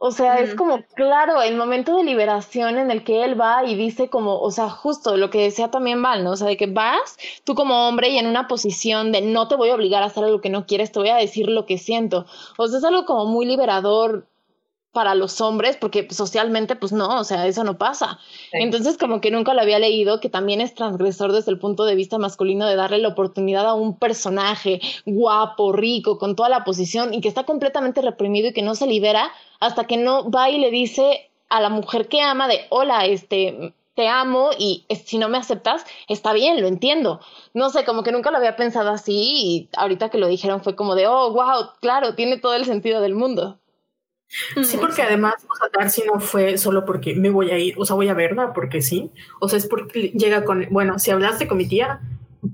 [0.00, 3.74] O sea, es como, claro, el momento de liberación en el que él va y
[3.74, 6.30] dice como, o sea, justo lo que decía también Val, ¿no?
[6.30, 9.56] O sea, de que vas tú como hombre y en una posición de no te
[9.56, 11.78] voy a obligar a hacer lo que no quieres, te voy a decir lo que
[11.78, 12.26] siento.
[12.58, 14.28] O sea, es algo como muy liberador
[14.98, 18.18] para los hombres, porque socialmente, pues no, o sea, eso no pasa.
[18.50, 21.94] Entonces, como que nunca lo había leído, que también es transgresor desde el punto de
[21.94, 27.14] vista masculino de darle la oportunidad a un personaje guapo, rico, con toda la posición
[27.14, 29.30] y que está completamente reprimido y que no se libera
[29.60, 33.72] hasta que no va y le dice a la mujer que ama de, hola, este,
[33.94, 37.20] te amo y si no me aceptas, está bien, lo entiendo.
[37.54, 40.74] No sé, como que nunca lo había pensado así y ahorita que lo dijeron fue
[40.74, 43.60] como de, oh, wow, claro, tiene todo el sentido del mundo.
[44.28, 47.86] Sí, porque además, o sea, Darcy no fue solo porque me voy a ir, o
[47.86, 49.10] sea, voy a verla porque sí.
[49.40, 52.00] O sea, es porque llega con, bueno, si hablaste con mi tía,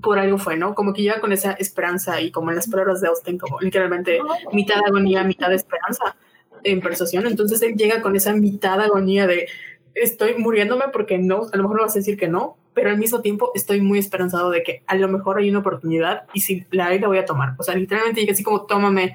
[0.01, 0.73] por algo fue, ¿no?
[0.73, 4.19] Como que llega con esa esperanza y como en las pruebas de Austin, como literalmente
[4.53, 6.15] mitad agonía, mitad esperanza
[6.63, 7.27] en persuasión.
[7.27, 9.47] Entonces él llega con esa mitad agonía de
[9.93, 13.21] estoy muriéndome porque no, a lo mejor vas a decir que no, pero al mismo
[13.21, 16.87] tiempo estoy muy esperanzado de que a lo mejor hay una oportunidad y si la
[16.87, 17.55] hay la voy a tomar.
[17.57, 19.13] O sea, literalmente llega así como tómame,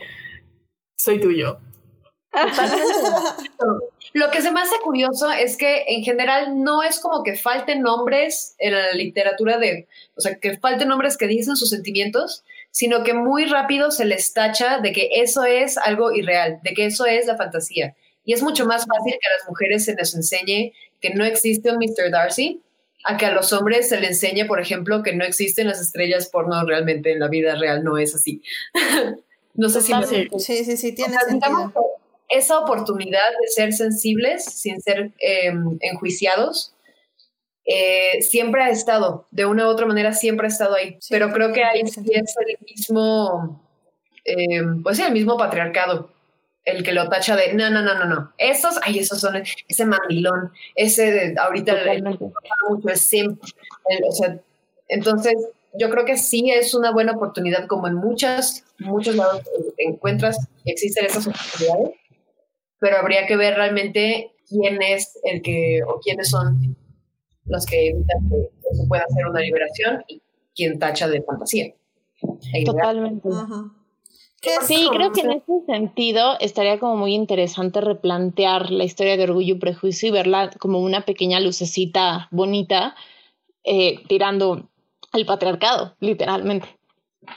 [0.97, 1.59] soy tuyo.
[4.12, 7.82] Lo que se me hace curioso es que en general no es como que falten
[7.82, 9.86] nombres en la literatura de,
[10.16, 14.32] o sea, que falten nombres que dicen sus sentimientos, sino que muy rápido se les
[14.32, 17.97] tacha de que eso es algo irreal, de que eso es la fantasía.
[18.24, 21.70] Y es mucho más fácil que a las mujeres se les enseñe que no existe
[21.70, 22.11] un Mr.
[22.11, 22.62] Darcy,
[23.05, 26.28] a que a los hombres se les enseñe, por ejemplo, que no existen las estrellas
[26.28, 28.43] porno realmente en la vida real, no es así.
[29.55, 29.93] no sé si...
[30.39, 31.73] Sí, sí, sí, tiene sentido
[32.31, 36.74] esa oportunidad de ser sensibles sin ser em, enjuiciados
[37.65, 40.98] eh, siempre ha estado, de una u otra manera siempre ha estado ahí.
[41.09, 43.62] Pero creo que ahí es el mismo,
[44.24, 46.11] em, pues sí, el mismo patriarcado
[46.65, 48.32] el que lo tacha de no, no, no, no, no.
[48.39, 53.43] Esos, ay, esos son ese mandilón, ese de ahorita el, mucho es simp.
[54.07, 54.39] o sea,
[54.89, 55.35] entonces
[55.74, 59.43] yo creo que sí es una buena oportunidad, como en muchas, muchos lados
[59.78, 62.00] encuentras, existen esas oportunidades
[62.81, 66.77] pero habría que ver realmente quién es el que, o quiénes son
[67.44, 70.23] los que evitan que se pueda hacer una liberación y
[70.55, 71.74] quién tacha de fantasía.
[72.65, 73.28] Totalmente.
[74.66, 79.57] Sí, creo que en ese sentido estaría como muy interesante replantear la historia de Orgullo
[79.57, 82.94] y Prejuicio y verla como una pequeña lucecita bonita
[83.65, 84.70] eh, tirando
[85.12, 86.80] al patriarcado, literalmente.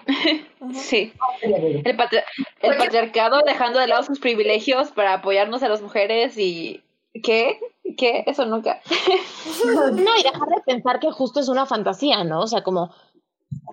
[0.73, 1.13] Sí.
[1.41, 6.81] El, patriarcado dejando de lado sus privilegios para apoyarnos a las mujeres y...
[7.21, 7.59] ¿Qué?
[7.97, 8.23] ¿Qué?
[8.25, 8.81] Eso nunca.
[9.65, 12.39] no, y dejar de pensar que justo es una fantasía, ¿no?
[12.39, 12.91] O sea, como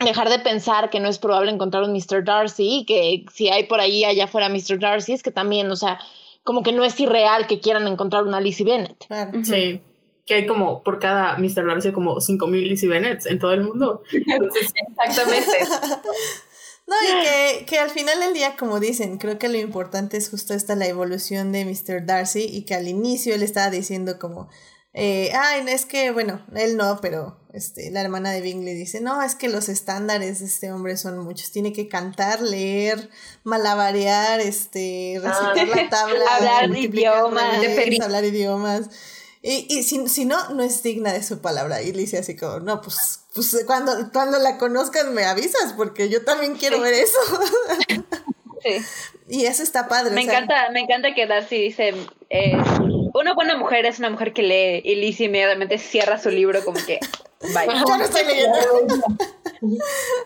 [0.05, 2.23] dejar de pensar que no es probable encontrar un Mr.
[2.23, 4.79] Darcy, que si hay por ahí allá fuera Mr.
[4.79, 5.99] Darcy, es que también, o sea,
[6.45, 9.07] como que no es irreal que quieran encontrar una Lizzie Bennett.
[9.43, 9.81] Sí
[10.27, 11.67] que hay como por cada Mr.
[11.67, 14.03] Darcy como 5.000 Lizzie Bennett en todo el mundo.
[14.13, 15.59] exactamente.
[16.87, 20.29] No, y que, que, al final del día, como dicen, creo que lo importante es
[20.29, 22.05] justo esta la evolución de Mr.
[22.05, 24.49] Darcy y que al inicio él estaba diciendo como,
[24.93, 29.23] eh, ay, es que, bueno, él no, pero este, la hermana de Bingley dice, no,
[29.23, 33.09] es que los estándares de este hombre son muchos, tiene que cantar, leer,
[33.45, 37.61] malabarear, este, recitar la tabla, hablar idiomas,
[38.03, 38.91] hablar idiomas.
[39.43, 41.83] Y, y si, si, no, no es digna de su palabra.
[41.83, 46.11] Y le dice así como, no, pues, pues cuando, cuando la conozcan me avisas, porque
[46.11, 47.19] yo también quiero ver eso.
[48.63, 48.77] Sí.
[49.27, 50.11] Y eso está padre.
[50.11, 51.95] Me encanta, me encanta que Darcy dice,
[52.29, 52.59] eh,
[53.15, 56.79] una buena mujer es una mujer que lee y Lizzie inmediatamente cierra su libro como
[56.85, 56.99] que,
[57.55, 57.73] vaya.
[57.89, 58.59] Yo no estoy leyendo.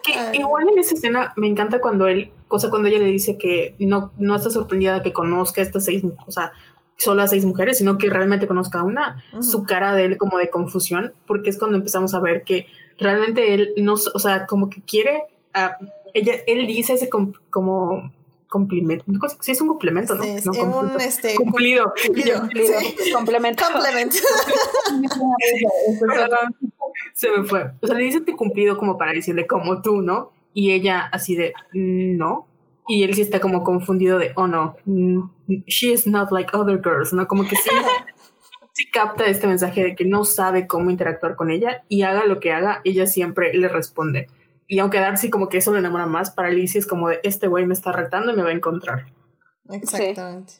[0.02, 3.76] que igual en esa escena me encanta cuando él, cosa cuando ella le dice que
[3.78, 6.52] no, no está sorprendida que conozca a estas seis, o sea,
[6.96, 10.38] solo a seis mujeres, sino que realmente conozca a una, su cara de él como
[10.38, 12.66] de confusión, porque es cuando empezamos a ver que
[12.98, 15.78] realmente él no, o sea, como que quiere, a,
[16.14, 18.12] ella, él dice ese como
[18.54, 19.04] complemento,
[19.40, 20.22] sí es un complemento, ¿no?
[20.22, 21.92] no un este, cumplido.
[22.06, 22.40] cumplido.
[23.12, 23.64] Complemento.
[23.72, 24.16] Complemento.
[27.14, 27.72] Se me fue.
[27.80, 30.30] O sea, le dice que cumplido como para decirle como tú, ¿no?
[30.52, 32.46] Y ella así de, no,
[32.86, 34.76] y él sí está como confundido de, oh no,
[35.66, 37.26] she is not like other girls, ¿no?
[37.26, 37.70] Como que sí,
[38.72, 42.40] sí capta este mensaje de que no sabe cómo interactuar con ella y haga lo
[42.40, 44.28] que haga, ella siempre le responde.
[44.66, 47.46] Y aunque Darcy como que eso le enamora más, para Alicia es como de, este
[47.46, 49.06] güey me está retando y me va a encontrar.
[49.70, 50.54] Exactamente.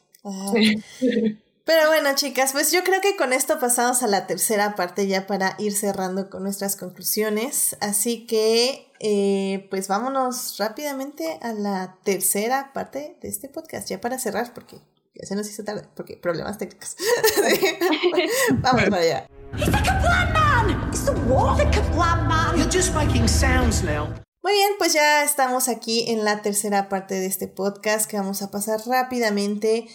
[1.65, 5.25] Pero bueno, chicas, pues yo creo que con esto pasamos a la tercera parte ya
[5.25, 7.75] para ir cerrando con nuestras conclusiones.
[7.81, 14.17] Así que, eh, pues vámonos rápidamente a la tercera parte de este podcast, ya para
[14.17, 14.77] cerrar, porque
[15.13, 16.95] ya se nos hizo tarde, porque problemas técnicos.
[18.61, 19.27] Vamos para allá.
[24.41, 28.41] Muy bien, pues ya estamos aquí en la tercera parte de este podcast que vamos
[28.41, 29.87] a pasar rápidamente.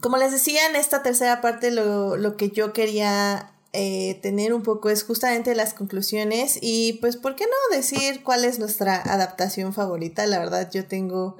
[0.00, 4.62] como les decía, en esta tercera parte lo, lo que yo quería eh, tener un
[4.62, 9.74] poco es justamente las conclusiones y pues, ¿por qué no decir cuál es nuestra adaptación
[9.74, 10.26] favorita?
[10.26, 11.36] La verdad, yo tengo...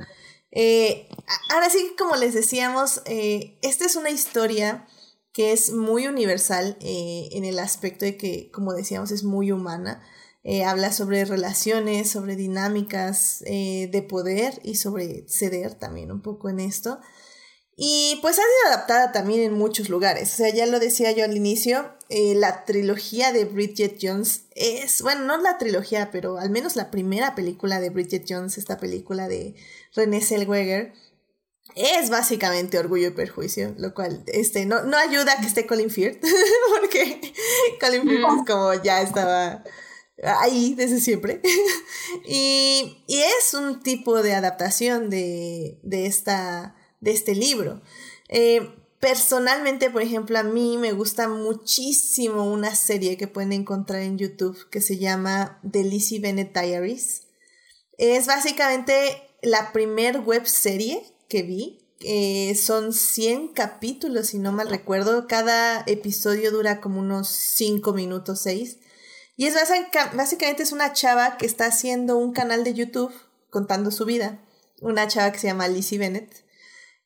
[0.51, 1.09] Eh,
[1.51, 4.87] ahora sí, como les decíamos, eh, esta es una historia
[5.33, 10.03] que es muy universal en el aspecto de que, como decíamos, es muy humana.
[10.67, 16.99] habla sobre relaciones, sobre dinámicas de poder y sobre ceder también un poco en esto.
[17.81, 20.35] Y pues ha sido adaptada también en muchos lugares.
[20.35, 25.01] O sea, ya lo decía yo al inicio, eh, la trilogía de Bridget Jones es,
[25.01, 29.29] bueno, no la trilogía, pero al menos la primera película de Bridget Jones, esta película
[29.29, 29.55] de
[29.95, 30.93] René Zellweger,
[31.77, 35.91] es básicamente Orgullo y Perjuicio, lo cual este, no, no ayuda a que esté Colin
[35.91, 36.21] Firth,
[36.81, 37.33] porque
[37.81, 39.63] Colin Firth es como ya estaba
[40.23, 41.41] ahí desde siempre.
[42.27, 47.81] y, y, es un tipo de adaptación de, de, esta, de este libro.
[48.29, 48.71] Eh,
[49.01, 54.69] personalmente, por ejemplo, a mí me gusta muchísimo una serie que pueden encontrar en YouTube
[54.71, 57.23] que se llama The Lizzie Bennett Diaries.
[57.97, 61.85] Es básicamente la primer web serie que vi.
[62.55, 65.27] Son 100 capítulos, si no mal recuerdo.
[65.27, 68.79] Cada episodio dura como unos 5 minutos, 6.
[69.37, 69.55] Y es
[70.15, 73.13] básicamente es una chava que está haciendo un canal de YouTube
[73.51, 74.41] contando su vida.
[74.81, 76.48] Una chava que se llama Lizzie Bennett.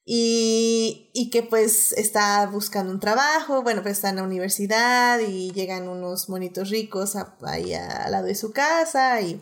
[0.05, 5.53] Y, y, que pues está buscando un trabajo, bueno, pues está en la universidad y
[5.53, 9.39] llegan unos monitos ricos ahí al lado de su casa y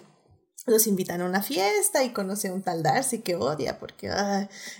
[0.67, 4.11] los invitan a una fiesta y conoce a un tal Darcy que odia porque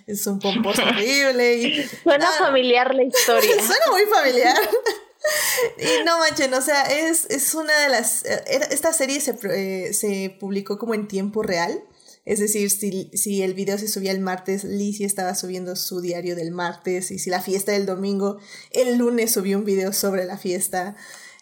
[0.07, 1.55] es un pomposo horrible.
[1.55, 3.51] Y, Suena familiar la historia.
[3.67, 4.57] Suena muy familiar.
[5.79, 8.25] y no manchen, o sea, es, es una de las...
[8.25, 11.83] Eh, esta serie se, eh, se publicó como en tiempo real.
[12.31, 16.37] Es decir, si, si, el video se subía el martes, Lizzie estaba subiendo su diario
[16.37, 17.11] del martes.
[17.11, 18.39] Y si la fiesta del domingo,
[18.71, 20.95] el lunes subió un video sobre la fiesta.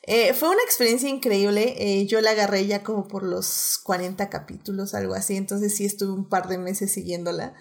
[0.05, 1.75] Eh, fue una experiencia increíble.
[1.77, 5.37] Eh, yo la agarré ya como por los 40 capítulos, algo así.
[5.37, 7.53] Entonces sí estuve un par de meses siguiéndola.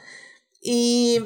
[0.62, 1.20] Y,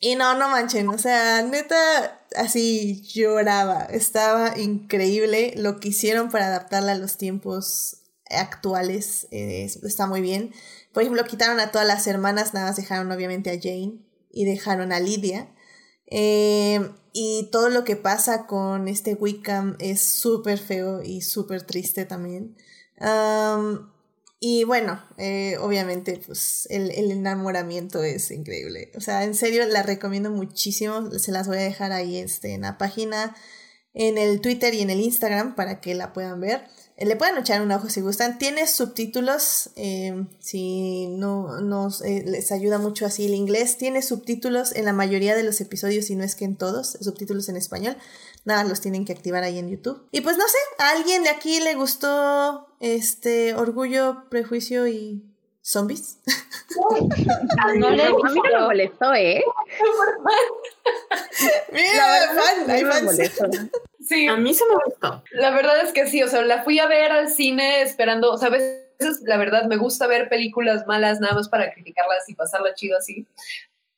[0.00, 0.88] y no, no manchen.
[0.88, 3.84] O sea, neta, así lloraba.
[3.84, 9.28] Estaba increíble lo que hicieron para adaptarla a los tiempos actuales.
[9.30, 10.52] Eh, está muy bien.
[10.92, 13.98] Por ejemplo, quitaron a todas las hermanas, nada más dejaron obviamente a Jane
[14.30, 15.48] y dejaron a Lydia.
[16.06, 16.80] Eh,
[17.12, 22.56] y todo lo que pasa con este Wickham es súper feo y súper triste también.
[24.40, 28.90] y bueno, eh, obviamente, pues el, el, enamoramiento es increíble.
[28.96, 31.10] O sea, en serio, la recomiendo muchísimo.
[31.12, 33.36] Se las voy a dejar ahí este, en la página,
[33.94, 36.66] en el Twitter y en el Instagram para que la puedan ver.
[37.04, 38.38] Le pueden echar un ojo si gustan.
[38.38, 43.76] Tiene subtítulos, eh, si no nos eh, les ayuda mucho así el inglés.
[43.76, 47.48] Tiene subtítulos en la mayoría de los episodios, si no es que en todos, subtítulos
[47.48, 47.96] en español.
[48.44, 50.06] Nada, los tienen que activar ahí en YouTube.
[50.12, 55.24] Y pues no sé, ¿a alguien de aquí le gustó este Orgullo, Prejuicio y
[55.62, 56.18] Zombies?
[57.58, 59.42] a, no le, a mí no me molestó, ¿eh?
[61.72, 62.04] Mira,
[62.34, 63.70] fan, hay fans.
[64.02, 64.26] Sí.
[64.26, 65.22] A mí se me gustó.
[65.32, 68.38] La verdad es que sí, o sea, la fui a ver al cine esperando, o
[68.38, 72.34] sea, a veces la verdad me gusta ver películas malas nada más para criticarlas y
[72.34, 73.26] pasarla chido así.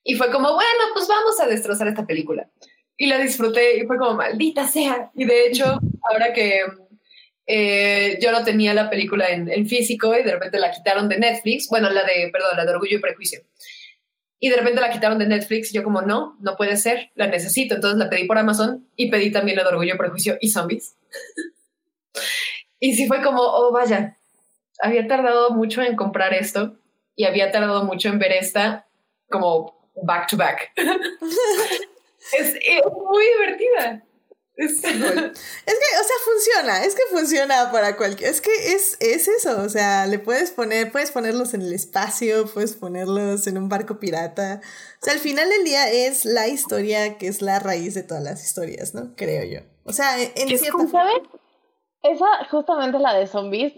[0.02, 2.48] Y fue como, bueno, pues vamos a destrozar esta película.
[2.96, 5.10] Y la disfruté y fue como, maldita sea.
[5.14, 5.78] Y de hecho,
[6.10, 6.62] ahora que
[7.46, 11.18] eh, yo no tenía la película en, en, físico y de repente la quitaron de
[11.18, 13.40] Netflix, bueno, la de, perdón, la de Orgullo y Prejuicio
[14.44, 17.76] y de repente la quitaron de Netflix yo como, no, no puede ser, la necesito.
[17.76, 20.96] Entonces la pedí por Amazon y pedí también el Orgullo, Prejuicio y Zombies.
[22.78, 24.18] y sí fue como, oh, vaya,
[24.82, 26.76] había tardado mucho en comprar esto
[27.16, 28.86] y había tardado mucho en ver esta
[29.30, 30.72] como back to back.
[32.38, 32.54] es
[32.84, 34.04] muy divertida.
[34.56, 39.60] Es, que, o sea, funciona, es que funciona para cualquier, es que es, es eso,
[39.60, 43.98] o sea, le puedes poner, puedes ponerlos en el espacio, puedes ponerlos en un barco
[43.98, 44.60] pirata,
[45.02, 48.22] o sea, al final del día es la historia que es la raíz de todas
[48.22, 49.16] las historias, ¿no?
[49.16, 49.66] Creo yo.
[49.84, 51.22] O sea, en cierta ¿sabes?
[52.02, 53.72] Esa, justamente la de zombies,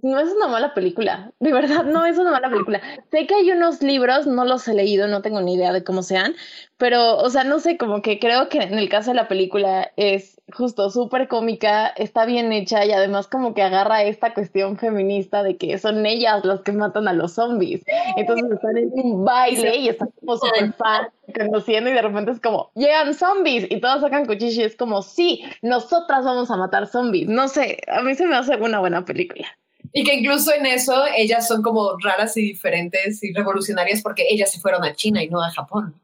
[0.00, 2.80] no es una mala película, de verdad, no es una mala película.
[3.10, 6.02] Sé que hay unos libros, no los he leído, no tengo ni idea de cómo
[6.02, 6.34] sean,
[6.82, 9.92] pero, o sea, no sé, como que creo que en el caso de la película
[9.94, 15.44] es justo súper cómica, está bien hecha y además como que agarra esta cuestión feminista
[15.44, 17.84] de que son ellas las que matan a los zombies.
[18.16, 22.40] Entonces están en un baile y están como súper fan, conociendo y de repente es
[22.40, 26.88] como, llegan zombies y todos sacan cuchillos y es como, sí, nosotras vamos a matar
[26.88, 27.28] zombies.
[27.28, 29.46] No sé, a mí se me hace una buena película.
[29.92, 34.50] Y que incluso en eso ellas son como raras y diferentes y revolucionarias porque ellas
[34.50, 36.01] se fueron a China y no a Japón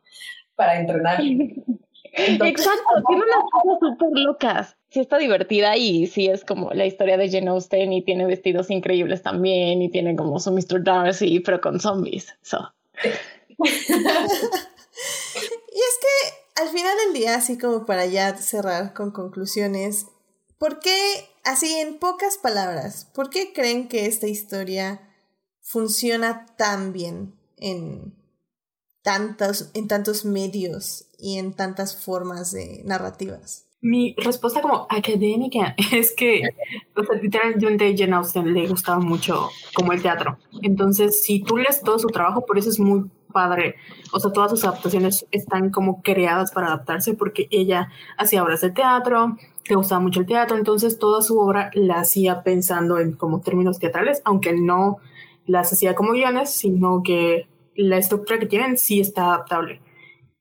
[0.58, 1.20] para entrenar.
[2.12, 4.76] Exacto, tiene unas cosas súper locas.
[4.90, 8.70] Sí está divertida y sí es como la historia de Jane Austen y tiene vestidos
[8.70, 10.82] increíbles también y tiene como su Mr.
[10.82, 12.34] Darcy, pero con zombies.
[12.42, 12.58] So.
[13.04, 13.98] y es
[16.02, 20.06] que al final del día, así como para ya cerrar con conclusiones,
[20.58, 25.00] ¿por qué Así, en pocas palabras, ¿por qué creen que esta historia
[25.62, 28.14] funciona tan bien en
[29.08, 33.64] tantos, en tantos medios y en tantas formas de narrativas?
[33.80, 36.42] Mi respuesta como académica es que,
[36.94, 40.36] o sea, literalmente Jane Austen le gustaba mucho como el teatro.
[40.60, 43.76] Entonces, si tú lees todo su trabajo, por eso es muy padre.
[44.12, 48.72] O sea, todas sus adaptaciones están como creadas para adaptarse porque ella hacía obras de
[48.72, 53.40] teatro, le gustaba mucho el teatro, entonces toda su obra la hacía pensando en como
[53.40, 54.98] términos teatrales, aunque no
[55.46, 57.47] las hacía como guiones, sino que
[57.78, 59.80] la estructura que tienen sí está adaptable.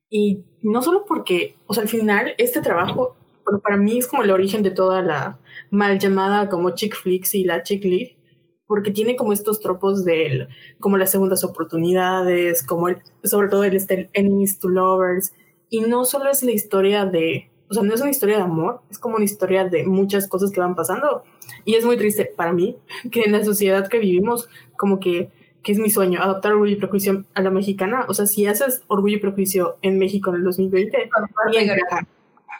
[0.09, 3.15] Y no solo porque, o sea, al final este trabajo
[3.63, 5.39] para mí es como el origen de toda la
[5.71, 8.17] mal llamada como chick flicks y la chick lit,
[8.65, 10.47] porque tiene como estos tropos de
[10.79, 15.33] como las segundas oportunidades, como el, sobre todo el, este, enemies to lovers,
[15.69, 18.81] y no solo es la historia de, o sea, no es una historia de amor,
[18.89, 21.23] es como una historia de muchas cosas que van pasando,
[21.63, 22.77] y es muy triste para mí
[23.11, 25.31] que en la sociedad que vivimos, como que
[25.67, 28.05] que es mi sueño, adoptar orgullo y prejuicio a la mexicana.
[28.07, 31.09] O sea, si haces orgullo y prejuicio en México en el 2020,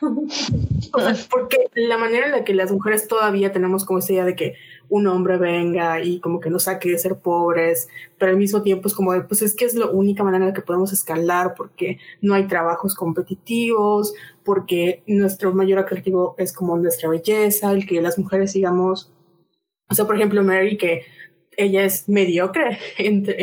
[1.32, 4.56] porque la manera en la que las mujeres todavía tenemos como esa idea de que
[4.90, 8.90] un hombre venga y como que nos saque de ser pobres, pero al mismo tiempo
[8.90, 11.54] es como de, pues es que es la única manera en la que podemos escalar
[11.56, 18.02] porque no hay trabajos competitivos, porque nuestro mayor atractivo es como nuestra belleza, el que
[18.02, 19.14] las mujeres sigamos,
[19.90, 21.06] o sea, por ejemplo, Mary, que
[21.58, 23.38] ella es mediocre, entre,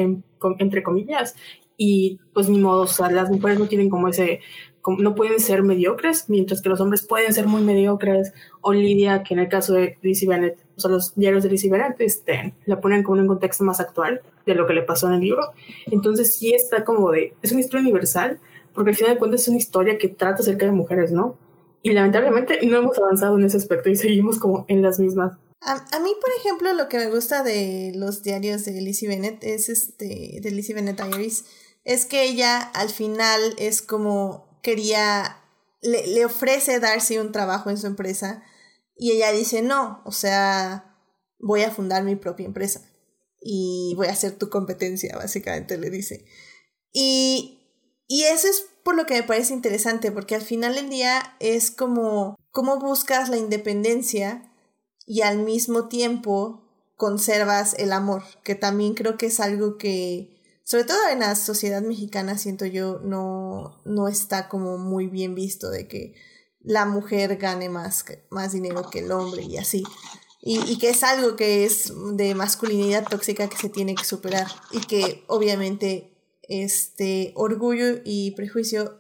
[0.59, 1.37] entre comillas,
[1.77, 4.41] y pues ni modo, o sea, las mujeres no tienen como ese
[4.99, 8.33] no pueden ser mediocres, mientras que los hombres pueden ser muy mediocres.
[8.61, 11.71] O Lidia, que en el caso de Lizzie Bennett, o sea, los diarios de Lizzie
[11.71, 15.09] Bennett este, la ponen como en un contexto más actual de lo que le pasó
[15.09, 15.53] en el libro.
[15.87, 18.39] Entonces sí está como de, es una historia universal,
[18.75, 21.37] porque al final de cuentas es una historia que trata acerca de mujeres, ¿no?
[21.83, 25.37] Y lamentablemente no hemos avanzado en ese aspecto y seguimos como en las mismas.
[25.65, 29.43] A, a, mí, por ejemplo, lo que me gusta de los diarios de Lizzie Bennett
[29.43, 31.45] es este, de Lizzie Bennett Diaries,
[31.85, 35.43] es que ella al final es como quería,
[35.81, 38.43] le, le ofrece Darcy un trabajo en su empresa
[38.97, 40.97] y ella dice, no, o sea,
[41.39, 42.83] voy a fundar mi propia empresa
[43.41, 46.25] y voy a ser tu competencia, básicamente le dice.
[46.93, 47.61] Y,
[48.09, 51.71] y eso es por lo que me parece interesante, porque al final del día es
[51.71, 54.51] como cómo buscas la independencia
[55.07, 56.63] y al mismo tiempo
[56.97, 61.83] conservas el amor, que también creo que es algo que sobre todo en la sociedad
[61.83, 66.15] mexicana, siento yo, no, no está como muy bien visto de que
[66.61, 69.85] la mujer gane más, más dinero que el hombre y así.
[70.41, 74.47] Y, y, que es algo que es de masculinidad tóxica que se tiene que superar
[74.73, 78.99] y que obviamente este orgullo y prejuicio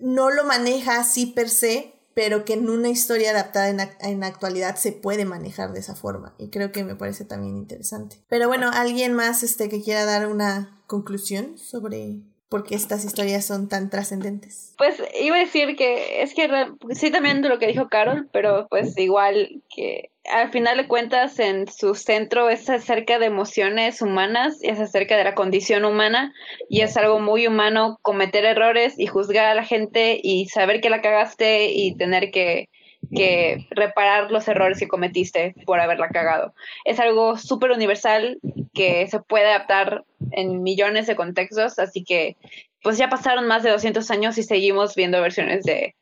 [0.00, 4.76] no lo maneja así per se, pero que en una historia adaptada en, en actualidad
[4.76, 6.34] se puede manejar de esa forma.
[6.38, 8.16] Y creo que me parece también interesante.
[8.28, 13.44] Pero bueno, ¿alguien más este, que quiera dar una conclusión sobre por qué estas historias
[13.44, 14.74] son tan trascendentes?
[14.78, 16.48] Pues iba a decir que es que
[16.92, 21.38] sí también de lo que dijo Carol, pero pues igual que al final de cuentas
[21.38, 26.32] en su centro es acerca de emociones humanas, es acerca de la condición humana
[26.68, 30.90] y es algo muy humano cometer errores y juzgar a la gente y saber que
[30.90, 32.68] la cagaste y tener que,
[33.14, 36.54] que reparar los errores que cometiste por haberla cagado.
[36.84, 38.38] Es algo súper universal
[38.72, 42.36] que se puede adaptar en millones de contextos, así que
[42.82, 45.94] pues ya pasaron más de 200 años y seguimos viendo versiones de,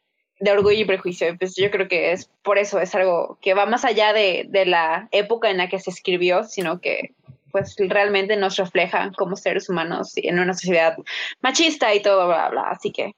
[0.43, 1.37] de orgullo y prejuicio.
[1.39, 4.67] Pues yo creo que es por eso, es algo que va más allá de, de
[4.67, 7.15] la época en la que se escribió, sino que
[7.53, 10.97] pues realmente nos refleja como seres humanos en una sociedad
[11.43, 12.63] machista y todo, bla, bla.
[12.71, 13.13] Así que,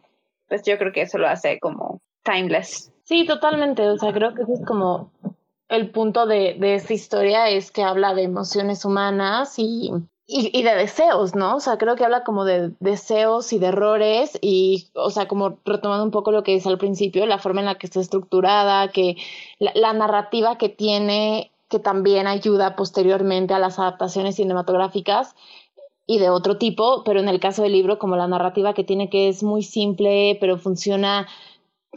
[0.48, 2.92] pues yo creo que eso lo hace como timeless.
[3.04, 3.88] Sí, totalmente.
[3.88, 5.10] O sea, creo que ese es como
[5.68, 9.92] el punto de, de esta historia, es que habla de emociones humanas y
[10.26, 11.56] y, de deseos, ¿no?
[11.56, 15.58] O sea, creo que habla como de deseos y de errores y, o sea, como
[15.66, 18.88] retomando un poco lo que dice al principio, la forma en la que está estructurada,
[18.88, 19.16] que
[19.58, 25.34] la narrativa que tiene, que también ayuda posteriormente a las adaptaciones cinematográficas
[26.06, 29.10] y de otro tipo, pero en el caso del libro, como la narrativa que tiene
[29.10, 31.26] que es muy simple, pero funciona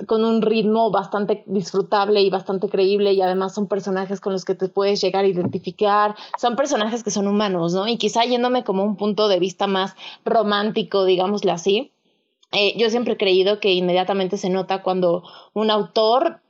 [0.06, 4.56] con un ritmo bastante disfrutable y bastante creíble y además son personajes con los que
[4.56, 7.88] te puedes llegar a identificar, son personajes que son humanos, ¿no?
[7.88, 9.96] Y quizá yéndome como un punto de vista más
[10.26, 11.92] romántico, digámosle así,
[12.52, 16.42] eh, yo siempre he creído que inmediatamente se nota cuando un autor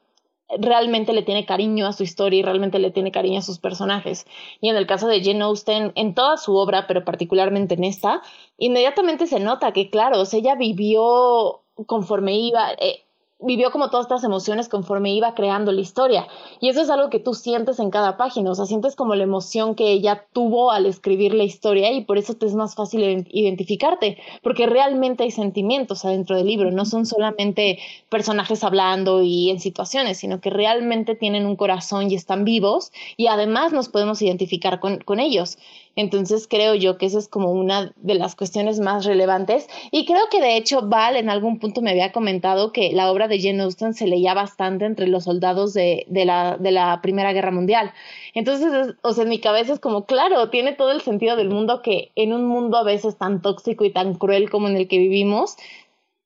[0.60, 4.26] realmente le tiene cariño a su historia y realmente le tiene cariño a sus personajes.
[4.61, 8.22] Y en el caso de Jane Austen, en toda su obra, pero particularmente en esta,
[8.57, 13.03] inmediatamente se nota que, claro, o sea, ella vivió conforme iba, eh,
[13.39, 16.27] vivió como todas estas emociones conforme iba creando la historia.
[16.59, 19.23] Y eso es algo que tú sientes en cada página, o sea, sientes como la
[19.23, 23.26] emoción que ella tuvo al escribir la historia y por eso te es más fácil
[23.30, 29.59] identificarte, porque realmente hay sentimientos adentro del libro, no son solamente personajes hablando y en
[29.59, 34.80] situaciones, sino que realmente tienen un corazón y están vivos y además nos podemos identificar
[34.80, 35.57] con, con ellos.
[35.98, 39.68] Entonces creo yo que esa es como una de las cuestiones más relevantes.
[39.91, 43.28] Y creo que de hecho Val en algún punto me había comentado que la obra
[43.28, 47.49] de Jane Austen se leía bastante entre los soldados de, la, de la Primera Guerra
[47.49, 47.91] Mundial.
[48.36, 51.82] Entonces, o sea, en mi cabeza es como, claro, tiene todo el sentido del mundo
[51.82, 54.99] que en un mundo a veces tan tóxico y tan cruel como en el que
[54.99, 55.56] vivimos,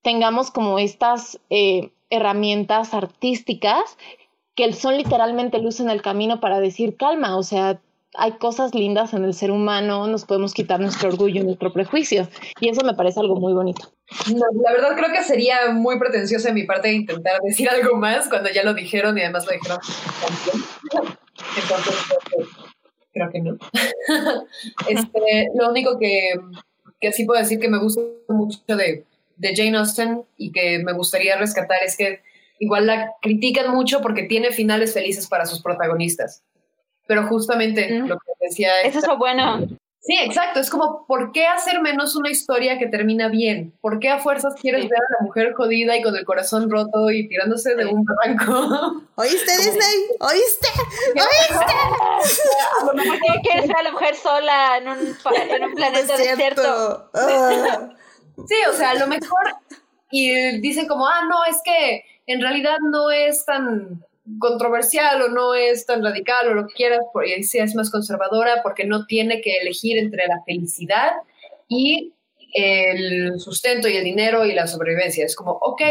[0.01, 3.97] tengamos como estas eh, herramientas artísticas
[4.53, 7.79] que son literalmente luz en el camino para decir calma, o sea,
[8.15, 12.27] hay cosas lindas en el ser humano, nos podemos quitar nuestro orgullo, nuestro prejuicio,
[12.59, 13.93] y eso me parece algo muy bonito.
[14.27, 18.49] la verdad creo que sería muy pretencioso de mi parte intentar decir algo más cuando
[18.49, 19.79] ya lo dijeron y además lo dijeron.
[21.61, 21.95] Entonces,
[23.13, 23.57] creo que no.
[24.89, 26.33] este, lo único que,
[26.99, 29.05] que sí puedo decir que me gusta mucho de,
[29.37, 32.21] de Jane Austen y que me gustaría rescatar es que
[32.59, 36.43] igual la critican mucho porque tiene finales felices para sus protagonistas
[37.07, 38.81] pero justamente lo que decía...
[38.81, 39.67] Eso es lo bueno.
[40.03, 40.59] Sí, exacto.
[40.59, 43.77] Es como, ¿por qué hacer menos una historia que termina bien?
[43.81, 47.11] ¿Por qué a fuerzas quieres ver a la mujer jodida y con el corazón roto
[47.11, 49.03] y tirándose de un barranco?
[49.15, 49.95] ¿Oíste, Disney?
[50.19, 50.67] ¿Oíste?
[51.13, 51.73] ¿Oíste?
[52.83, 57.11] ¿Por qué quieres ver a la mujer sola en un, en un planeta desierto?
[58.47, 59.55] Sí, o sea, a lo mejor...
[60.13, 64.03] Y dicen como, ah, no, es que en realidad no es tan
[64.39, 68.61] controversial o no es tan radical o lo que quieras, porque sea es más conservadora
[68.63, 71.11] porque no tiene que elegir entre la felicidad
[71.67, 72.13] y
[72.53, 75.25] el sustento y el dinero y la sobrevivencia.
[75.25, 75.81] Es como, ok,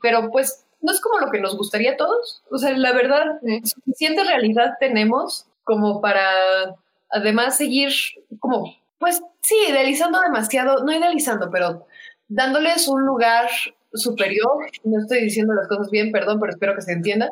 [0.00, 2.42] pero pues no es como lo que nos gustaría a todos.
[2.50, 6.76] O sea, la verdad, suficiente realidad tenemos como para
[7.10, 7.90] además seguir
[8.38, 11.86] como, pues sí, idealizando demasiado, no idealizando, pero
[12.28, 13.48] dándoles un lugar
[13.92, 14.66] superior.
[14.84, 17.30] No estoy diciendo las cosas bien, perdón, pero espero que se entienda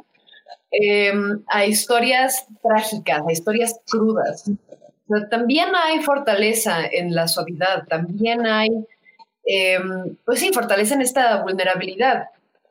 [0.74, 4.50] Em, a historias trágicas, a historias crudas.
[5.30, 8.70] también hay fortaleza en la suavidad, también hay,
[9.44, 12.24] em, pues sí, fortaleza en esta vulnerabilidad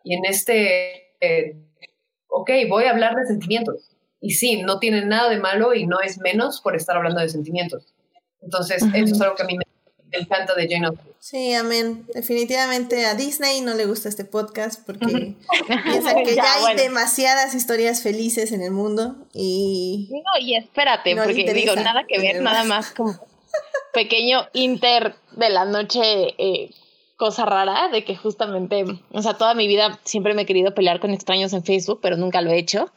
[0.03, 1.55] y en este, eh,
[2.27, 3.91] ok, voy a hablar de sentimientos.
[4.19, 7.29] Y sí, no tiene nada de malo y no es menos por estar hablando de
[7.29, 7.93] sentimientos.
[8.41, 9.63] Entonces, eso es algo que a mí me
[10.11, 11.13] el canto de Jane Austen.
[11.19, 12.05] Sí, amén.
[12.13, 15.05] Definitivamente a Disney no le gusta este podcast porque
[15.83, 20.09] piensa que ya, hay demasiadas historias felices en el mundo y...
[20.11, 23.19] No, y espérate, porque digo, nada que ver, nada más como
[23.93, 26.01] pequeño inter de la noche...
[26.37, 26.71] Eh,
[27.21, 30.99] cosa rara de que justamente, o sea, toda mi vida siempre me he querido pelear
[30.99, 32.89] con extraños en Facebook, pero nunca lo he hecho.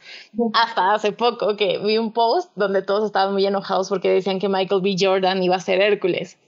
[0.54, 4.48] Hasta hace poco que vi un post donde todos estaban muy enojados porque decían que
[4.48, 4.96] Michael B.
[4.98, 6.38] Jordan iba a ser Hércules.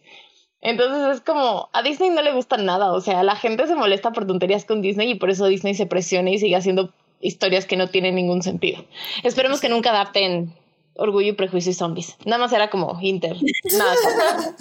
[0.67, 4.11] Entonces es como, a Disney no le gusta nada, o sea, la gente se molesta
[4.11, 7.77] por tonterías con Disney y por eso Disney se presiona y sigue haciendo historias que
[7.77, 8.85] no tienen ningún sentido.
[9.23, 10.53] Esperemos que nunca adapten
[10.97, 12.17] Orgullo y Prejuicio y Zombies.
[12.25, 13.37] Nada más era como Inter.
[13.79, 14.57] Nada.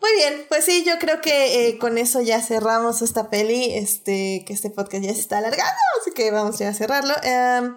[0.00, 4.44] Muy bien, pues sí, yo creo que eh, con eso ya cerramos esta peli, este,
[4.46, 7.12] que este podcast ya se está alargando, así que vamos ya a cerrarlo.
[7.22, 7.76] Em,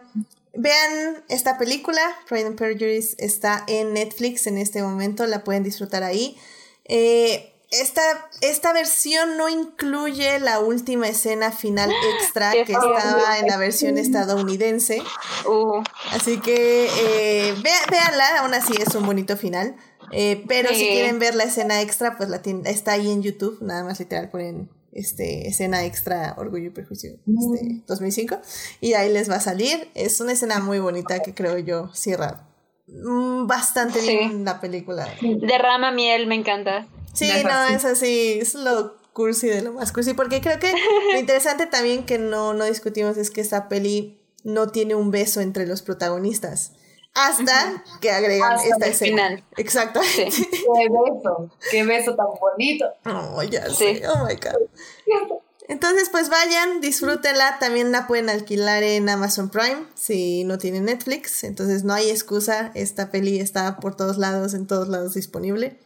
[0.53, 6.03] vean esta película, Pride and Prejudice, está en Netflix en este momento, la pueden disfrutar
[6.03, 6.37] ahí.
[6.85, 8.01] Eh, esta,
[8.41, 15.01] esta, versión no incluye la última escena final extra que estaba en la versión estadounidense.
[15.47, 15.81] Uh.
[16.11, 17.55] Así que eh,
[17.89, 19.75] véanla, aún así es un bonito final.
[20.11, 23.83] Eh, pero si quieren ver la escena extra, pues la está ahí en YouTube, nada
[23.83, 28.37] más literal ponen este, escena extra Orgullo y Prejuicio este, 2005
[28.79, 29.89] y ahí les va a salir.
[29.95, 32.47] Es una escena muy bonita que creo yo cierra
[32.87, 35.07] Mm, bastante bien la película.
[35.21, 36.87] Derrama miel, me encanta.
[37.13, 40.73] Sí, no, es así, es lo cursi de lo más cursi, porque creo que
[41.13, 45.39] lo interesante también que no, no discutimos es que esta peli no tiene un beso
[45.39, 46.73] entre los protagonistas.
[47.15, 49.27] Hasta que agregan esta escena.
[49.27, 49.43] Final.
[49.57, 50.01] Exacto.
[50.15, 52.85] Qué beso, qué beso tan bonito.
[53.05, 54.01] Oh, ya sé.
[54.07, 55.39] Oh my god.
[55.67, 57.57] Entonces, pues vayan, disfrútenla.
[57.59, 61.43] También la pueden alquilar en Amazon Prime si no tienen Netflix.
[61.43, 62.71] Entonces, no hay excusa.
[62.75, 65.79] Esta peli está por todos lados, en todos lados disponible.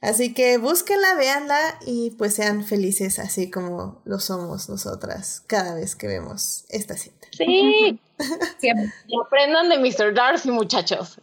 [0.00, 5.96] Así que búsquenla, véanla y pues sean felices así como lo somos nosotras cada vez
[5.96, 7.26] que vemos esta cinta.
[7.32, 7.98] Sí.
[9.26, 10.14] Aprendan de Mr.
[10.14, 11.18] Darcy, muchachos.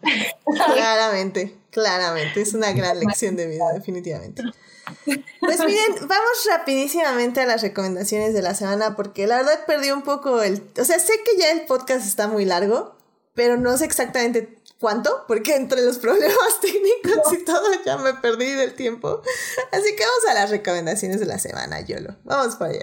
[0.74, 2.42] claramente, claramente.
[2.42, 4.44] Es una gran lección de vida, definitivamente.
[5.40, 10.02] Pues miren, vamos rapidísimamente a las recomendaciones de la semana porque la verdad perdí un
[10.02, 10.64] poco el...
[10.80, 12.96] O sea, sé que ya el podcast está muy largo,
[13.34, 18.52] pero no sé exactamente cuánto, porque entre los problemas técnicos y todo ya me perdí
[18.52, 19.22] del tiempo.
[19.72, 22.16] Así que vamos a las recomendaciones de la semana, Yolo.
[22.24, 22.82] Vamos para allá.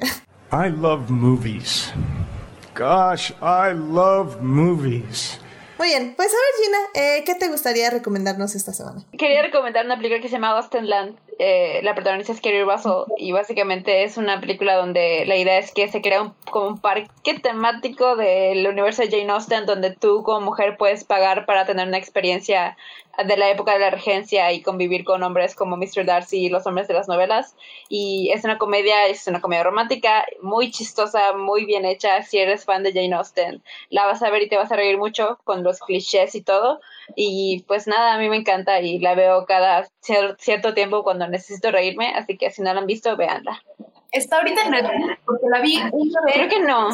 [0.53, 1.93] I love movies.
[2.75, 5.39] Gosh, I love movies.
[5.79, 9.03] Muy bien, pues a ver Gina, eh, ¿qué te gustaría recomendarnos esta semana?
[9.19, 11.17] Quería recomendar una película que se llama Austin Land.
[11.43, 15.73] Eh, la protagonista es Kerry Russell y básicamente es una película donde la idea es
[15.73, 20.23] que se crea un, como un parque temático del universo de Jane Austen donde tú
[20.23, 22.77] como mujer puedes pagar para tener una experiencia
[23.25, 26.05] de la época de la regencia y convivir con hombres como Mr.
[26.05, 27.57] Darcy y los hombres de las novelas.
[27.89, 32.23] Y es una comedia, es una comedia romántica, muy chistosa, muy bien hecha.
[32.23, 34.97] Si eres fan de Jane Austen, la vas a ver y te vas a reír
[34.99, 36.81] mucho con los clichés y todo.
[37.17, 41.71] Y pues nada, a mí me encanta y la veo cada cierto tiempo cuando necesito
[41.71, 42.13] reírme.
[42.15, 43.63] Así que si no la han visto, véanla.
[44.13, 46.35] Está ahorita en Netflix, porque la vi una vez.
[46.35, 46.89] Creo que no.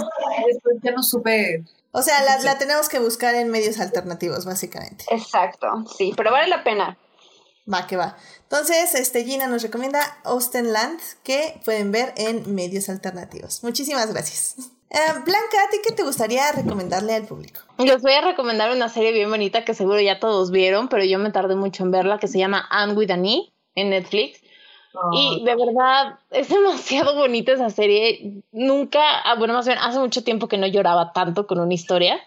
[0.47, 1.65] Después ya no supe
[1.99, 5.07] o sea, la, tenemos que buscar en medios alternativos, básicamente.
[5.11, 5.67] Exacto,
[5.97, 6.99] sí, pero vale la pena.
[7.73, 8.19] Va, que va.
[8.43, 13.65] Entonces, este, Gina nos recomienda Austin Land, que pueden ver en medios alternativos.
[13.65, 14.57] Muchísimas gracias.
[14.91, 17.63] Eh, Blanca, ¿a ti qué te gustaría recomendarle al público?
[17.79, 21.19] Les voy a recomendar una serie bien bonita que seguro ya todos vieron, pero yo
[21.19, 24.43] me tardé mucho en verla, que se llama Anne with an e en Netflix.
[25.13, 28.43] Y de verdad, es demasiado bonita esa serie.
[28.53, 32.21] Nunca, ah, bueno, más bien, hace mucho tiempo que no lloraba tanto con una historia.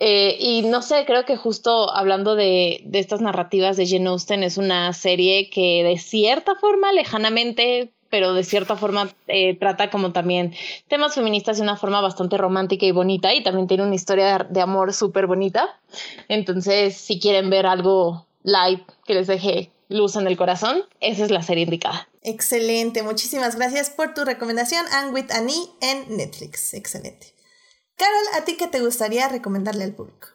[0.00, 4.44] Eh, y no sé, creo que justo hablando de, de, estas narrativas de Jane Austen,
[4.44, 10.12] es una serie que de cierta forma, lejanamente, pero de cierta forma eh, trata como
[10.12, 10.54] también
[10.86, 14.44] temas feministas de una forma bastante romántica y bonita y también tiene una historia de,
[14.50, 15.80] de amor súper bonita.
[16.28, 21.30] Entonces, si quieren ver algo light que les deje luz en el corazón, esa es
[21.30, 22.08] la serie indicada.
[22.22, 26.74] Excelente, muchísimas gracias por tu recomendación, Anne with Annie en Netflix.
[26.74, 27.34] Excelente.
[27.96, 30.28] Carol, ¿a ti qué te gustaría recomendarle al público?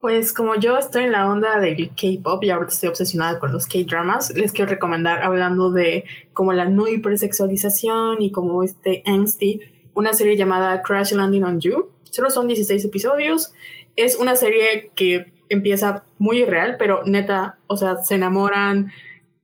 [0.00, 3.66] Pues como yo estoy en la onda del K-pop y ahora estoy obsesionada con los
[3.66, 9.60] K-dramas, les quiero recomendar, hablando de como la no hipersexualización y como este angsty,
[9.94, 11.90] una serie llamada Crash Landing on You.
[12.04, 13.52] Solo son 16 episodios.
[13.96, 18.92] Es una serie que empieza muy irreal, pero neta, o sea, se enamoran,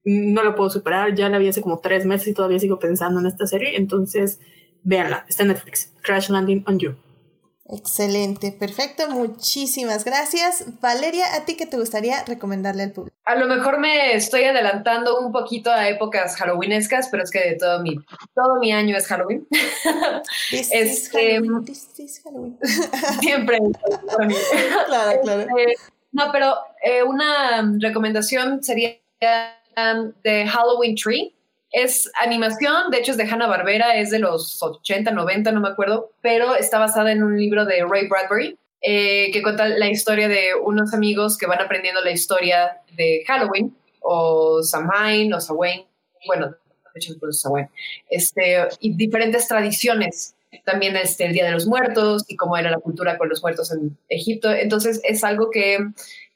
[0.05, 3.21] no lo puedo superar, ya la vi hace como tres meses y todavía sigo pensando
[3.21, 4.41] en esta serie, entonces
[4.83, 6.95] véanla, está en Netflix, Crash Landing on You.
[7.67, 10.67] Excelente, perfecto, muchísimas gracias.
[10.83, 13.17] Valeria, ¿a ti qué te gustaría recomendarle al público?
[13.25, 17.81] A lo mejor me estoy adelantando un poquito a épocas halloweenescas, pero es que todo
[17.81, 17.97] mi,
[18.35, 19.49] todo mi año es Halloween.
[20.53, 21.41] este,
[23.23, 23.59] Siempre
[24.87, 25.41] Claro, claro.
[25.41, 28.97] Este, no, pero eh, una recomendación sería
[29.77, 31.35] um, de Halloween Tree.
[31.73, 35.69] Es animación, de hecho es de Hanna Barbera, es de los 80, 90, no me
[35.69, 40.29] acuerdo, pero está basada en un libro de Ray Bradbury eh, que cuenta la historia
[40.29, 45.85] de unos amigos que van aprendiendo la historia de Halloween o Samhain o Samhain,
[46.27, 46.55] bueno, de
[46.95, 47.69] hecho Samhain,
[48.09, 50.34] este, y diferentes tradiciones
[50.65, 53.73] también este, el Día de los Muertos y cómo era la cultura con los muertos
[53.73, 54.53] en Egipto.
[54.53, 55.79] Entonces es algo que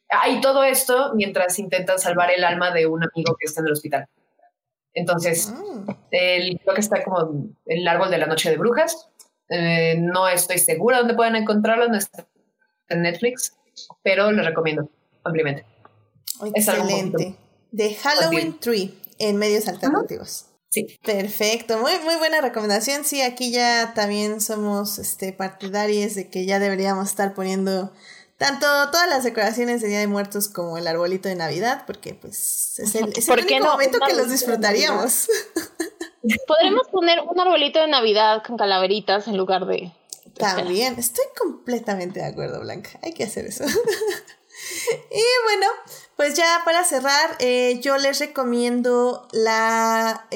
[0.09, 3.73] hay todo esto mientras intentan salvar el alma de un amigo que está en el
[3.73, 4.09] hospital.
[4.95, 5.97] Entonces, ah.
[6.11, 9.09] el, creo que está como el árbol de la noche de brujas.
[9.51, 12.27] Eh, no estoy segura dónde pueden encontrarlo, no está
[12.89, 13.57] en Netflix,
[14.03, 14.91] pero lo recomiendo
[15.25, 15.65] ampliamente.
[16.55, 17.37] Excelente.
[17.71, 20.48] De Halloween Tree en medios alternativos.
[20.71, 20.99] Sí.
[21.03, 23.05] Perfecto, muy, muy buena recomendación.
[23.05, 27.93] Sí, aquí ya también somos este, partidarios de que ya deberíamos estar poniendo
[28.37, 32.79] tanto todas las decoraciones de Día de Muertos como el arbolito de Navidad, porque pues
[32.79, 35.29] es el, es el único momento que los disfrutaríamos.
[36.47, 39.93] Podremos poner un arbolito de Navidad con calaveritas en lugar de...
[40.37, 42.91] También, estoy completamente de acuerdo, Blanca.
[43.03, 43.65] Hay que hacer eso.
[45.11, 45.67] y bueno,
[46.19, 50.27] pues ya para cerrar, eh, yo les recomiendo la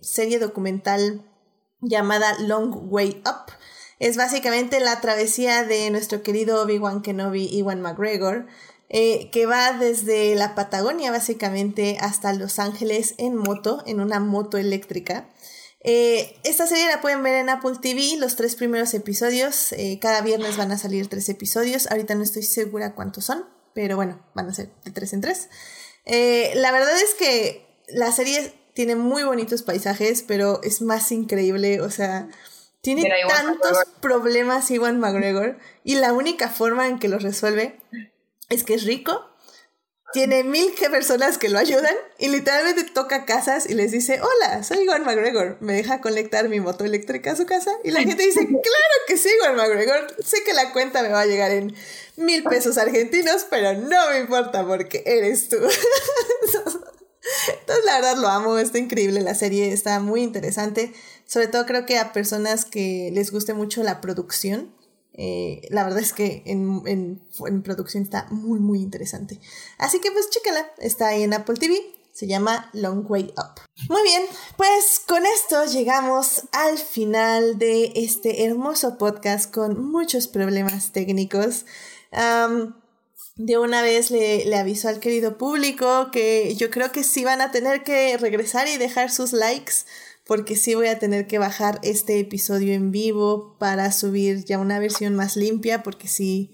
[0.00, 1.28] serie documental
[1.80, 3.52] llamada Long Way Up.
[3.98, 8.46] Es básicamente la travesía de nuestro querido Obi-Wan Kenobi, Iwan McGregor,
[8.88, 14.58] eh, que va desde la Patagonia básicamente hasta Los Ángeles en moto, en una moto
[14.58, 15.28] eléctrica.
[15.80, 19.74] Eh, esta serie la pueden ver en Apple TV, los tres primeros episodios.
[20.00, 21.88] cada viernes van a salir tres episodios.
[21.90, 25.50] Ahorita no estoy segura cuántos son pero bueno, van a ser de tres en tres.
[26.06, 31.82] Eh, la verdad es que la serie tiene muy bonitos paisajes, pero es más increíble,
[31.82, 32.26] o sea,
[32.80, 37.78] tiene tantos problemas Iwan McGregor y la única forma en que los resuelve
[38.48, 39.28] es que es rico,
[40.16, 44.84] tiene mil personas que lo ayudan y literalmente toca casas y les dice, hola, soy
[44.84, 47.70] Iwan McGregor, ¿me deja conectar mi moto eléctrica a su casa?
[47.84, 51.20] Y la gente dice, claro que sí, Iwan McGregor, sé que la cuenta me va
[51.20, 51.76] a llegar en
[52.16, 55.56] mil pesos argentinos, pero no me importa porque eres tú.
[57.60, 60.94] Entonces, la verdad lo amo, está increíble la serie, está muy interesante.
[61.26, 64.74] Sobre todo creo que a personas que les guste mucho la producción,
[65.18, 69.40] eh, la verdad es que en, en, producción está muy, muy interesante.
[69.78, 71.80] Así que pues chécala, está ahí en Apple TV,
[72.12, 73.62] se llama Long Way Up.
[73.88, 74.22] Muy bien,
[74.56, 81.64] pues con esto llegamos al final de este hermoso podcast con muchos problemas técnicos.
[83.36, 87.40] de una vez le, le aviso al querido público que yo creo que sí van
[87.40, 89.84] a tener que regresar y dejar sus likes
[90.26, 94.80] porque sí voy a tener que bajar este episodio en vivo para subir ya una
[94.80, 96.50] versión más limpia, porque sí,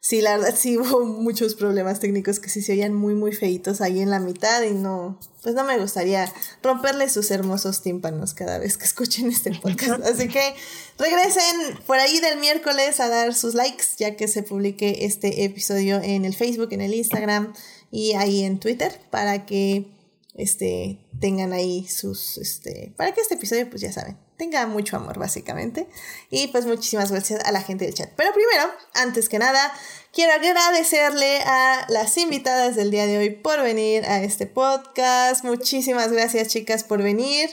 [0.00, 3.80] sí, la verdad sí hubo muchos problemas técnicos que sí se oían muy, muy feitos
[3.80, 6.30] ahí en la mitad y no, pues no me gustaría
[6.62, 10.02] romperle sus hermosos tímpanos cada vez que escuchen este podcast.
[10.04, 10.54] Así que
[10.98, 16.02] regresen por ahí del miércoles a dar sus likes, ya que se publique este episodio
[16.02, 17.54] en el Facebook, en el Instagram
[17.90, 19.95] y ahí en Twitter, para que
[20.36, 25.18] este, tengan ahí sus, este, para que este episodio, pues ya saben, tenga mucho amor
[25.18, 25.88] básicamente.
[26.30, 28.10] Y pues muchísimas gracias a la gente del chat.
[28.16, 29.72] Pero primero, antes que nada,
[30.12, 35.44] quiero agradecerle a las invitadas del día de hoy por venir a este podcast.
[35.44, 37.50] Muchísimas gracias chicas por venir.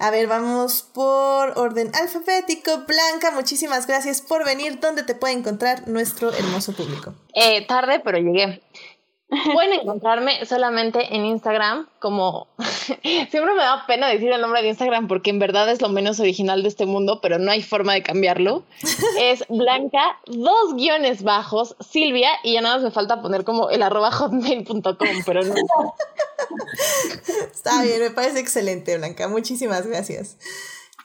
[0.00, 2.84] A ver, vamos por orden alfabético.
[2.86, 4.78] Blanca, muchísimas gracias por venir.
[4.78, 7.14] ¿Dónde te puede encontrar nuestro hermoso público?
[7.34, 8.62] Eh, tarde, pero llegué.
[9.28, 12.48] Pueden encontrarme solamente en Instagram como...
[13.02, 16.18] Siempre me da pena decir el nombre de Instagram porque en verdad es lo menos
[16.18, 18.64] original de este mundo, pero no hay forma de cambiarlo.
[19.20, 23.82] Es Blanca, dos guiones bajos, Silvia, y ya nada más me falta poner como el
[23.82, 25.54] arroba hotmail.com, pero no.
[27.52, 29.28] Está bien, me parece excelente, Blanca.
[29.28, 30.36] Muchísimas gracias.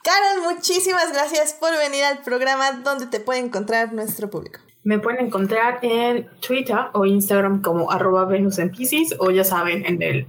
[0.02, 4.60] Carol, muchísimas gracias por venir al programa donde te puede encontrar nuestro público.
[4.84, 9.84] Me pueden encontrar en Twitter o Instagram como arroba Venus en Pisces o ya saben,
[9.86, 10.26] en el,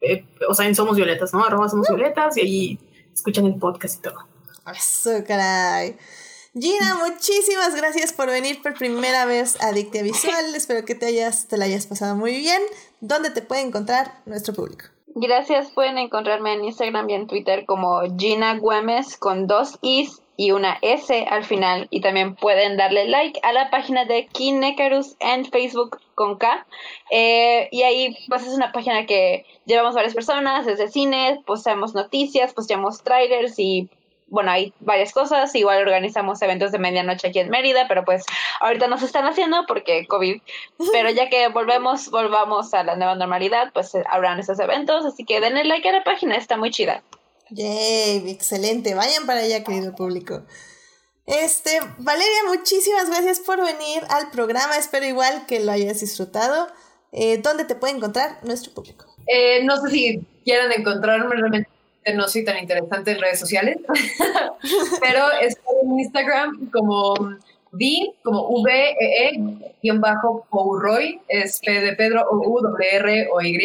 [0.00, 1.44] eh, o sea, en Somos Violetas, ¿no?
[1.44, 2.78] Arroba Somos Violetas y ahí
[3.14, 4.18] escuchan el podcast y todo.
[4.74, 5.96] Eso, caray.
[6.54, 10.54] Gina, muchísimas gracias por venir por primera vez a Dictia Visual.
[10.54, 12.60] Espero que te, hayas, te la hayas pasado muy bien.
[13.00, 14.84] ¿Dónde te puede encontrar nuestro público?
[15.14, 20.50] Gracias, pueden encontrarme en Instagram y en Twitter como Gina Güemes con dos Is y
[20.50, 21.86] una S al final.
[21.90, 26.66] Y también pueden darle like a la página de Kinecarus en Facebook con K.
[27.10, 32.54] Eh, y ahí pues es una página que llevamos varias personas desde cine, posteamos noticias,
[32.54, 33.88] posteamos trailers y
[34.32, 35.54] bueno, hay varias cosas.
[35.54, 38.24] Igual organizamos eventos de medianoche aquí en Mérida, pero pues
[38.60, 40.40] ahorita no se están haciendo porque COVID.
[40.90, 45.04] Pero ya que volvemos, volvamos a la nueva normalidad, pues habrán esos eventos.
[45.04, 47.02] Así que denle like a la página, está muy chida.
[47.54, 48.94] Yay, excelente.
[48.94, 50.42] Vayan para allá, querido público.
[51.26, 54.76] Este, Valeria, muchísimas gracias por venir al programa.
[54.76, 56.68] Espero igual que lo hayas disfrutado.
[57.12, 59.04] Eh, ¿Dónde te puede encontrar nuestro público?
[59.26, 61.68] Eh, no sé si quieran encontrarme, realmente
[62.14, 63.76] no soy tan interesante en redes sociales,
[65.00, 67.12] pero estoy en Instagram como
[67.70, 72.96] V, como V, E, E, guion bajo, Pouroy, es P de Pedro, O, U, W,
[72.96, 73.58] R, O, Y.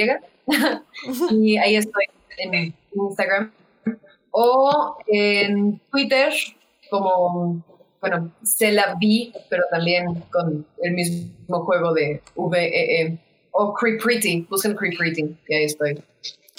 [1.32, 2.06] y ahí estoy
[2.38, 3.52] en Instagram
[4.40, 6.32] o en Twitter
[6.92, 7.64] como,
[8.00, 13.02] bueno, se la vi, pero también con el mismo juego de VEE.
[13.02, 13.18] E.
[13.60, 16.04] O Creep Pretty, busquen Creep Pretty, y ahí estoy.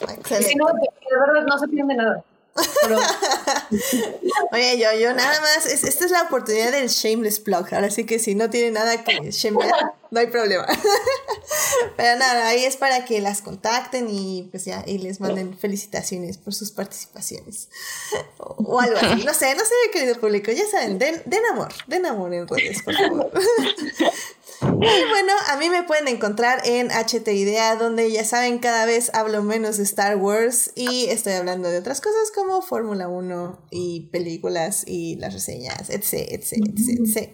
[0.01, 0.49] Excelente.
[0.49, 0.89] si no, de,
[1.21, 2.25] verdad no se pierde nada.
[4.53, 8.19] Oye, yo, yo nada más, esta es la oportunidad del shameless plug, ahora sí que
[8.19, 10.67] si no tiene nada que shamear, no hay problema.
[11.97, 16.39] Pero nada, ahí es para que las contacten y pues ya, y les manden felicitaciones
[16.39, 17.69] por sus participaciones.
[18.39, 22.07] O, algo así, no sé, no sé, querido público, ya saben, den, den amor, den
[22.07, 23.31] amor en redes, por favor.
[24.61, 29.11] Y bueno, a mí me pueden encontrar en HT Idea, donde ya saben, cada vez
[29.15, 34.09] hablo menos de Star Wars y estoy hablando de otras cosas como Fórmula 1 y
[34.11, 37.31] películas y las reseñas, etc, etc, etc, etc.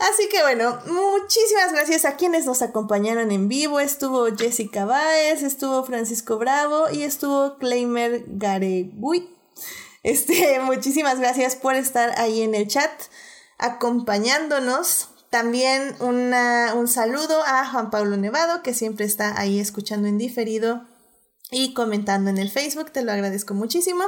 [0.00, 3.80] Así que bueno, muchísimas gracias a quienes nos acompañaron en vivo.
[3.80, 9.28] Estuvo Jessica Baez, estuvo Francisco Bravo y estuvo Claimer Garegui.
[10.04, 12.90] Este, muchísimas gracias por estar ahí en el chat
[13.58, 15.08] acompañándonos.
[15.30, 20.86] También un saludo a Juan Pablo Nevado, que siempre está ahí escuchando en diferido
[21.50, 22.92] y comentando en el Facebook.
[22.92, 24.04] Te lo agradezco muchísimo.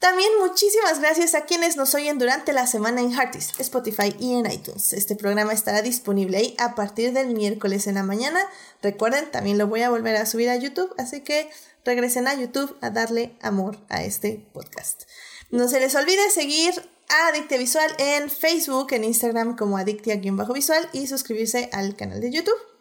[0.00, 4.50] También muchísimas gracias a quienes nos oyen durante la semana en Heartis, Spotify y en
[4.50, 4.92] iTunes.
[4.92, 8.40] Este programa estará disponible ahí a partir del miércoles en la mañana.
[8.82, 11.48] Recuerden, también lo voy a volver a subir a YouTube, así que
[11.86, 15.04] regresen a YouTube a darle amor a este podcast.
[15.50, 16.74] No se les olvide seguir
[17.08, 22.74] Adictia Visual en Facebook, en Instagram como Adictia-Visual y suscribirse al canal de YouTube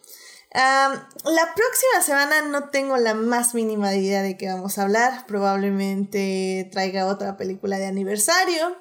[0.54, 5.26] la próxima semana no tengo la más mínima idea de qué vamos a hablar.
[5.26, 8.78] Probablemente traiga otra película de aniversario.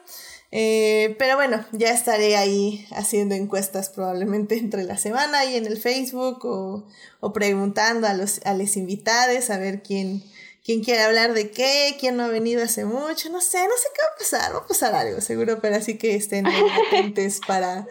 [0.55, 5.79] Eh, pero bueno, ya estaré ahí haciendo encuestas probablemente entre la semana y en el
[5.79, 6.87] Facebook o,
[7.21, 10.23] o preguntando a los, a los invitados a ver quién,
[10.65, 13.89] quién quiere hablar de qué, quién no ha venido hace mucho, no sé, no sé
[13.95, 16.47] qué va a pasar, va a pasar algo seguro, pero así que estén
[16.89, 17.87] atentos para,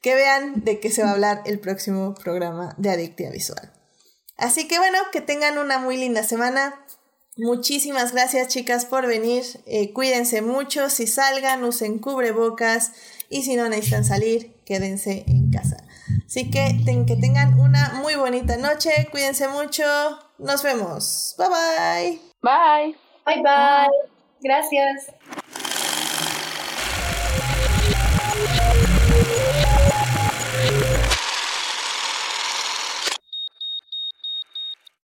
[0.00, 3.72] que vean de qué se va a hablar el próximo programa de Adictia Visual.
[4.36, 6.84] Así que bueno, que tengan una muy linda semana.
[7.38, 9.44] Muchísimas gracias chicas por venir.
[9.66, 12.92] Eh, cuídense mucho, si salgan, usen cubrebocas
[13.28, 15.78] y si no necesitan salir, quédense en casa.
[16.26, 19.84] Así que que tengan una muy bonita noche, cuídense mucho,
[20.38, 21.34] nos vemos.
[21.38, 22.20] Bye bye.
[22.42, 22.96] Bye.
[23.24, 23.88] Bye bye.
[24.40, 25.15] Gracias.